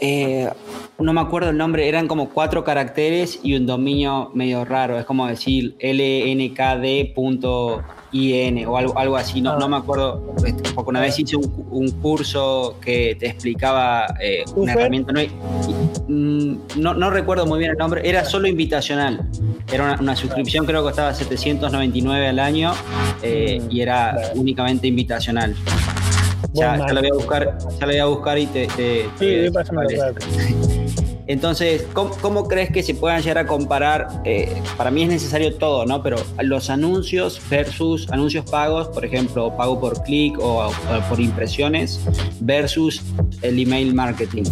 Eh, 0.00 0.48
no 0.98 1.12
me 1.12 1.20
acuerdo 1.20 1.50
el 1.50 1.58
nombre, 1.58 1.88
eran 1.88 2.08
como 2.08 2.30
cuatro 2.30 2.64
caracteres 2.64 3.40
y 3.42 3.54
un 3.54 3.66
dominio 3.66 4.30
medio 4.34 4.64
raro, 4.64 4.98
es 4.98 5.04
como 5.04 5.26
decir 5.26 5.76
lnkd 5.78 7.14
IN 8.12 8.66
o 8.66 8.76
algo, 8.76 8.98
algo 8.98 9.16
así, 9.16 9.40
no, 9.40 9.58
no 9.58 9.68
me 9.68 9.76
acuerdo, 9.76 10.34
este, 10.44 10.70
porque 10.70 10.90
una 10.90 11.00
vez 11.00 11.18
hice 11.18 11.36
un, 11.36 11.90
curso 12.02 12.76
que 12.80 13.14
te 13.18 13.26
explicaba 13.28 14.06
eh, 14.22 14.44
una 14.56 14.72
herramienta, 14.72 15.12
mm, 15.12 16.54
no, 16.76 16.94
no, 16.94 17.10
recuerdo 17.10 17.46
muy 17.46 17.58
bien 17.58 17.72
el 17.72 17.76
nombre, 17.76 18.00
era 18.08 18.24
solo 18.24 18.48
invitacional, 18.48 19.28
era 19.70 19.98
una, 20.00 20.16
suscripción 20.16 20.66
creo 20.66 20.80
que 20.80 20.88
costaba 20.88 21.14
799 21.14 22.28
al 22.28 22.38
año 22.38 22.72
eh, 23.22 23.62
y 23.70 23.80
era 23.80 24.16
únicamente 24.34 24.86
invitacional. 24.86 25.54
Ya, 26.53 26.76
ya, 26.76 26.92
la 26.92 27.00
voy 27.00 27.11
a 27.11 27.14
buscar, 27.14 27.59
ya 27.59 27.87
la 27.87 27.92
voy 27.92 27.98
a 27.98 28.07
buscar 28.07 28.38
y 28.38 28.46
te... 28.46 28.66
te, 28.68 29.09
sí, 29.18 29.50
entonces, 31.31 31.87
¿cómo, 31.92 32.48
crees 32.48 32.72
que 32.72 32.83
se 32.83 32.92
puedan 32.92 33.22
llegar 33.22 33.38
a 33.38 33.46
comparar? 33.46 34.09
Eh, 34.24 34.53
para 34.76 34.90
mí 34.90 35.05
es 35.05 35.11
necesario 35.11 35.55
todo, 35.55 35.87
¿no? 35.87 36.03
Pero 36.03 36.16
los 36.42 36.70
anuncios 36.70 37.40
versus 37.48 38.11
anuncios 38.11 38.44
pagos, 38.50 38.88
por 38.88 39.05
ejemplo, 39.05 39.57
pago 39.57 39.79
por 39.79 40.03
clic 40.03 40.37
o, 40.40 40.72
por 41.09 41.20
impresiones, 41.20 42.00
versus 42.40 43.00
el 43.42 43.61
email 43.61 43.94
marketing. 43.94 44.42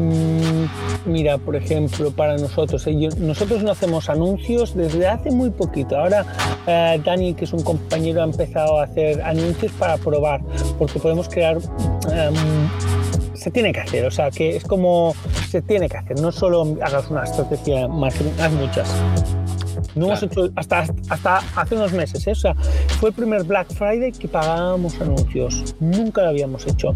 Mm, 0.00 0.64
mira, 1.04 1.36
por 1.36 1.54
ejemplo, 1.56 2.10
para 2.10 2.38
nosotros, 2.38 2.86
eh, 2.86 3.08
nosotros 3.18 3.62
no 3.62 3.70
hacemos 3.72 4.08
anuncios 4.08 4.74
desde 4.74 5.06
hace 5.06 5.30
muy 5.30 5.50
poquito. 5.50 5.98
Ahora 5.98 6.24
eh, 6.66 7.00
Dani, 7.04 7.34
que 7.34 7.44
es 7.44 7.52
un 7.52 7.62
compañero, 7.62 8.22
ha 8.22 8.24
empezado 8.24 8.80
a 8.80 8.84
hacer 8.84 9.20
anuncios 9.20 9.72
para 9.72 9.98
probar, 9.98 10.40
porque 10.78 10.98
podemos 10.98 11.28
crear 11.28 11.58
em, 11.58 12.34
se 13.34 13.50
tiene 13.50 13.72
que 13.72 13.80
hacer, 13.80 14.06
o 14.06 14.10
sea, 14.10 14.30
que 14.30 14.56
es 14.56 14.64
como 14.64 15.14
se 15.50 15.60
tiene 15.60 15.88
que 15.88 15.98
hacer, 15.98 16.18
no 16.18 16.32
solo 16.32 16.78
hagas 16.82 17.10
una 17.10 17.24
estrategia 17.24 17.86
marketing, 17.86 18.30
haz 18.40 18.52
muchas. 18.52 18.94
No 19.94 20.06
hemos 20.06 20.22
hecho 20.22 20.50
hasta, 20.54 20.86
hasta 21.08 21.38
hace 21.56 21.74
unos 21.74 21.92
meses, 21.92 22.26
¿eh? 22.26 22.30
o 22.30 22.34
sea, 22.34 22.54
fue 23.00 23.10
el 23.10 23.14
primer 23.14 23.42
Black 23.44 23.72
Friday 23.74 24.12
que 24.12 24.28
pagábamos 24.28 25.00
anuncios. 25.00 25.74
Nunca 25.80 26.22
lo 26.22 26.28
habíamos 26.28 26.66
hecho. 26.66 26.94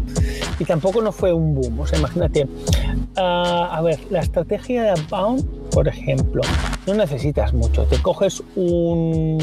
Y 0.59 0.65
tampoco 0.65 1.01
no 1.01 1.11
fue 1.11 1.33
un 1.33 1.55
boom. 1.55 1.79
O 1.79 1.87
sea, 1.87 1.99
imagínate. 1.99 2.47
Ah, 3.17 3.69
a 3.71 3.81
ver, 3.81 3.99
la 4.09 4.19
estrategia 4.19 4.83
de 4.83 4.89
Abound, 4.89 5.45
por 5.71 5.87
ejemplo, 5.87 6.41
no 6.87 6.93
necesitas 6.93 7.53
mucho. 7.53 7.83
Te 7.83 8.01
coges 8.01 8.43
un 8.55 9.37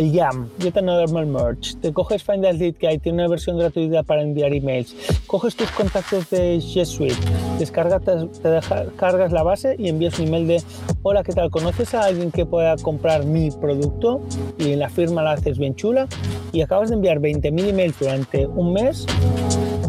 Yam, 0.00 0.48
Get 0.58 0.76
Another 0.76 1.08
Merch, 1.26 1.76
te 1.80 1.92
coges 1.92 2.22
Find 2.22 2.44
Lead 2.44 2.74
que 2.74 2.98
tiene 2.98 3.18
una 3.18 3.28
versión 3.28 3.58
gratuita 3.58 4.02
para 4.02 4.22
enviar 4.22 4.52
emails, 4.52 4.94
coges 5.26 5.54
tus 5.54 5.70
contactos 5.70 6.30
de 6.30 6.58
G 6.58 6.84
Suite, 6.84 7.16
descargas, 7.58 8.02
te, 8.02 8.60
cargas 8.96 9.32
la 9.32 9.42
base 9.42 9.76
y 9.78 9.88
envías 9.88 10.18
un 10.18 10.28
email 10.28 10.46
de 10.46 10.62
hola, 11.02 11.22
¿qué 11.22 11.32
tal? 11.32 11.50
¿Conoces 11.50 11.94
a 11.94 12.04
alguien 12.04 12.30
que 12.30 12.44
pueda 12.44 12.76
comprar 12.76 13.24
mi 13.24 13.50
producto? 13.50 14.20
Y 14.58 14.72
en 14.72 14.80
la 14.80 14.88
firma 14.88 15.22
la 15.22 15.32
haces 15.32 15.58
bien 15.58 15.74
chula 15.74 16.08
y 16.52 16.62
acabas 16.62 16.88
de 16.88 16.96
enviar 16.96 17.20
20.000 17.20 17.68
emails 17.68 17.98
durante 17.98 18.46
un 18.46 18.72
mes 18.72 19.06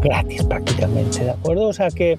gratis 0.00 0.44
prácticamente, 0.44 1.24
¿de 1.24 1.30
acuerdo? 1.30 1.68
O 1.68 1.72
sea 1.72 1.90
que 1.90 2.16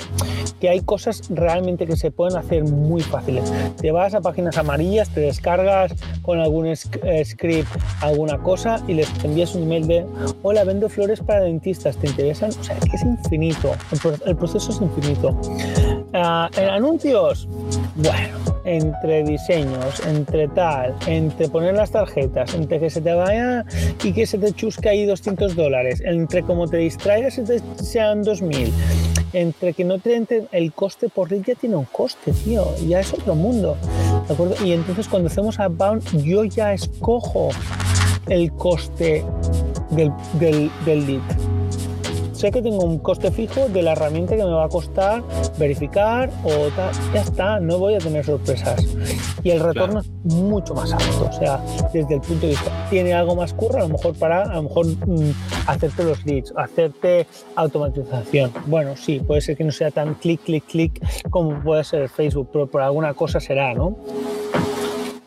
que 0.59 0.69
hay 0.69 0.81
cosas 0.81 1.23
realmente 1.29 1.85
que 1.85 1.95
se 1.95 2.11
pueden 2.11 2.37
hacer 2.37 2.63
muy 2.63 3.01
fáciles. 3.01 3.51
Te 3.79 3.91
vas 3.91 4.13
a 4.13 4.21
páginas 4.21 4.57
amarillas, 4.57 5.09
te 5.09 5.21
descargas 5.21 5.93
con 6.21 6.39
algún 6.39 6.67
eh, 6.67 7.25
script 7.25 7.69
alguna 8.01 8.37
cosa 8.39 8.81
y 8.87 8.93
les 8.93 9.23
envías 9.23 9.55
un 9.55 9.63
email 9.63 9.87
de 9.87 10.05
hola, 10.41 10.63
vendo 10.63 10.89
flores 10.89 11.19
para 11.21 11.41
dentistas, 11.41 11.97
¿te 11.97 12.07
interesan? 12.07 12.49
O 12.49 12.63
sea, 12.63 12.75
que 12.77 12.95
es 12.95 13.03
infinito, 13.03 13.71
el, 14.25 14.35
proceso 14.35 14.71
es 14.71 14.81
infinito. 14.81 15.39
Ah, 16.19 16.49
en 16.57 16.67
anuncios, 16.67 17.47
bueno, 17.93 18.39
entre 18.65 19.23
diseños, 19.23 19.99
entre 20.07 20.47
tal, 20.47 20.95
entre 21.05 21.47
poner 21.47 21.75
las 21.75 21.91
tarjetas, 21.91 22.55
entre 22.55 22.79
que 22.79 22.89
se 22.89 23.01
te 23.01 23.13
vaya 23.13 23.63
y 24.03 24.13
que 24.13 24.25
se 24.25 24.39
te 24.39 24.51
chusque 24.51 24.89
ahí 24.89 25.05
200 25.05 25.55
dólares, 25.55 26.01
entre 26.03 26.41
cómo 26.41 26.67
te 26.67 26.77
distraigas 26.77 27.37
y 27.37 27.43
te 27.43 27.61
sean 27.83 28.23
2000 28.23 28.73
entre 29.33 29.73
que 29.73 29.83
no 29.83 29.99
te 29.99 30.15
entre 30.15 30.47
el 30.53 30.73
coste 30.73 31.09
por 31.09 31.29
lead 31.29 31.43
ya 31.45 31.53
tiene 31.53 31.75
un 31.75 31.85
coste, 31.85 32.31
tío, 32.31 32.65
ya 32.87 33.01
es 33.01 33.13
otro 33.13 33.35
mundo, 33.35 33.77
¿de 34.27 34.33
acuerdo? 34.33 34.55
Y 34.65 34.71
entonces 34.71 35.07
cuando 35.07 35.27
hacemos 35.27 35.59
outbound 35.59 36.23
yo 36.23 36.45
ya 36.45 36.73
escojo 36.73 37.49
el 38.27 38.51
coste 38.53 39.23
del, 39.91 40.11
del, 40.39 40.71
del 40.83 41.05
lead 41.05 41.46
sé 42.37 42.51
que 42.51 42.61
tengo 42.61 42.83
un 42.83 42.99
coste 42.99 43.31
fijo 43.31 43.67
de 43.67 43.81
la 43.81 43.93
herramienta 43.93 44.35
que 44.35 44.43
me 44.43 44.51
va 44.51 44.65
a 44.65 44.69
costar 44.69 45.23
verificar 45.57 46.29
o 46.43 46.69
tal. 46.75 46.91
Ya 47.13 47.21
está, 47.21 47.59
no 47.59 47.79
voy 47.79 47.95
a 47.95 47.97
tener 47.97 48.23
sorpresas. 48.23 48.85
Y 49.43 49.49
el 49.49 49.59
retorno 49.59 50.01
es 50.01 50.09
mucho 50.23 50.75
más 50.75 50.93
alto. 50.93 51.29
O 51.29 51.33
sea, 51.33 51.59
desde 51.91 52.15
el 52.15 52.21
punto 52.21 52.45
de 52.45 52.49
vista, 52.49 52.71
tiene 52.89 53.13
algo 53.13 53.35
más 53.35 53.53
curro, 53.53 53.77
a 53.77 53.81
lo 53.81 53.89
mejor 53.89 54.15
para 54.15 54.43
a 54.43 54.55
lo 54.55 54.63
mejor 54.63 54.85
mm, 54.85 55.31
hacerte 55.65 56.03
los 56.03 56.23
leads, 56.25 56.53
hacerte 56.55 57.25
automatización. 57.55 58.51
Bueno, 58.67 58.95
sí, 58.95 59.19
puede 59.19 59.41
ser 59.41 59.57
que 59.57 59.63
no 59.63 59.71
sea 59.71 59.89
tan 59.89 60.13
clic, 60.15 60.41
clic, 60.43 60.65
clic 60.65 61.01
como 61.29 61.59
puede 61.63 61.83
ser 61.83 62.07
Facebook, 62.07 62.49
pero 62.53 62.67
por 62.67 62.81
alguna 62.81 63.13
cosa 63.15 63.39
será, 63.39 63.73
¿no? 63.73 63.97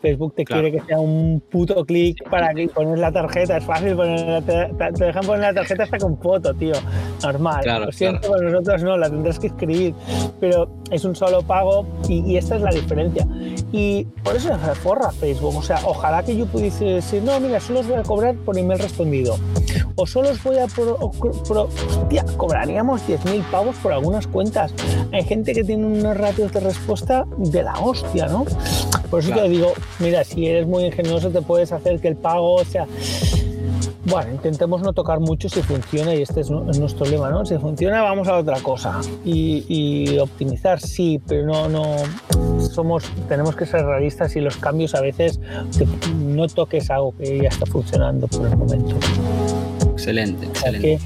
Facebook 0.01 0.33
te 0.35 0.45
quiere 0.45 0.71
que 0.71 0.81
sea 0.81 0.99
un 0.99 1.41
puto 1.49 1.85
clic 1.85 2.27
para 2.29 2.53
que 2.53 2.67
pones 2.67 2.99
la 2.99 3.11
tarjeta, 3.11 3.57
es 3.57 3.63
fácil 3.63 3.95
poner 3.95 4.43
te, 4.43 5.05
dejan 5.05 5.25
poner 5.25 5.41
la 5.41 5.53
tarjeta 5.53 5.83
hasta 5.83 5.97
con 5.99 6.17
foto, 6.17 6.53
tío, 6.53 6.73
normal. 7.23 7.63
Lo 7.85 7.91
siento, 7.91 8.27
claro. 8.27 8.49
nosotros 8.49 8.83
no, 8.83 8.97
la 8.97 9.09
tendrás 9.09 9.39
que 9.39 9.47
escribir, 9.47 9.93
pero 10.39 10.69
es 10.89 11.05
un 11.05 11.15
solo 11.15 11.41
pago 11.41 11.85
y, 12.07 12.35
esta 12.35 12.55
es 12.55 12.61
la 12.61 12.71
diferencia. 12.71 13.27
Y 13.71 14.05
por 14.23 14.35
eso 14.35 14.49
se 14.49 14.75
forra 14.75 15.11
Facebook, 15.11 15.55
o 15.55 15.61
sea, 15.61 15.79
ojalá 15.85 16.23
que 16.23 16.35
yo 16.35 16.45
pudiese 16.47 16.85
decir, 16.85 17.21
no, 17.23 17.39
mira, 17.39 17.59
solo 17.59 17.81
os 17.81 17.87
voy 17.87 17.97
a 17.97 18.03
cobrar 18.03 18.35
por 18.35 18.57
email 18.57 18.79
respondido, 18.79 19.37
o 19.95 20.05
solo 20.05 20.29
os 20.29 20.43
voy 20.43 20.57
a... 20.57 20.67
Pro, 20.67 20.97
hostia, 20.99 22.25
cobraríamos 22.37 23.01
10.000 23.07 23.43
pavos 23.51 23.75
por 23.77 23.91
algunas 23.91 24.27
cuentas. 24.27 24.73
Hay 25.11 25.23
gente 25.23 25.53
que 25.53 25.63
tiene 25.63 25.85
unos 25.85 26.17
ratios 26.17 26.51
de 26.53 26.59
respuesta 26.59 27.25
de 27.37 27.63
la 27.63 27.73
hostia, 27.79 28.27
¿no? 28.27 28.45
Por 29.09 29.21
eso 29.21 29.33
te 29.33 29.49
digo, 29.49 29.73
mira, 29.99 30.23
si 30.23 30.47
eres 30.47 30.67
muy 30.67 30.85
ingenioso 30.85 31.29
te 31.29 31.41
puedes 31.41 31.71
hacer 31.71 31.99
que 31.99 32.07
el 32.07 32.15
pago 32.15 32.63
sea... 32.63 32.87
Bueno, 34.05 34.31
intentemos 34.31 34.81
no 34.81 34.93
tocar 34.93 35.19
mucho 35.19 35.47
si 35.47 35.61
funciona 35.61 36.15
y 36.15 36.23
este 36.23 36.41
es, 36.41 36.49
nuestro 36.49 37.05
lema, 37.05 37.29
¿no? 37.29 37.45
Si 37.45 37.57
funciona, 37.57 38.01
vamos 38.01 38.27
a 38.27 38.37
otra 38.37 38.59
cosa. 38.59 38.99
Y, 39.23 40.17
optimizar, 40.17 40.79
sí, 40.79 41.21
pero 41.27 41.45
no, 41.45 41.69
no 41.69 41.95
somos, 42.59 43.03
tenemos 43.29 43.55
que 43.55 43.65
ser 43.65 43.85
realistas 43.85 44.35
y 44.35 44.41
los 44.41 44.57
cambios 44.57 44.95
a 44.95 45.01
veces 45.01 45.39
no 46.17 46.47
toques 46.47 46.89
algo 46.89 47.15
que 47.15 47.41
ya 47.43 47.49
está 47.49 47.65
funcionando 47.65 48.27
por 48.27 48.47
el 48.47 48.57
momento. 48.57 48.95
Excelente, 50.01 50.47
excelente. 50.47 50.99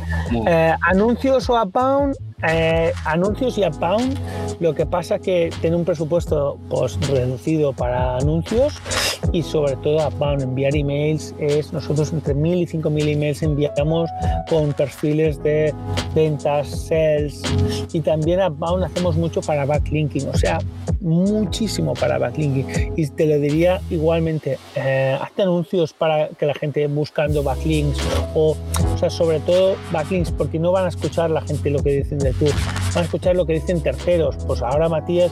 Eh, 0.48 0.76
anuncios 0.82 1.50
o 1.50 1.70
Pound, 1.70 2.16
eh, 2.48 2.94
anuncios 3.04 3.58
y 3.58 3.64
Pound, 3.78 4.18
lo 4.62 4.74
que 4.74 4.86
pasa 4.86 5.20
que 5.20 5.50
tiene 5.60 5.76
un 5.76 5.84
presupuesto 5.84 6.58
pues, 6.70 6.98
reducido 7.10 7.74
para 7.74 8.16
anuncios 8.16 8.74
y 9.34 9.44
sobre 9.44 9.76
todo 9.78 10.08
Upbound, 10.08 10.44
enviar 10.44 10.76
emails 10.76 11.36
es 11.40 11.74
nosotros 11.74 12.14
entre 12.14 12.34
1000 12.34 12.62
y 12.62 12.68
5000 12.68 13.10
emails 13.10 13.44
enviamos 13.44 14.10
con 14.50 14.72
perfiles 14.72 15.42
de 15.44 15.74
ventas, 16.14 16.70
sales 16.88 17.42
y 17.92 18.00
también 18.00 18.40
Upbound 18.40 18.86
hacemos 18.86 19.18
mucho 19.18 19.42
para 19.42 19.66
backlinking, 19.66 20.30
o 20.30 20.38
sea, 20.38 20.60
muchísimo 21.06 21.94
para 21.94 22.18
backlinking. 22.18 22.94
Y 22.98 23.08
te 23.08 23.26
lo 23.28 23.40
diría 23.40 23.80
igualmente, 23.90 24.58
eh, 24.76 25.18
hazte 25.22 25.44
anuncios 25.44 25.94
para 25.94 26.30
que 26.30 26.46
la 26.46 26.54
gente 26.54 26.86
buscando 26.88 27.44
backlinks 27.44 28.00
o, 28.34 28.58
o 28.94 28.98
sea, 28.98 29.10
sobre 29.10 29.40
todo 29.40 29.76
backlinks 29.92 30.32
porque 30.32 30.60
no 30.60 30.72
van 30.72 30.86
a 30.86 30.90
escuchar 30.90 31.30
la 31.30 31.42
gente 31.42 31.70
lo 31.70 31.82
que 31.82 31.92
dicen 31.92 32.18
de 32.20 32.34
tú, 32.34 32.48
a 33.02 33.04
escuchar 33.04 33.36
lo 33.36 33.46
que 33.46 33.54
dicen 33.54 33.82
terceros, 33.82 34.38
pues 34.48 34.62
ahora 34.62 34.90
Matías, 34.90 35.32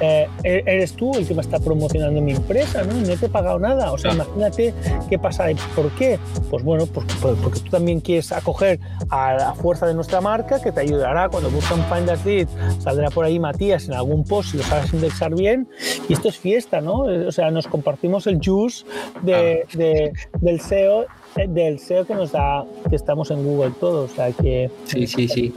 eh, 0.00 0.28
e-, 0.44 0.62
eres 0.66 0.92
tú 0.94 1.16
el 1.16 1.26
que 1.26 1.34
me 1.34 1.42
está 1.42 1.58
promocionando 1.58 2.20
mi 2.20 2.32
empresa, 2.32 2.82
¿no? 2.84 2.94
No 2.94 3.16
te 3.16 3.26
he 3.26 3.28
pagado 3.28 3.58
nada, 3.58 3.92
o 3.92 3.98
sea, 3.98 4.12
imagínate 4.12 4.74
qué 5.08 5.18
pasa, 5.18 5.46
¿por 5.74 5.90
qué? 5.92 6.18
Pues 6.50 6.62
bueno, 6.62 6.86
pues, 6.86 7.06
pues, 7.20 7.36
porque 7.42 7.60
tú 7.60 7.70
también 7.70 8.00
quieres 8.00 8.32
acoger 8.32 8.80
a 9.10 9.34
la 9.34 9.54
fuerza 9.54 9.86
de 9.86 9.94
nuestra 9.94 10.20
marca 10.20 10.60
que 10.60 10.72
te 10.72 10.80
ayudará. 10.80 11.28
Cuando 11.28 11.50
buscan 11.50 11.84
Find 11.84 12.26
Lead, 12.26 12.48
saldrá 12.80 13.10
por 13.10 13.24
ahí 13.24 13.38
Matías 13.38 13.88
en 13.88 13.94
algún 13.94 14.24
post 14.24 14.50
si 14.50 14.58
lo 14.58 14.62
sabes 14.64 14.92
indexar 14.92 15.34
bien. 15.34 15.68
Y 16.08 16.12
esto 16.12 16.28
es 16.28 16.38
fiesta, 16.38 16.80
¿no? 16.80 17.00
O 17.00 17.32
sea, 17.32 17.50
nos 17.50 17.66
compartimos 17.66 18.26
el 18.26 18.40
juice 18.44 18.84
de, 19.22 20.12
del 20.40 20.60
SEO 20.60 21.06
del 21.36 21.78
SEO 21.78 22.04
que 22.04 22.14
nos 22.14 22.32
da 22.32 22.64
que 22.88 22.96
estamos 22.96 23.30
en 23.30 23.44
Google 23.44 23.72
todos, 23.78 24.10
o 24.10 24.14
sea 24.14 24.32
que 24.32 24.70
sí, 24.86 25.06
sí, 25.06 25.28
sí, 25.28 25.52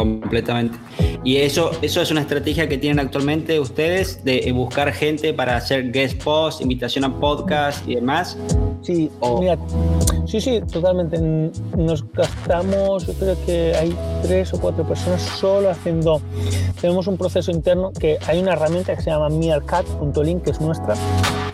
completamente. 0.00 0.78
Y 1.24 1.36
eso, 1.36 1.70
eso 1.82 2.00
es 2.00 2.10
una 2.10 2.22
estrategia 2.22 2.68
que 2.68 2.78
tienen 2.78 2.98
actualmente 2.98 3.60
ustedes 3.60 4.24
de 4.24 4.50
buscar 4.52 4.92
gente 4.92 5.34
para 5.34 5.56
hacer 5.56 5.92
guest 5.92 6.22
posts, 6.22 6.62
invitación 6.62 7.04
a 7.04 7.20
podcast 7.20 7.86
y 7.86 7.94
demás. 7.96 8.36
Sí, 8.82 9.10
mira, 9.38 9.58
sí, 10.26 10.40
sí, 10.40 10.60
totalmente. 10.72 11.18
Nos 11.76 12.04
gastamos, 12.12 13.06
yo 13.06 13.12
creo 13.14 13.36
que 13.44 13.74
hay 13.76 13.94
tres 14.22 14.54
o 14.54 14.60
cuatro 14.60 14.84
personas 14.84 15.22
solo 15.22 15.70
haciendo. 15.70 16.20
Tenemos 16.80 17.06
un 17.06 17.16
proceso 17.18 17.50
interno 17.50 17.92
que 17.92 18.18
hay 18.26 18.40
una 18.40 18.52
herramienta 18.52 18.96
que 18.96 19.02
se 19.02 19.10
llama 19.10 19.28
meerkat.link, 19.28 20.42
que 20.42 20.50
es 20.50 20.60
nuestra, 20.60 20.94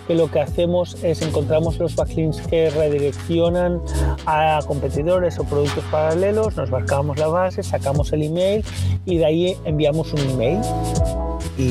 que 0.06 0.14
lo 0.14 0.30
que 0.30 0.40
hacemos 0.40 1.02
es 1.02 1.20
encontramos 1.22 1.78
los 1.78 1.96
backlinks 1.96 2.42
que 2.42 2.70
redireccionan 2.70 3.80
a 4.24 4.60
competidores 4.66 5.38
o 5.40 5.44
productos 5.44 5.82
paralelos, 5.90 6.56
nos 6.56 6.70
marcamos 6.70 7.18
la 7.18 7.26
base, 7.26 7.64
sacamos 7.64 8.12
el 8.12 8.22
email 8.22 8.64
y 9.04 9.18
de 9.18 9.26
ahí 9.26 9.56
enviamos 9.64 10.12
un 10.12 10.20
email 10.30 10.60
y 11.56 11.70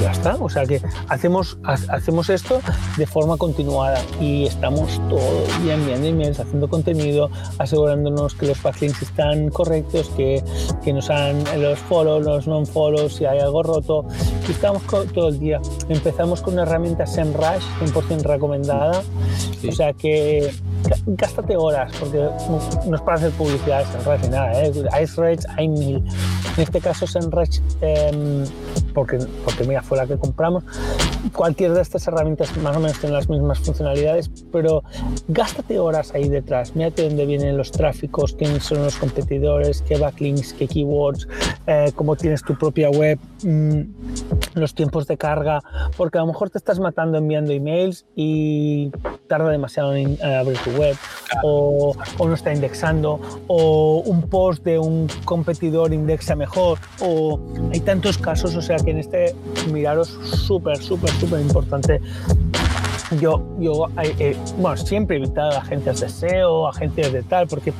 ya 0.00 0.12
está. 0.12 0.36
O 0.40 0.48
sea 0.48 0.66
que 0.66 0.80
hacemos, 1.08 1.58
hacemos 1.64 2.30
esto 2.30 2.60
de 2.96 3.06
forma 3.06 3.36
continuada 3.36 4.00
y 4.20 4.46
estamos 4.46 5.00
todo 5.08 5.44
el 5.56 5.62
día 5.62 5.74
enviando 5.74 6.06
emails, 6.06 6.40
haciendo 6.40 6.68
contenido, 6.68 7.30
asegurándonos 7.58 8.34
que 8.34 8.46
los 8.46 8.62
backlinks 8.62 9.02
están 9.02 9.50
correctos, 9.50 10.10
que, 10.16 10.42
que 10.84 10.92
nos 10.92 11.10
han 11.10 11.42
los 11.60 11.78
follows, 11.78 12.24
los 12.24 12.46
non-follows, 12.46 13.14
si 13.14 13.24
hay 13.24 13.38
algo 13.38 13.62
roto. 13.62 14.06
Y 14.48 14.52
estamos 14.52 14.82
todo 15.12 15.28
el 15.28 15.38
día. 15.38 15.60
Empezamos 15.88 16.42
con 16.42 16.54
una 16.54 16.62
herramienta 16.62 17.06
SEMrush 17.06 17.62
100% 17.80 18.22
recomendada. 18.22 19.02
O 19.68 19.72
sea 19.72 19.92
que 19.92 20.52
gástate 21.06 21.56
horas, 21.56 21.92
porque 21.98 22.18
no 22.86 22.96
es 22.96 23.02
para 23.02 23.16
hacer 23.16 23.30
publicidad 23.32 23.84
SEMrush 23.92 24.22
ni 24.22 24.28
nada. 24.28 24.62
¿eh? 24.62 24.72
Ice 25.02 25.36
hay 25.56 25.68
mil. 25.68 25.96
En 26.56 26.62
este 26.62 26.80
caso 26.80 27.06
SEMrush, 27.06 27.60
eh, 27.80 28.44
porque 28.94 29.18
porque, 29.44 29.64
mira, 29.64 29.82
fue 29.82 29.98
la 29.98 30.06
que 30.06 30.16
compramos. 30.16 30.64
Cualquier 31.32 31.72
de 31.72 31.82
estas 31.82 32.06
herramientas 32.06 32.56
más 32.58 32.76
o 32.76 32.80
menos 32.80 32.98
tiene 32.98 33.14
las 33.14 33.28
mismas 33.28 33.58
funcionalidades, 33.60 34.30
pero 34.50 34.82
gástate 35.28 35.78
horas 35.78 36.12
ahí 36.14 36.28
detrás. 36.28 36.74
Mírate 36.76 37.08
dónde 37.08 37.26
vienen 37.26 37.56
los 37.56 37.70
tráficos, 37.70 38.34
quiénes 38.34 38.64
son 38.64 38.82
los 38.84 38.96
competidores, 38.96 39.82
qué 39.82 39.98
backlinks, 39.98 40.52
qué 40.54 40.66
keywords, 40.68 41.26
eh, 41.66 41.92
cómo 41.94 42.16
tienes 42.16 42.42
tu 42.42 42.56
propia 42.56 42.90
web, 42.90 43.18
mm, 43.42 43.80
los 44.54 44.74
tiempos 44.74 45.06
de 45.06 45.16
carga, 45.16 45.62
porque 45.96 46.18
a 46.18 46.20
lo 46.22 46.28
mejor 46.28 46.50
te 46.50 46.58
estás 46.58 46.78
matando 46.78 47.18
enviando 47.18 47.52
emails 47.52 48.04
y 48.14 48.90
tarda 49.26 49.50
demasiado 49.50 49.94
en, 49.94 50.22
abrir 50.22 50.58
tu 50.58 50.70
web, 50.72 50.96
o, 51.42 51.94
o 52.18 52.28
no 52.28 52.34
está 52.34 52.52
indexando, 52.52 53.20
o 53.46 54.02
un 54.04 54.22
post 54.28 54.64
de 54.64 54.78
un 54.78 55.08
competidor 55.24 55.92
indexa 55.92 56.36
mejor, 56.36 56.78
o 57.00 57.40
hay 57.72 57.80
tantos 57.80 58.18
casos, 58.18 58.54
o 58.56 58.62
sea 58.62 58.76
que 58.76 58.90
en 58.90 58.98
este 58.98 59.34
miraros 59.72 60.08
súper, 60.08 60.78
súper, 60.78 61.10
súper 61.10 61.40
importante. 61.40 62.00
Yo, 63.20 63.42
yo 63.58 63.88
eh, 64.02 64.14
eh, 64.18 64.36
bueno, 64.58 64.76
siempre 64.76 65.16
he 65.16 65.18
invitado 65.18 65.52
a 65.52 65.58
agencias 65.58 66.00
de 66.00 66.08
SEO, 66.08 66.68
agencias 66.68 67.12
de 67.12 67.22
tal, 67.22 67.46
porque 67.46 67.72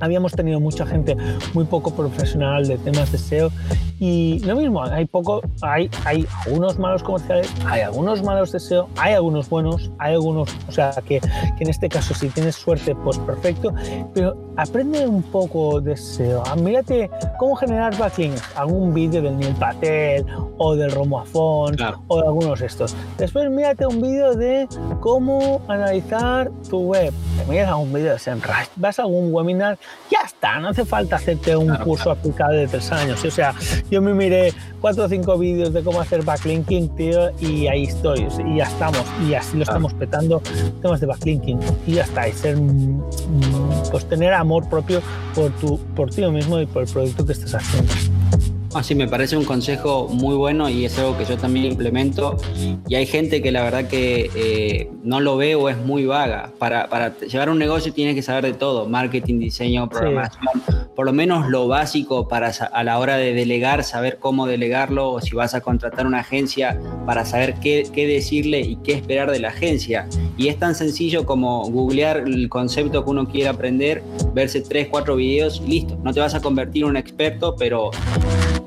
habíamos 0.00 0.32
tenido 0.32 0.60
mucha 0.60 0.86
gente 0.86 1.16
muy 1.54 1.64
poco 1.64 1.94
profesional 1.94 2.66
de 2.66 2.78
temas 2.78 3.12
de 3.12 3.18
SEO 3.18 3.50
y 3.98 4.38
lo 4.40 4.56
mismo, 4.56 4.82
hay 4.82 5.04
poco, 5.04 5.42
hay, 5.60 5.90
hay 6.06 6.26
algunos 6.46 6.78
malos 6.78 7.02
comerciales, 7.02 7.52
hay 7.66 7.82
algunos 7.82 8.22
malos 8.22 8.50
de 8.50 8.58
SEO, 8.58 8.88
hay 8.96 9.12
algunos 9.12 9.50
buenos, 9.50 9.90
hay 9.98 10.14
algunos, 10.14 10.48
o 10.68 10.72
sea, 10.72 10.90
que, 11.06 11.20
que 11.20 11.64
en 11.64 11.68
este 11.68 11.90
caso 11.90 12.14
si 12.14 12.30
tienes 12.30 12.56
suerte, 12.56 12.94
pues 12.94 13.18
perfecto, 13.18 13.74
pero 14.14 14.54
aprende 14.56 15.06
un 15.06 15.22
poco 15.22 15.82
de 15.82 15.98
SEO. 15.98 16.42
Ah, 16.46 16.56
mírate 16.56 17.10
cómo 17.38 17.56
generar 17.56 17.96
backlinks, 17.98 18.42
algún 18.56 18.94
vídeo 18.94 19.20
del 19.20 19.38
Neil 19.38 19.54
Patel 19.56 20.24
o 20.56 20.74
del 20.74 20.90
Romo 20.92 21.20
Afon 21.20 21.76
o 22.08 22.20
de 22.20 22.26
algunos 22.26 22.60
de 22.60 22.66
estos. 22.66 22.96
Después 23.18 23.50
mírate 23.50 23.86
un 23.86 24.00
vídeo 24.00 24.34
de 24.40 24.66
cómo 25.00 25.62
analizar 25.68 26.50
tu 26.68 26.78
web. 26.78 27.12
Te 27.38 27.44
miras 27.50 27.68
a 27.68 27.76
un 27.76 27.92
vídeo 27.92 28.12
de 28.12 28.18
SEMrush, 28.18 28.66
vas 28.76 28.98
a 28.98 29.02
algún 29.02 29.32
webinar, 29.32 29.78
ya 30.10 30.22
está, 30.26 30.58
no 30.58 30.70
hace 30.70 30.84
falta 30.84 31.16
hacerte 31.16 31.56
un 31.56 31.74
curso 31.76 32.10
aplicado 32.10 32.52
de 32.52 32.66
tres 32.66 32.90
años. 32.90 33.24
O 33.24 33.30
sea, 33.30 33.54
yo 33.90 34.02
me 34.02 34.14
miré 34.14 34.52
cuatro 34.80 35.04
o 35.04 35.08
cinco 35.08 35.38
vídeos 35.38 35.72
de 35.72 35.82
cómo 35.82 36.00
hacer 36.00 36.24
backlinking, 36.24 36.88
tío, 36.96 37.30
y 37.38 37.66
ahí 37.66 37.84
estoy. 37.84 38.26
Y 38.46 38.56
ya 38.56 38.64
estamos. 38.64 39.04
Y 39.28 39.34
así 39.34 39.56
lo 39.56 39.62
estamos 39.62 39.94
petando 39.94 40.42
temas 40.82 41.00
de 41.00 41.06
backlinking. 41.06 41.60
Y 41.86 41.94
ya 41.94 42.04
está. 42.04 42.26
Y 42.28 42.32
ser, 42.32 42.56
mm, 42.56 43.02
pues 43.90 44.08
tener 44.08 44.32
amor 44.32 44.68
propio 44.68 45.02
por, 45.34 45.50
tu, 45.52 45.78
por 45.94 46.10
ti 46.10 46.26
mismo 46.26 46.58
y 46.58 46.66
por 46.66 46.82
el 46.82 46.88
producto 46.88 47.24
que 47.26 47.32
estás 47.32 47.54
haciendo. 47.56 48.09
Así 48.72 48.94
me 48.94 49.08
parece 49.08 49.36
un 49.36 49.44
consejo 49.44 50.06
muy 50.08 50.36
bueno 50.36 50.68
y 50.68 50.84
es 50.84 50.96
algo 50.96 51.18
que 51.18 51.24
yo 51.24 51.36
también 51.36 51.66
implemento. 51.66 52.36
Y 52.86 52.94
hay 52.94 53.04
gente 53.04 53.42
que 53.42 53.50
la 53.50 53.64
verdad 53.64 53.88
que 53.88 54.30
eh, 54.36 54.90
no 55.02 55.20
lo 55.20 55.36
ve 55.36 55.56
o 55.56 55.68
es 55.68 55.76
muy 55.76 56.06
vaga. 56.06 56.52
Para, 56.58 56.88
para, 56.88 57.18
llevar 57.18 57.50
un 57.50 57.58
negocio 57.58 57.92
tienes 57.92 58.14
que 58.14 58.22
saber 58.22 58.44
de 58.44 58.52
todo: 58.52 58.88
marketing, 58.88 59.40
diseño, 59.40 59.88
programación. 59.88 60.62
Por 60.94 61.06
lo 61.06 61.12
menos 61.12 61.48
lo 61.48 61.66
básico 61.66 62.28
para 62.28 62.50
a 62.50 62.84
la 62.84 62.98
hora 63.00 63.16
de 63.16 63.34
delegar, 63.34 63.82
saber 63.82 64.18
cómo 64.20 64.46
delegarlo 64.46 65.10
o 65.10 65.20
si 65.20 65.34
vas 65.34 65.54
a 65.54 65.60
contratar 65.60 66.06
una 66.06 66.20
agencia 66.20 66.78
para 67.06 67.24
saber 67.24 67.54
qué, 67.54 67.88
qué 67.92 68.06
decirle 68.06 68.60
y 68.60 68.76
qué 68.76 68.92
esperar 68.92 69.32
de 69.32 69.40
la 69.40 69.48
agencia. 69.48 70.08
Y 70.36 70.46
es 70.46 70.58
tan 70.58 70.76
sencillo 70.76 71.26
como 71.26 71.68
googlear 71.70 72.18
el 72.18 72.48
concepto 72.48 73.04
que 73.04 73.10
uno 73.10 73.28
quiere 73.28 73.48
aprender, 73.48 74.02
verse 74.32 74.60
tres, 74.60 74.86
cuatro 74.88 75.16
videos 75.16 75.60
y 75.66 75.70
listo. 75.70 75.98
No 76.04 76.12
te 76.12 76.20
vas 76.20 76.34
a 76.34 76.40
convertir 76.40 76.84
en 76.84 76.90
un 76.90 76.96
experto, 76.96 77.56
pero 77.56 77.90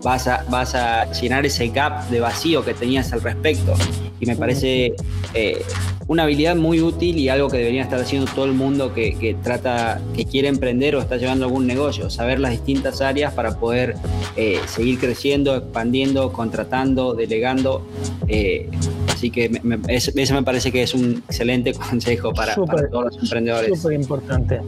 vas 0.03 0.27
a, 0.27 0.45
vas 0.49 0.75
a 0.75 1.11
llenar 1.11 1.45
ese 1.45 1.69
gap 1.69 2.09
de 2.09 2.19
vacío 2.19 2.63
que 2.63 2.73
tenías 2.73 3.11
al 3.13 3.21
respecto. 3.21 3.73
Y 4.19 4.25
me 4.25 4.35
parece 4.35 4.93
eh, 5.33 5.61
una 6.07 6.23
habilidad 6.23 6.55
muy 6.55 6.81
útil 6.81 7.17
y 7.17 7.29
algo 7.29 7.49
que 7.49 7.57
debería 7.57 7.81
estar 7.81 7.99
haciendo 7.99 8.29
todo 8.31 8.45
el 8.45 8.53
mundo 8.53 8.93
que, 8.93 9.35
trata, 9.41 10.01
que 10.15 10.25
quiere 10.25 10.47
emprender 10.47 10.95
o 10.95 11.01
está 11.01 11.17
llevando 11.17 11.45
algún 11.45 11.65
negocio, 11.65 12.09
saber 12.09 12.39
las 12.39 12.51
distintas 12.51 13.01
áreas 13.01 13.33
para 13.33 13.57
poder 13.59 13.95
eh, 14.35 14.59
seguir 14.67 14.99
creciendo, 14.99 15.55
expandiendo, 15.55 16.31
contratando, 16.31 17.13
delegando. 17.13 17.85
Eh, 18.27 18.69
así 19.09 19.29
que 19.29 19.51
ese 19.87 20.33
me 20.33 20.43
parece 20.43 20.71
que 20.71 20.83
es 20.83 20.93
un 20.93 21.23
excelente 21.27 21.73
consejo 21.89 22.33
para, 22.33 22.55
todos 22.55 23.05
los 23.05 23.17
emprendedores. 23.23 23.81
Súper 23.81 23.99
importante. 23.99 24.59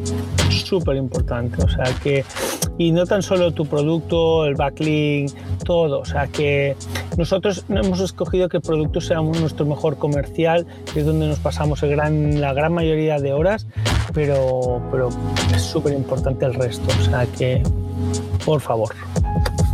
Súper 0.66 0.97
importante. 0.97 1.63
O 1.63 1.70
sea 1.70 1.86
que, 2.03 2.26
y 2.78 2.91
no 2.91 3.05
tan 3.05 3.22
solo 3.22 3.51
tu 3.51 3.66
producto, 3.66 4.45
el 4.45 4.55
backlink, 4.55 5.32
todo. 5.63 5.99
O 5.99 6.05
sea 6.05 6.28
que 6.28 6.76
nosotros 7.18 7.66
hemos 7.70 7.99
escogido 7.99 8.49
que 8.49 8.57
el 8.57 8.63
producto 8.63 8.99
sea 9.01 9.22
nuestro 9.22 9.66
mejor 9.66 9.97
comercial, 9.97 10.66
que 10.93 10.99
es 11.01 11.05
donde 11.05 11.28
nos 11.28 11.39
pasamos 11.39 11.82
el 11.84 11.91
gran, 11.91 12.41
la 12.41 12.53
gran 12.53 12.74
mayoría 12.74 13.20
de 13.20 13.34
horas, 13.34 13.68
pero, 14.13 14.82
pero 14.91 15.09
es 15.53 15.61
súper 15.61 15.93
importante 15.93 16.45
el 16.45 16.53
resto. 16.53 16.86
O 16.99 17.03
sea 17.03 17.26
que, 17.26 17.61
por 18.45 18.61
favor. 18.61 18.93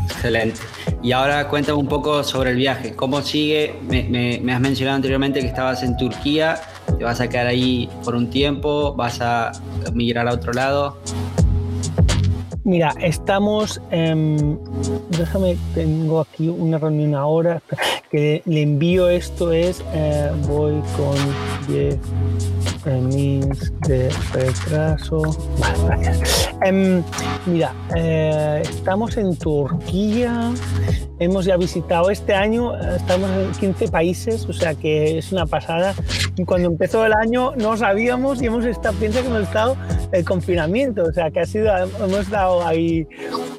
Excelente. 0.05 0.59
Y 1.01 1.13
ahora 1.13 1.47
cuéntame 1.47 1.79
un 1.79 1.87
poco 1.87 2.23
sobre 2.23 2.51
el 2.51 2.57
viaje. 2.57 2.95
¿Cómo 2.95 3.23
sigue? 3.23 3.73
Me, 3.89 4.39
me, 4.39 4.53
has 4.53 4.59
mencionado 4.59 4.97
anteriormente 4.97 5.39
que 5.39 5.47
estabas 5.47 5.81
en 5.81 5.97
Turquía. 5.97 6.61
¿Te 6.97 7.03
vas 7.03 7.19
a 7.21 7.27
quedar 7.27 7.47
ahí 7.47 7.89
por 8.03 8.13
un 8.13 8.29
tiempo? 8.29 8.93
¿Vas 8.93 9.19
a 9.19 9.51
migrar 9.93 10.27
a 10.27 10.33
otro 10.33 10.53
lado? 10.53 10.97
Mira, 12.63 12.93
estamos. 13.01 13.81
déjame, 13.89 15.57
tengo 15.73 16.21
aquí 16.21 16.47
una 16.47 16.77
reunión 16.77 17.15
ahora. 17.15 17.61
Que 18.11 18.41
le 18.45 18.63
envío 18.63 19.07
esto: 19.07 19.53
es. 19.53 19.81
Eh, 19.93 20.29
voy 20.45 20.81
con 20.97 21.15
10 21.73 21.97
mil 23.03 23.47
de 23.87 24.09
retraso. 24.33 25.21
Vale, 25.59 26.03
gracias. 26.03 26.50
Em, 26.63 27.03
mira, 27.47 27.73
eh, 27.95 28.61
estamos 28.61 29.17
en 29.17 29.35
Turquía. 29.35 30.51
Hemos 31.17 31.45
ya 31.45 31.57
visitado 31.57 32.09
este 32.09 32.33
año, 32.33 32.75
estamos 32.95 33.29
en 33.31 33.51
15 33.51 33.87
países, 33.89 34.47
o 34.47 34.53
sea 34.53 34.73
que 34.75 35.17
es 35.17 35.31
una 35.31 35.45
pasada. 35.45 35.93
Cuando 36.45 36.67
empezó 36.67 37.05
el 37.05 37.13
año 37.13 37.53
no 37.55 37.77
sabíamos 37.77 38.41
y 38.41 38.47
hemos 38.47 38.65
estado, 38.65 38.97
piensa 38.97 39.21
que 39.21 39.27
hemos 39.27 39.43
estado 39.43 39.77
el 40.11 40.25
confinamiento, 40.25 41.03
o 41.03 41.13
sea 41.13 41.29
que 41.29 41.41
ha 41.41 41.45
sido, 41.45 41.71
hemos 41.77 42.29
dado 42.29 42.65
ahí 42.65 43.07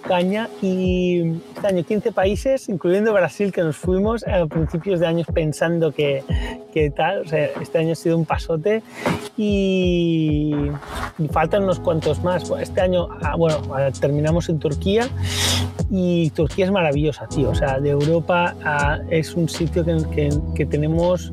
caña 0.02 0.48
y 0.60 1.34
este 1.54 1.66
año 1.66 1.84
15 1.84 2.12
países, 2.12 2.68
incluyendo 2.68 3.12
Brasil, 3.12 3.52
que 3.52 3.62
nos 3.62 3.76
fuimos 3.76 4.26
a 4.26 4.46
principios 4.46 4.98
de 4.98 5.06
años 5.06 5.26
pensando 5.32 5.92
que, 5.92 6.24
que 6.72 6.90
tal, 6.90 7.20
o 7.20 7.28
sea, 7.28 7.50
este 7.60 7.78
año 7.78 7.92
ha 7.92 7.96
sido 7.96 8.18
un 8.18 8.24
pasote 8.24 8.82
y, 9.36 10.52
faltan 11.30 11.64
unos 11.64 11.78
cuantos 11.80 12.22
más. 12.22 12.50
Este 12.60 12.80
año, 12.80 12.91
ah, 13.22 13.36
bueno, 13.36 13.58
terminamos 14.00 14.48
en 14.48 14.58
Turquía 14.58 15.08
y 15.90 16.30
Turquía 16.30 16.64
es 16.64 16.72
maravillosa, 16.72 17.26
tío. 17.28 17.50
O 17.50 17.54
sea, 17.54 17.78
de 17.78 17.90
Europa 17.90 18.54
ah, 18.64 18.98
es 19.10 19.34
un 19.34 19.48
sitio 19.48 19.84
que, 19.84 20.30
que, 20.54 20.66
tenemos 20.66 21.32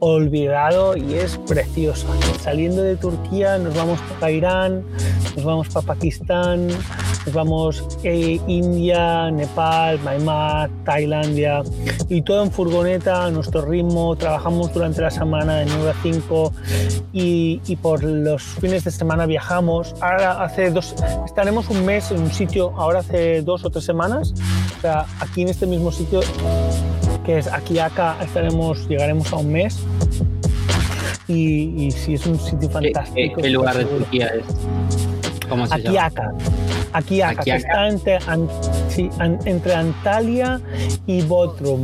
olvidado 0.00 0.96
y 0.96 1.14
es 1.14 1.38
precioso. 1.38 2.08
Saliendo 2.40 2.82
de 2.82 2.96
Turquía 2.96 3.58
nos 3.58 3.74
vamos 3.76 4.00
para 4.18 4.32
Irán, 4.32 4.84
nos 5.36 5.44
vamos 5.44 5.68
para 5.68 5.86
Pakistán, 5.86 6.68
nos 7.26 7.34
vamos 7.34 7.84
eh, 8.02 8.40
India, 8.46 9.30
Nepal, 9.30 9.98
Myanmar, 10.00 10.70
Tailandia 10.84 11.62
y 12.08 12.22
todo 12.22 12.42
en 12.42 12.50
furgoneta 12.50 13.26
a 13.26 13.30
nuestro 13.30 13.62
ritmo. 13.62 14.16
Trabajamos 14.16 14.72
durante 14.72 15.02
la 15.02 15.10
semana 15.10 15.58
de 15.58 15.66
9 15.66 15.90
a 15.90 15.94
5 16.02 16.52
y, 17.12 17.60
y, 17.66 17.76
por 17.76 18.02
los 18.02 18.42
fines 18.42 18.84
de 18.84 18.90
semana 18.90 19.26
viajamos. 19.26 19.94
Ahora 20.00 20.42
hace 20.42 20.70
dos, 20.70 20.94
estaremos 21.24 21.68
un 21.68 21.84
mes 21.84 22.10
en 22.10 22.20
un 22.20 22.32
sitio, 22.32 22.72
ahora 22.76 23.00
hace 23.00 23.42
dos 23.42 23.64
o 23.64 23.70
tres 23.70 23.84
semanas, 23.84 24.34
o 24.78 24.80
sea, 24.80 25.06
aquí 25.20 25.42
en 25.42 25.48
este 25.48 25.66
mismo 25.66 25.92
sitio 25.92 26.20
que 27.24 27.38
es 27.38 27.46
aquí 27.48 27.78
acá 27.78 28.16
estaremos, 28.22 28.88
llegaremos 28.88 29.32
a 29.32 29.36
un 29.36 29.52
mes 29.52 29.78
y, 31.28 31.86
y 31.86 31.90
sí 31.90 32.14
es 32.14 32.26
un 32.26 32.38
sitio 32.38 32.68
fantástico. 32.70 33.40
¿Qué, 33.40 33.50
lugar 33.50 33.76
de 33.76 33.84
Turquía 33.84 34.26
es? 34.26 34.44
¿Cómo 35.48 35.66
se 35.66 35.74
aquí 35.74 35.96
acá. 35.96 36.32
Aquí 36.92 37.22
acá, 37.22 37.42
que 37.42 37.54
está 37.54 37.88
entre, 37.88 38.18
entre, 39.44 39.74
Antalya 39.74 40.60
y 41.06 41.22
Bodrum. 41.22 41.82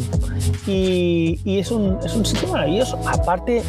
Y, 0.67 1.39
y 1.45 1.59
es, 1.59 1.71
un, 1.71 1.99
es, 2.05 2.15
un, 2.15 2.25
sitio 2.27 2.49
maravilloso. 2.49 2.99
Aparte, 3.07 3.63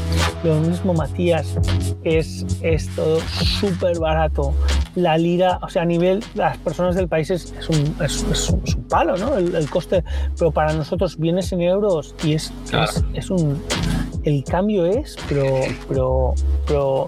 lo 0.44 0.56
mismo 0.56 0.94
Matías, 0.96 1.56
es, 2.04 2.46
es 2.62 2.90
todo 2.96 3.20
súper 3.60 4.00
barato. 4.00 4.54
La 4.98 5.16
lira, 5.16 5.60
o 5.62 5.70
sea, 5.70 5.84
a 5.84 5.86
nivel, 5.86 6.24
las 6.34 6.58
personas 6.58 6.96
del 6.96 7.08
país 7.08 7.30
es, 7.30 7.54
es 7.54 7.70
un, 7.70 7.96
es, 8.04 8.50
un, 8.50 8.84
palo, 8.90 9.16
¿no? 9.16 9.38
El, 9.38 9.70
coste, 9.70 10.04
pero 10.36 10.50
para 10.50 10.74
nosotros 10.74 11.18
vienes 11.18 11.52
en 11.52 11.62
euros 11.62 12.16
y 12.24 12.34
es, 12.34 12.52
es, 13.14 13.30
un... 13.30 13.62
El 14.24 14.44
cambio 14.44 14.88
es, 14.88 15.16
pero, 15.30 15.46
pero, 15.88 16.34
pero 16.66 17.08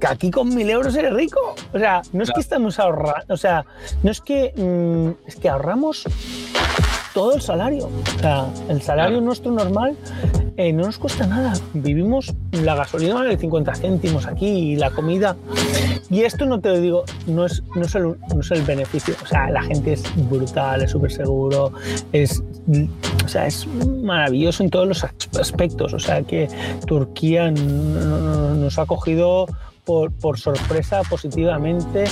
que 0.00 0.06
aquí 0.06 0.30
con 0.30 0.54
mil 0.54 0.70
euros 0.70 0.96
eres 0.96 1.12
rico. 1.12 1.54
O 1.74 1.78
sea, 1.78 2.00
no 2.14 2.22
es 2.22 2.30
que 2.30 2.40
estamos 2.40 2.78
ahorrando, 2.78 3.34
o 3.34 3.36
sea, 3.36 3.66
no 4.02 4.10
es 4.10 4.22
que, 4.22 4.54
mm, 4.56 5.28
es 5.28 5.36
que 5.36 5.50
ahorramos 5.50 6.04
todo 7.12 7.34
el 7.34 7.42
salario. 7.42 7.90
O 8.16 8.18
sea, 8.18 8.46
el 8.70 8.80
salario 8.80 9.20
nuestro 9.20 9.52
normal 9.52 9.94
eh, 10.58 10.72
no 10.72 10.84
nos 10.86 10.98
cuesta 10.98 11.24
nada. 11.24 11.52
Vivimos 11.72 12.34
la 12.50 12.74
gasolina 12.74 13.22
de 13.22 13.38
50 13.38 13.76
céntimos 13.76 14.26
aquí 14.26 14.46
y 14.46 14.76
la 14.76 14.90
comida. 14.90 15.36
Y 16.10 16.22
esto 16.22 16.46
no 16.46 16.60
te 16.60 16.70
lo 16.70 16.80
digo, 16.80 17.04
no 17.28 17.46
es, 17.46 17.62
no 17.76 17.82
es, 17.82 17.94
el, 17.94 18.02
no 18.34 18.40
es 18.40 18.50
el 18.50 18.62
beneficio. 18.62 19.14
O 19.22 19.26
sea, 19.26 19.48
la 19.50 19.62
gente 19.62 19.92
es 19.92 20.02
brutal, 20.28 20.82
es 20.82 20.90
súper 20.90 21.12
seguro, 21.12 21.72
es, 22.12 22.42
o 23.24 23.28
sea, 23.28 23.46
es 23.46 23.68
maravilloso 24.02 24.64
en 24.64 24.70
todos 24.70 24.88
los 24.88 25.04
aspectos. 25.38 25.94
O 25.94 26.00
sea, 26.00 26.22
que 26.22 26.48
Turquía 26.86 27.52
nos 27.52 28.80
ha 28.80 28.86
cogido 28.86 29.46
por, 29.88 30.38
sorpresa 30.38 31.00
positivamente 31.08 32.04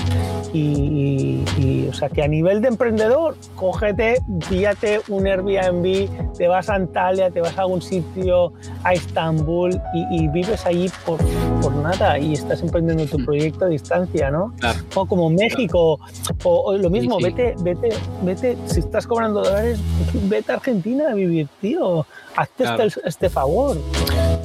y, 0.54 1.86
o 1.88 1.92
sea 1.92 2.08
que 2.08 2.22
a 2.22 2.28
nivel 2.28 2.62
de 2.62 2.68
emprendedor, 2.68 3.36
cógete, 3.54 4.16
píllate 4.48 5.02
un 5.08 5.26
Airbnb, 5.26 6.08
te 6.38 6.48
vas 6.48 6.70
a 6.70 6.76
Antalya, 6.76 7.30
te 7.30 7.42
vas 7.42 7.58
a 7.58 7.62
algún 7.62 7.82
sitio, 7.82 8.54
a 8.82 8.94
Estambul 8.94 9.78
y, 10.10 10.26
vives 10.28 10.64
allí 10.64 10.90
por, 11.04 11.18
por, 11.60 11.72
nada 11.74 12.18
y 12.18 12.32
estás 12.32 12.62
emprendiendo 12.62 13.04
tu 13.04 13.18
mm. 13.18 13.24
proyecto 13.24 13.64
a 13.66 13.68
distancia, 13.68 14.30
¿no? 14.30 14.54
O 14.94 15.06
como 15.06 15.28
México, 15.28 16.00
o, 16.44 16.76
lo 16.76 16.88
mismo, 16.88 17.18
vete, 17.20 17.54
vete, 17.60 17.90
vete, 18.22 18.56
si 18.66 18.80
estás 18.80 19.06
cobrando 19.06 19.42
dólares, 19.42 19.78
vete 20.24 20.52
a 20.52 20.54
Argentina 20.54 21.10
a 21.10 21.14
vivir, 21.14 21.48
tío, 21.60 22.06
hazte 22.36 22.64
este, 22.64 23.00
este 23.08 23.30
favor. 23.30 23.76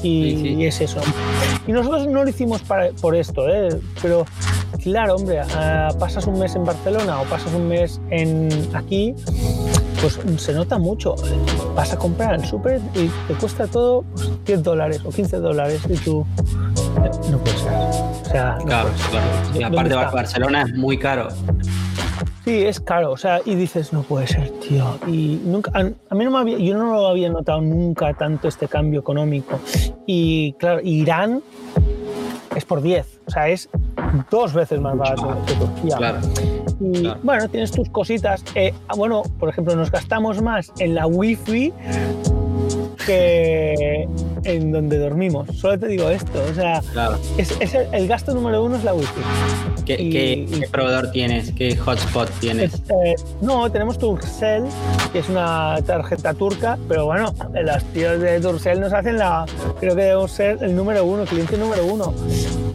Y, 0.04 0.66
es 0.66 0.82
eso. 0.82 1.00
Y 1.68 1.72
nosotros 1.72 2.08
no 2.08 2.24
lo 2.24 2.30
hicimos 2.30 2.62
por 3.02 3.16
esto, 3.16 3.48
¿eh? 3.50 3.70
pero 4.02 4.26
claro, 4.82 5.16
hombre, 5.16 5.42
ah, 5.42 5.90
pasas 6.00 6.26
un 6.26 6.40
mes 6.40 6.56
en 6.56 6.66
Barcelona 6.66 7.22
o 7.22 7.26
pasas 7.26 7.54
un 7.54 7.68
mes 7.68 8.02
en 8.10 8.50
aquí, 8.74 9.14
pues 10.02 10.20
se 10.38 10.54
nota 10.54 10.78
mucho. 10.78 11.16
Vas 11.76 11.94
a 11.94 11.98
comprar 11.98 12.36
el 12.36 12.46
súper 12.46 12.82
y 12.96 13.08
te 13.28 13.34
cuesta 13.36 13.68
todo 13.68 14.04
10 14.16 14.44
pues, 14.46 14.64
dólares 14.64 15.02
o 15.06 15.10
15 15.10 15.38
dólares 15.38 15.82
y 15.88 15.96
tú 15.98 16.26
eh, 17.04 17.12
no 17.30 17.38
puedes. 17.38 17.62
O 17.62 18.30
sea, 18.32 18.58
claro, 18.66 18.90
claro. 19.10 19.28
Y 19.54 19.64
aparte 19.64 19.94
Barcelona 19.94 20.64
es 20.64 20.74
muy 20.74 20.98
caro. 20.98 21.28
Sí, 22.52 22.66
es 22.66 22.82
caro, 22.82 23.12
o 23.12 23.16
sea, 23.16 23.40
y 23.46 23.56
dices, 23.56 23.94
no 23.94 24.04
puede 24.04 24.28
ser, 24.28 24.50
tío. 24.60 25.00
Y 25.08 25.40
nunca, 25.46 25.72
a, 25.74 25.84
mí 25.84 26.26
no 26.26 26.32
me 26.32 26.38
había, 26.38 26.58
yo 26.58 26.78
no 26.78 26.92
lo 26.92 27.08
había 27.08 27.30
notado 27.30 27.62
nunca 27.62 28.14
tanto 28.14 28.50
este 28.50 28.68
cambio 28.68 29.00
económico. 29.00 29.58
Y 30.06 30.52
claro, 30.60 30.82
Irán 30.84 31.42
es 32.54 32.66
por 32.66 32.82
10, 32.82 33.22
o 33.26 33.32
sea, 33.32 33.48
es 33.48 33.70
dos 34.30 34.54
veces 34.54 34.82
más 34.82 34.98
barato 34.98 35.38
que 35.48 35.54
Turquía. 35.54 35.96
Claro, 35.96 36.20
y 36.82 37.08
bueno, 37.24 37.48
tienes 37.48 37.72
tus 37.72 37.90
cositas. 37.90 38.44
Eh, 38.56 38.74
bueno, 38.98 39.24
por 39.40 39.48
ejemplo, 39.48 39.74
nos 39.78 39.90
gastamos 39.90 40.42
más 40.42 40.74
en 40.78 40.94
la 40.94 41.08
wifi 41.08 41.72
que 43.06 44.10
en 44.44 44.72
donde 44.72 44.98
dormimos. 44.98 45.48
Solo 45.56 45.80
te 45.80 45.88
digo 45.88 46.10
esto. 46.10 46.44
O 46.50 46.54
sea, 46.54 46.82
es, 47.38 47.52
el, 47.74 48.08
gasto 48.08 48.34
número 48.34 48.64
uno 48.64 48.76
es 48.78 48.84
la 48.84 48.94
wifi. 48.94 49.22
¿Qué, 49.86 49.98
¿qué, 49.98 50.68
proveedor 50.72 51.12
tienes? 51.12 51.52
¿Qué 51.52 51.76
hotspot 51.76 52.30
tienes? 52.40 52.74
Eh, 52.74 53.16
no, 53.42 53.72
tenemos 53.72 53.98
Turkcell, 53.98 54.66
que 55.12 55.20
es 55.20 55.30
una 55.30 55.78
tarjeta 55.86 56.34
turca, 56.34 56.78
pero 56.88 57.06
bueno, 57.06 57.34
los 57.54 57.84
tíos 57.86 58.20
de 58.20 58.40
Turkcell 58.40 58.80
nos 58.80 58.94
hacen 58.94 59.18
la. 59.18 59.46
Creo 59.80 59.96
que 59.96 60.04
debemos 60.04 60.32
ser 60.32 60.58
el 60.62 60.76
número 60.76 61.04
uno, 61.06 61.26
cliente 61.26 61.58
número 61.58 61.86
uno. 61.86 62.14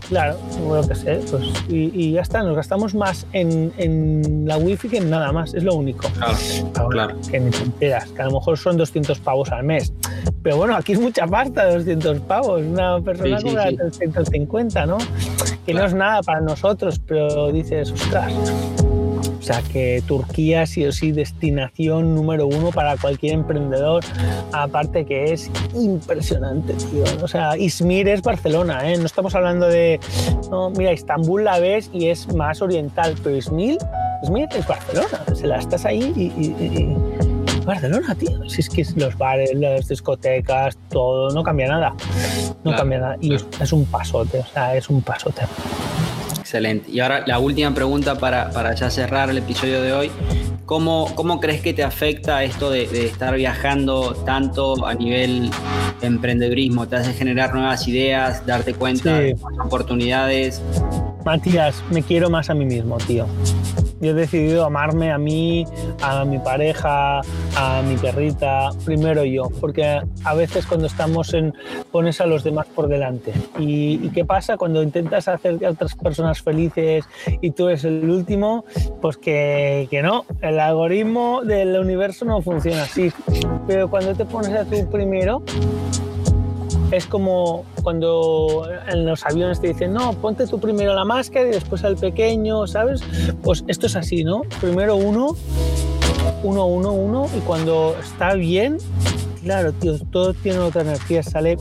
Claro, 0.08 0.36
lo 0.68 0.86
que 0.86 0.94
sé, 0.94 1.20
pues. 1.30 1.44
Y, 1.68 2.12
ya 2.12 2.20
está, 2.20 2.42
nos 2.42 2.54
gastamos 2.54 2.94
más 2.94 3.26
en, 3.32 3.72
en, 3.76 4.46
la 4.46 4.56
wifi 4.56 4.88
que 4.88 4.98
en 4.98 5.10
nada 5.10 5.32
más, 5.32 5.54
es 5.54 5.64
lo 5.64 5.74
único. 5.74 6.08
Claro, 6.10 6.88
claro. 6.90 7.16
Que 7.28 7.40
ni 7.40 7.50
te 7.50 7.62
enteras, 7.62 8.10
que 8.10 8.22
a 8.22 8.26
lo 8.26 8.32
mejor 8.32 8.56
son 8.56 8.76
200 8.76 9.18
pavos 9.20 9.50
al 9.50 9.64
mes. 9.64 9.92
Pero 10.42 10.56
bueno, 10.56 10.76
aquí 10.76 10.92
es 10.92 11.00
mucha 11.00 11.26
pasta, 11.26 11.72
200 11.72 12.20
pavos. 12.20 12.62
Una 12.62 13.00
persona 13.00 13.40
cobra 13.42 13.64
350, 13.64 14.86
¿no? 14.86 14.98
Que 15.64 15.74
no 15.74 15.84
es 15.84 15.94
nada 15.94 16.22
para 16.22 16.40
nosotros, 16.40 17.00
pero 17.06 17.50
dices, 17.50 17.90
ostras, 17.92 18.32
sea 19.46 19.62
que 19.62 20.02
Turquía 20.06 20.66
sí 20.66 20.84
o 20.84 20.92
sí 20.92 21.12
destinación 21.12 22.16
número 22.16 22.48
uno 22.48 22.72
para 22.72 22.96
cualquier 22.96 23.34
emprendedor, 23.34 24.02
aparte 24.52 25.06
que 25.06 25.32
es 25.32 25.50
impresionante, 25.74 26.74
tío. 26.74 27.04
O 27.22 27.28
sea, 27.28 27.56
Izmir 27.56 28.08
es 28.08 28.22
Barcelona, 28.22 28.90
¿eh? 28.90 28.98
No 28.98 29.06
estamos 29.06 29.36
hablando 29.36 29.68
de, 29.68 30.00
no, 30.50 30.70
mira, 30.70 30.90
Estambul 30.90 31.44
la 31.44 31.60
ves 31.60 31.90
y 31.92 32.08
es 32.08 32.34
más 32.34 32.60
oriental, 32.60 33.14
pero 33.22 33.36
Izmir, 33.36 33.78
Izmir 34.24 34.48
es 34.56 34.66
Barcelona, 34.66 35.20
se 35.32 35.46
la 35.46 35.58
estás 35.58 35.84
ahí 35.84 36.12
y, 36.16 37.35
Barcelona, 37.66 38.14
tío. 38.14 38.48
Si 38.48 38.60
es 38.60 38.70
que 38.70 38.86
los 38.96 39.18
bares, 39.18 39.50
las 39.54 39.88
discotecas, 39.88 40.78
todo, 40.88 41.30
no 41.30 41.42
cambia 41.42 41.68
nada. 41.68 41.94
No 42.64 42.74
cambia 42.74 43.00
nada. 43.00 43.16
Y 43.20 43.34
es, 43.34 43.72
un 43.72 43.84
pasote, 43.84 44.38
o 44.38 44.46
sea, 44.46 44.74
es 44.76 44.88
un 44.88 45.02
pasote. 45.02 45.42
Excelente. 46.38 46.90
Y 46.90 47.00
ahora 47.00 47.24
la 47.26 47.40
última 47.40 47.74
pregunta 47.74 48.16
para, 48.16 48.50
para 48.50 48.72
ya 48.74 48.88
cerrar 48.88 49.30
el 49.30 49.38
episodio 49.38 49.82
de 49.82 49.92
hoy. 49.92 50.10
¿Cómo, 50.64 51.12
¿Cómo, 51.14 51.38
crees 51.40 51.60
que 51.60 51.74
te 51.74 51.84
afecta 51.84 52.42
esto 52.42 52.70
de, 52.70 52.84
estar 53.06 53.36
viajando 53.36 54.14
tanto 54.24 54.86
a 54.86 54.94
nivel 54.94 55.50
emprendedurismo? 56.02 56.88
¿Te 56.88 56.96
hace 56.96 57.12
generar 57.12 57.54
nuevas 57.54 57.86
ideas, 57.86 58.44
darte 58.46 58.74
cuenta 58.74 59.18
de 59.18 59.36
oportunidades? 59.64 60.62
Matías, 61.24 61.82
me 61.90 62.02
quiero 62.02 62.30
más 62.30 62.50
a 62.50 62.54
mí 62.54 62.64
mismo, 62.64 62.96
tío 62.98 63.26
yo 64.00 64.10
he 64.10 64.14
decidido 64.14 64.64
amarme 64.64 65.10
a 65.10 65.18
mí, 65.18 65.64
a 66.02 66.24
mi 66.24 66.38
pareja, 66.38 67.20
a 67.56 67.82
mi 67.82 67.96
perrita, 67.96 68.70
primero 68.84 69.24
yo, 69.24 69.48
porque 69.60 70.02
a 70.24 70.34
veces 70.34 70.66
cuando 70.66 70.86
estamos 70.86 71.32
en, 71.34 71.54
pones 71.90 72.20
a 72.20 72.26
los 72.26 72.44
demás 72.44 72.66
por 72.66 72.88
delante. 72.88 73.32
¿Y, 73.58 74.08
qué 74.10 74.24
pasa 74.24 74.56
cuando 74.56 74.82
intentas 74.82 75.28
hacer 75.28 75.64
a 75.64 75.70
otras 75.70 75.94
personas 75.94 76.40
felices 76.40 77.04
y 77.40 77.50
tú 77.50 77.68
eres 77.68 77.84
el 77.84 78.08
último? 78.08 78.64
Pues 79.02 79.16
que, 79.18 79.88
que 79.90 80.02
no, 80.02 80.24
el 80.40 80.58
algoritmo 80.60 81.42
del 81.42 81.78
universo 81.78 82.24
no 82.24 82.40
funciona 82.40 82.84
así. 82.84 83.12
Pero 83.66 83.90
cuando 83.90 84.14
te 84.14 84.24
pones 84.24 84.52
a 84.52 84.64
tú 84.64 84.88
primero, 84.90 85.42
es 86.90 87.06
como 87.06 87.64
cuando 87.82 88.68
en 88.88 89.06
los 89.06 89.24
aviones 89.24 89.60
te 89.60 89.68
dicen, 89.68 89.92
no, 89.92 90.12
ponte 90.14 90.46
tú 90.46 90.60
primero 90.60 90.94
la 90.94 91.04
máscara 91.04 91.46
y 91.46 91.50
después 91.50 91.84
al 91.84 91.96
pequeño, 91.96 92.66
¿sabes? 92.66 93.02
Pues 93.42 93.64
esto 93.68 93.86
es 93.86 93.96
así, 93.96 94.24
¿no? 94.24 94.42
Primero 94.60 94.96
uno, 94.96 95.36
uno, 96.42 96.66
uno, 96.66 96.92
uno, 96.92 97.26
y 97.36 97.40
cuando 97.40 97.96
está 98.00 98.34
bien, 98.34 98.78
claro, 99.42 99.72
tío, 99.72 99.98
todo 100.10 100.34
tiene 100.34 100.58
otra 100.58 100.82
energía, 100.82 101.22
sale 101.22 101.58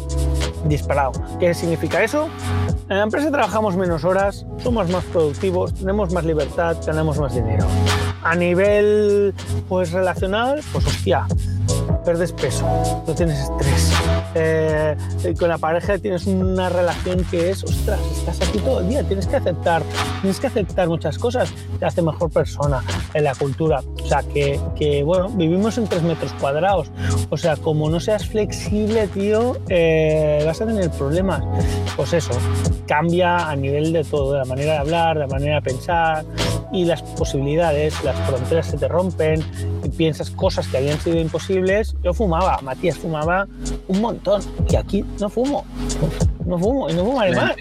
disparado. 0.65 1.11
¿Qué 1.39 1.53
significa 1.53 2.03
eso? 2.03 2.27
En 2.89 2.97
la 2.97 3.03
empresa 3.03 3.31
trabajamos 3.31 3.75
menos 3.75 4.03
horas, 4.03 4.45
somos 4.61 4.89
más 4.89 5.03
productivos, 5.05 5.73
tenemos 5.73 6.13
más 6.13 6.23
libertad, 6.23 6.77
tenemos 6.77 7.17
más 7.17 7.33
dinero. 7.33 7.65
A 8.23 8.35
nivel 8.35 9.33
pues 9.67 9.91
relacional, 9.91 10.61
pues 10.71 10.85
hostia, 10.85 11.27
perdes 12.03 12.31
peso, 12.31 12.65
no 13.07 13.13
tienes 13.13 13.39
estrés. 13.39 13.94
Eh, 14.35 14.95
con 15.39 15.47
la 15.47 15.57
pareja 15.57 15.97
tienes 15.97 16.27
una 16.27 16.69
relación 16.69 17.23
que 17.31 17.51
es, 17.51 17.63
ostras, 17.63 17.99
estás 18.17 18.47
aquí 18.47 18.59
todo 18.59 18.81
el 18.81 18.89
día, 18.89 19.03
tienes 19.03 19.27
que 19.27 19.37
aceptar, 19.37 19.81
tienes 20.21 20.39
que 20.39 20.47
aceptar 20.47 20.89
muchas 20.89 21.17
cosas, 21.17 21.53
te 21.79 21.85
hace 21.85 22.01
mejor 22.01 22.29
persona 22.29 22.83
en 23.13 23.23
la 23.23 23.33
cultura. 23.33 23.81
O 24.03 24.07
sea, 24.07 24.21
que, 24.23 24.59
que 24.75 25.03
bueno, 25.03 25.29
vivimos 25.29 25.77
en 25.77 25.87
tres 25.87 26.03
metros 26.03 26.33
cuadrados. 26.33 26.91
O 27.29 27.37
sea, 27.37 27.55
como 27.55 27.89
no 27.89 27.99
seas 27.99 28.27
flexible, 28.27 29.07
tío, 29.07 29.57
eh, 29.69 30.43
vas 30.45 30.61
a 30.61 30.65
tener 30.65 30.89
problemas. 30.91 31.41
Pues 31.95 32.13
eso, 32.13 32.33
cambia 32.87 33.49
a 33.49 33.55
nivel 33.55 33.93
de 33.93 34.03
todo, 34.03 34.33
de 34.33 34.39
la 34.39 34.45
manera 34.45 34.73
de 34.73 34.77
hablar, 34.79 35.15
de 35.15 35.21
la 35.21 35.27
manera 35.27 35.55
de 35.55 35.61
pensar 35.61 36.25
y 36.71 36.85
las 36.85 37.01
posibilidades, 37.01 38.03
las 38.03 38.15
fronteras 38.27 38.67
se 38.67 38.77
te 38.77 38.87
rompen 38.87 39.43
y 39.83 39.89
piensas 39.89 40.29
cosas 40.31 40.67
que 40.67 40.77
habían 40.77 40.99
sido 40.99 41.19
imposibles. 41.19 41.95
Yo 42.03 42.13
fumaba, 42.13 42.59
Matías 42.61 42.97
fumaba 42.97 43.47
un 43.87 44.01
montón 44.01 44.41
y 44.69 44.75
aquí 44.75 45.03
no 45.19 45.29
fumo, 45.29 45.65
no 46.45 46.57
fumo 46.57 46.89
y 46.89 46.93
no 46.93 47.05
fumo 47.05 47.21
además. 47.21 47.55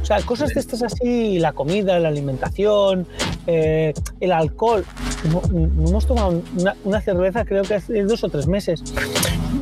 O 0.00 0.04
sea, 0.04 0.20
cosas 0.22 0.52
de 0.52 0.60
estas 0.60 0.82
así, 0.82 1.38
la 1.38 1.52
comida, 1.52 1.98
la 1.98 2.08
alimentación, 2.08 3.06
eh, 3.46 3.92
el 4.20 4.32
alcohol. 4.32 4.84
No, 5.30 5.42
hemos 5.88 6.06
tomado 6.06 6.42
una, 6.84 7.00
cerveza 7.00 7.44
creo 7.44 7.62
que 7.62 7.74
hace 7.74 8.02
dos 8.02 8.24
o 8.24 8.28
tres 8.28 8.46
meses. 8.46 8.82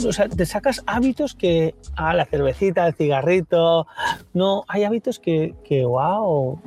O 0.07 0.13
sea, 0.13 0.29
te 0.29 0.47
sacas 0.47 0.83
hábitos 0.87 1.35
que, 1.35 1.75
a 1.97 2.15
la 2.15 2.25
cervecita, 2.25 2.87
el 2.87 2.95
cigarrito, 2.95 3.87
no, 4.33 4.65
hay 4.69 4.85
hábitos 4.85 5.19
que, 5.19 5.55
que 5.65 5.85
wow. 5.85 6.59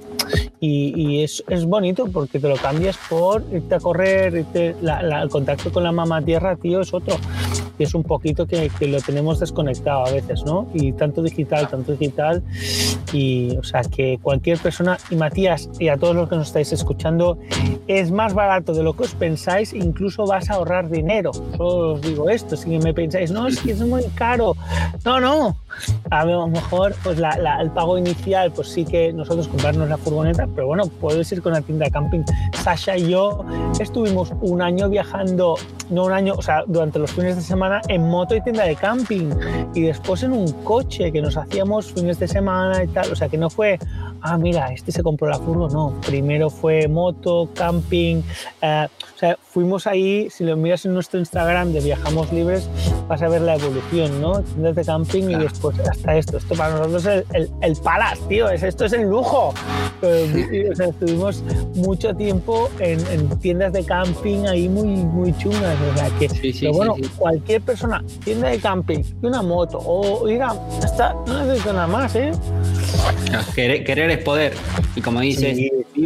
Y, 0.59 1.23
es, 1.23 1.43
es, 1.49 1.65
bonito 1.65 2.07
porque 2.11 2.39
te 2.39 2.47
lo 2.47 2.55
cambias 2.55 2.97
por 3.09 3.43
irte 3.51 3.75
a 3.75 3.79
correr, 3.79 4.33
irte, 4.35 4.75
el 4.81 5.29
contacto 5.29 5.71
con 5.73 5.83
la 5.83 5.91
mamá 5.91 6.21
tierra, 6.21 6.55
tío, 6.55 6.81
es 6.81 6.93
otro 6.93 7.17
y 7.77 7.83
es 7.83 7.93
un 7.93 8.03
poquito 8.03 8.45
que, 8.45 8.69
que, 8.77 8.87
lo 8.87 9.01
tenemos 9.01 9.39
desconectado 9.39 10.05
a 10.05 10.11
veces, 10.11 10.43
¿no? 10.45 10.67
Y 10.73 10.93
tanto 10.93 11.21
digital, 11.21 11.67
tanto 11.67 11.93
digital, 11.93 12.43
y 13.11 13.57
o 13.57 13.63
sea 13.63 13.81
que 13.81 14.19
cualquier 14.21 14.59
persona, 14.59 14.97
y 15.09 15.15
Matías, 15.15 15.69
y 15.79 15.87
a 15.87 15.97
todos 15.97 16.15
los 16.15 16.29
que 16.29 16.35
nos 16.35 16.47
estáis 16.47 16.71
escuchando, 16.73 17.37
es 17.87 18.11
más 18.11 18.33
barato 18.33 18.73
de 18.73 18.83
lo 18.83 18.93
que 18.93 19.03
os 19.03 19.15
pensáis, 19.15 19.73
incluso 19.73 20.25
vas 20.25 20.49
a 20.49 20.55
ahorrar 20.55 20.89
dinero. 20.89 21.31
Solo 21.33 21.93
os 21.93 22.01
digo 22.01 22.29
esto, 22.29 22.55
si 22.55 22.77
me 22.77 22.93
pensáis, 22.93 23.31
no, 23.31 23.47
es 23.47 23.59
que 23.59 23.71
es 23.71 23.81
muy 23.81 24.03
caro. 24.15 24.55
No, 25.03 25.19
no, 25.19 25.57
a 26.09 26.25
lo 26.25 26.47
mejor 26.47 26.95
pues 27.03 27.17
la, 27.19 27.31
el 27.61 27.71
pago 27.71 27.97
inicial, 27.97 28.51
pues 28.51 28.69
sí 28.69 28.85
que 28.85 29.11
nosotros 29.11 29.47
comprarnos 29.47 29.89
la 29.89 29.97
furgoneta, 29.97 30.47
pero 30.53 30.67
bueno, 30.67 30.85
puedes 30.87 31.31
ir 31.31 31.41
con 31.41 31.53
la 31.53 31.61
tienda 31.61 31.89
camping. 31.89 32.23
Sasha 32.63 32.97
y 32.97 33.09
yo 33.09 33.43
estuvimos 33.79 34.31
un 34.41 34.61
año 34.61 34.89
viajando, 34.89 35.55
no 35.89 36.05
un 36.05 36.11
año, 36.11 36.33
o 36.37 36.41
sea, 36.41 36.63
durante 36.67 36.99
los 36.99 37.11
fines 37.11 37.35
de 37.35 37.41
semana 37.41 37.62
en 37.87 38.09
moto 38.09 38.35
y 38.35 38.41
tienda 38.41 38.63
de 38.65 38.75
camping. 38.75 39.31
Y 39.73 39.81
después 39.81 40.23
en 40.23 40.33
un 40.33 40.51
coche 40.63 41.11
que 41.11 41.21
nos 41.21 41.37
hacíamos 41.37 41.91
fines 41.91 42.19
de 42.19 42.27
semana 42.27 42.83
y 42.83 42.87
tal, 42.87 43.11
o 43.11 43.15
sea, 43.15 43.29
que 43.29 43.37
no 43.37 43.49
fue, 43.49 43.79
ah, 44.21 44.37
mira, 44.37 44.67
este 44.73 44.91
se 44.91 45.03
compró 45.03 45.27
la 45.27 45.37
furgo, 45.37 45.69
no, 45.69 45.99
primero 46.05 46.49
fue 46.49 46.87
moto, 46.87 47.49
camping, 47.53 48.21
eh, 48.61 48.87
o 49.15 49.17
sea, 49.17 49.37
fuimos 49.41 49.85
ahí, 49.87 50.29
si 50.29 50.43
lo 50.43 50.57
miras 50.57 50.85
en 50.85 50.93
nuestro 50.93 51.19
Instagram 51.19 51.73
de 51.73 51.81
Viajamos 51.81 52.31
Libres, 52.31 52.67
vas 53.07 53.21
a 53.21 53.27
ver 53.27 53.41
la 53.41 53.55
evolución, 53.55 54.21
¿no? 54.21 54.41
Tiendas 54.41 54.75
de 54.75 54.85
camping 54.85 55.23
y 55.29 55.35
después 55.35 55.79
hasta 55.79 56.17
esto, 56.17 56.37
esto 56.37 56.55
para 56.55 56.77
nosotros 56.77 57.05
es 57.05 57.25
el, 57.33 57.49
el, 57.61 57.75
palas, 57.77 58.19
tío, 58.27 58.49
es, 58.49 58.63
esto 58.63 58.85
es 58.85 58.93
el 58.93 59.09
lujo. 59.09 59.53
Eh, 60.01 60.69
o 60.71 60.75
sea, 60.75 60.87
estuvimos 60.87 61.43
mucho 61.75 62.13
tiempo 62.15 62.69
en, 62.79 62.99
en, 63.07 63.29
tiendas 63.39 63.73
de 63.73 63.85
camping 63.85 64.45
ahí 64.47 64.67
muy, 64.67 64.87
muy 64.87 65.37
chungas, 65.37 65.77
o 65.93 65.97
sea, 65.97 66.09
que, 66.19 66.53
pero 66.59 66.73
bueno, 66.73 66.95
cualquier 67.17 67.52
persona, 67.61 68.03
tienda 68.23 68.49
de 68.49 68.59
camping 68.59 68.99
y 69.21 69.25
una 69.25 69.41
moto, 69.41 69.79
o 69.79 70.25
diga, 70.27 70.53
hasta 70.83 71.13
no 71.27 71.45
necesito 71.45 71.73
nada 71.73 71.87
más, 71.87 72.15
¿eh? 72.15 72.31
Querer, 73.55 74.11
es 74.11 74.17
poder. 74.19 74.53
Y 74.95 75.01
como 75.01 75.19
dices, 75.21 75.57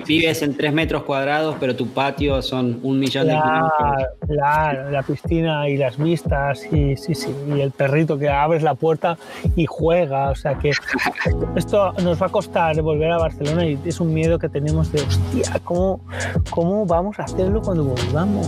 vives 0.05 0.41
en 0.41 0.55
tres 0.55 0.73
metros 0.73 1.03
cuadrados, 1.03 1.55
pero 1.59 1.75
tu 1.75 1.87
patio 1.87 2.41
son 2.41 2.79
un 2.83 2.99
millón 2.99 3.27
de 3.27 3.33
kilómetros. 3.33 4.07
La, 4.29 4.87
la 4.91 5.03
piscina 5.03 5.67
y 5.69 5.77
las 5.77 5.97
vistas, 5.97 6.65
y 6.71 6.95
sí, 6.95 7.13
sí, 7.15 7.33
y 7.55 7.61
el 7.61 7.71
perrito 7.71 8.17
que 8.17 8.29
abres 8.29 8.63
la 8.63 8.75
puerta 8.75 9.17
y 9.55 9.65
juega. 9.65 10.29
O 10.29 10.35
sea 10.35 10.55
que 10.55 10.71
esto 11.55 11.93
nos 12.03 12.21
va 12.21 12.27
a 12.27 12.29
costar 12.29 12.81
volver 12.81 13.11
a 13.11 13.17
Barcelona 13.17 13.65
y 13.65 13.79
es 13.85 13.99
un 13.99 14.13
miedo 14.13 14.39
que 14.39 14.49
tenemos 14.49 14.91
de, 14.91 15.01
hostia, 15.01 15.59
¿cómo, 15.63 16.01
cómo 16.49 16.85
vamos 16.85 17.19
a 17.19 17.23
hacerlo 17.23 17.61
cuando 17.61 17.83
volvamos? 17.85 18.47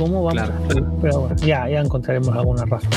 ¿Cómo 0.00 0.24
vamos 0.24 0.50
a 0.50 0.54
hacerlo? 0.54 0.92
Pero 1.02 1.20
bueno, 1.20 1.36
ya, 1.36 1.68
ya 1.68 1.80
encontraremos 1.80 2.34
alguna 2.34 2.64
razón. 2.64 2.88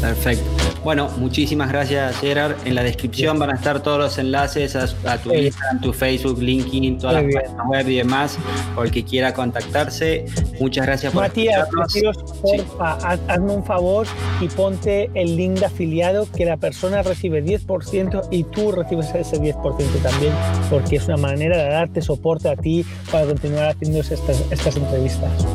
Perfecto. 0.00 0.44
Bueno, 0.82 1.10
muchísimas 1.18 1.68
gracias 1.68 2.16
Gerard. 2.20 2.54
En 2.64 2.74
la 2.74 2.82
descripción 2.82 3.38
van 3.38 3.50
a 3.50 3.54
estar 3.54 3.82
todos 3.82 3.98
los 3.98 4.16
enlaces 4.16 4.76
a, 4.76 5.18
tu 5.18 5.34
Instagram, 5.34 5.80
tu 5.82 5.92
Facebook, 5.92 6.40
LinkedIn, 6.40 6.98
todas 6.98 7.22
las 7.22 7.34
páginas 7.34 7.66
web 7.68 7.88
y 7.88 7.96
demás, 7.96 8.38
por 8.74 8.86
el 8.86 8.92
que 8.92 9.04
quiera 9.04 9.34
contactarse. 9.34 10.24
Muchas 10.58 10.86
gracias 10.86 11.12
por 11.12 11.22
Matías, 11.22 11.68
Matías, 11.72 12.16
porfa, 12.40 12.92
hazme 13.28 13.52
un 13.52 13.64
favor 13.64 14.06
y 14.40 14.48
ponte 14.48 15.10
el 15.12 15.36
link 15.36 15.58
de 15.58 15.66
afiliado 15.66 16.26
que 16.34 16.46
la 16.46 16.56
persona 16.56 17.02
recibe 17.02 17.44
10% 17.44 18.28
y 18.30 18.44
tú 18.44 18.72
recibes 18.72 19.14
ese 19.14 19.38
10% 19.38 19.62
también, 20.02 20.32
porque 20.70 20.96
es 20.96 21.06
una 21.08 21.18
manera 21.18 21.58
de 21.58 21.68
darte 21.68 22.00
soporte 22.00 22.48
a 22.48 22.56
ti 22.56 22.86
para 23.10 23.26
continuar 23.26 23.70
haciendo 23.70 23.98
estas, 23.98 24.42
estas 24.50 24.76
entrevistas. 24.76 25.46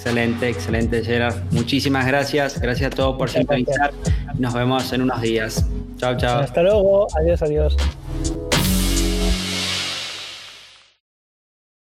Excelente, 0.00 0.48
excelente, 0.48 1.04
Gerard. 1.04 1.34
Muchísimas 1.50 2.06
gracias. 2.06 2.58
Gracias 2.58 2.90
a 2.90 2.96
todos 2.96 3.18
por 3.18 3.28
sintonizar. 3.28 3.92
Nos 4.38 4.54
vemos 4.54 4.90
en 4.94 5.02
unos 5.02 5.20
días. 5.20 5.66
Chao, 5.98 6.16
chao. 6.16 6.40
Hasta 6.40 6.62
luego. 6.62 7.06
Adiós, 7.18 7.42
adiós. 7.42 7.76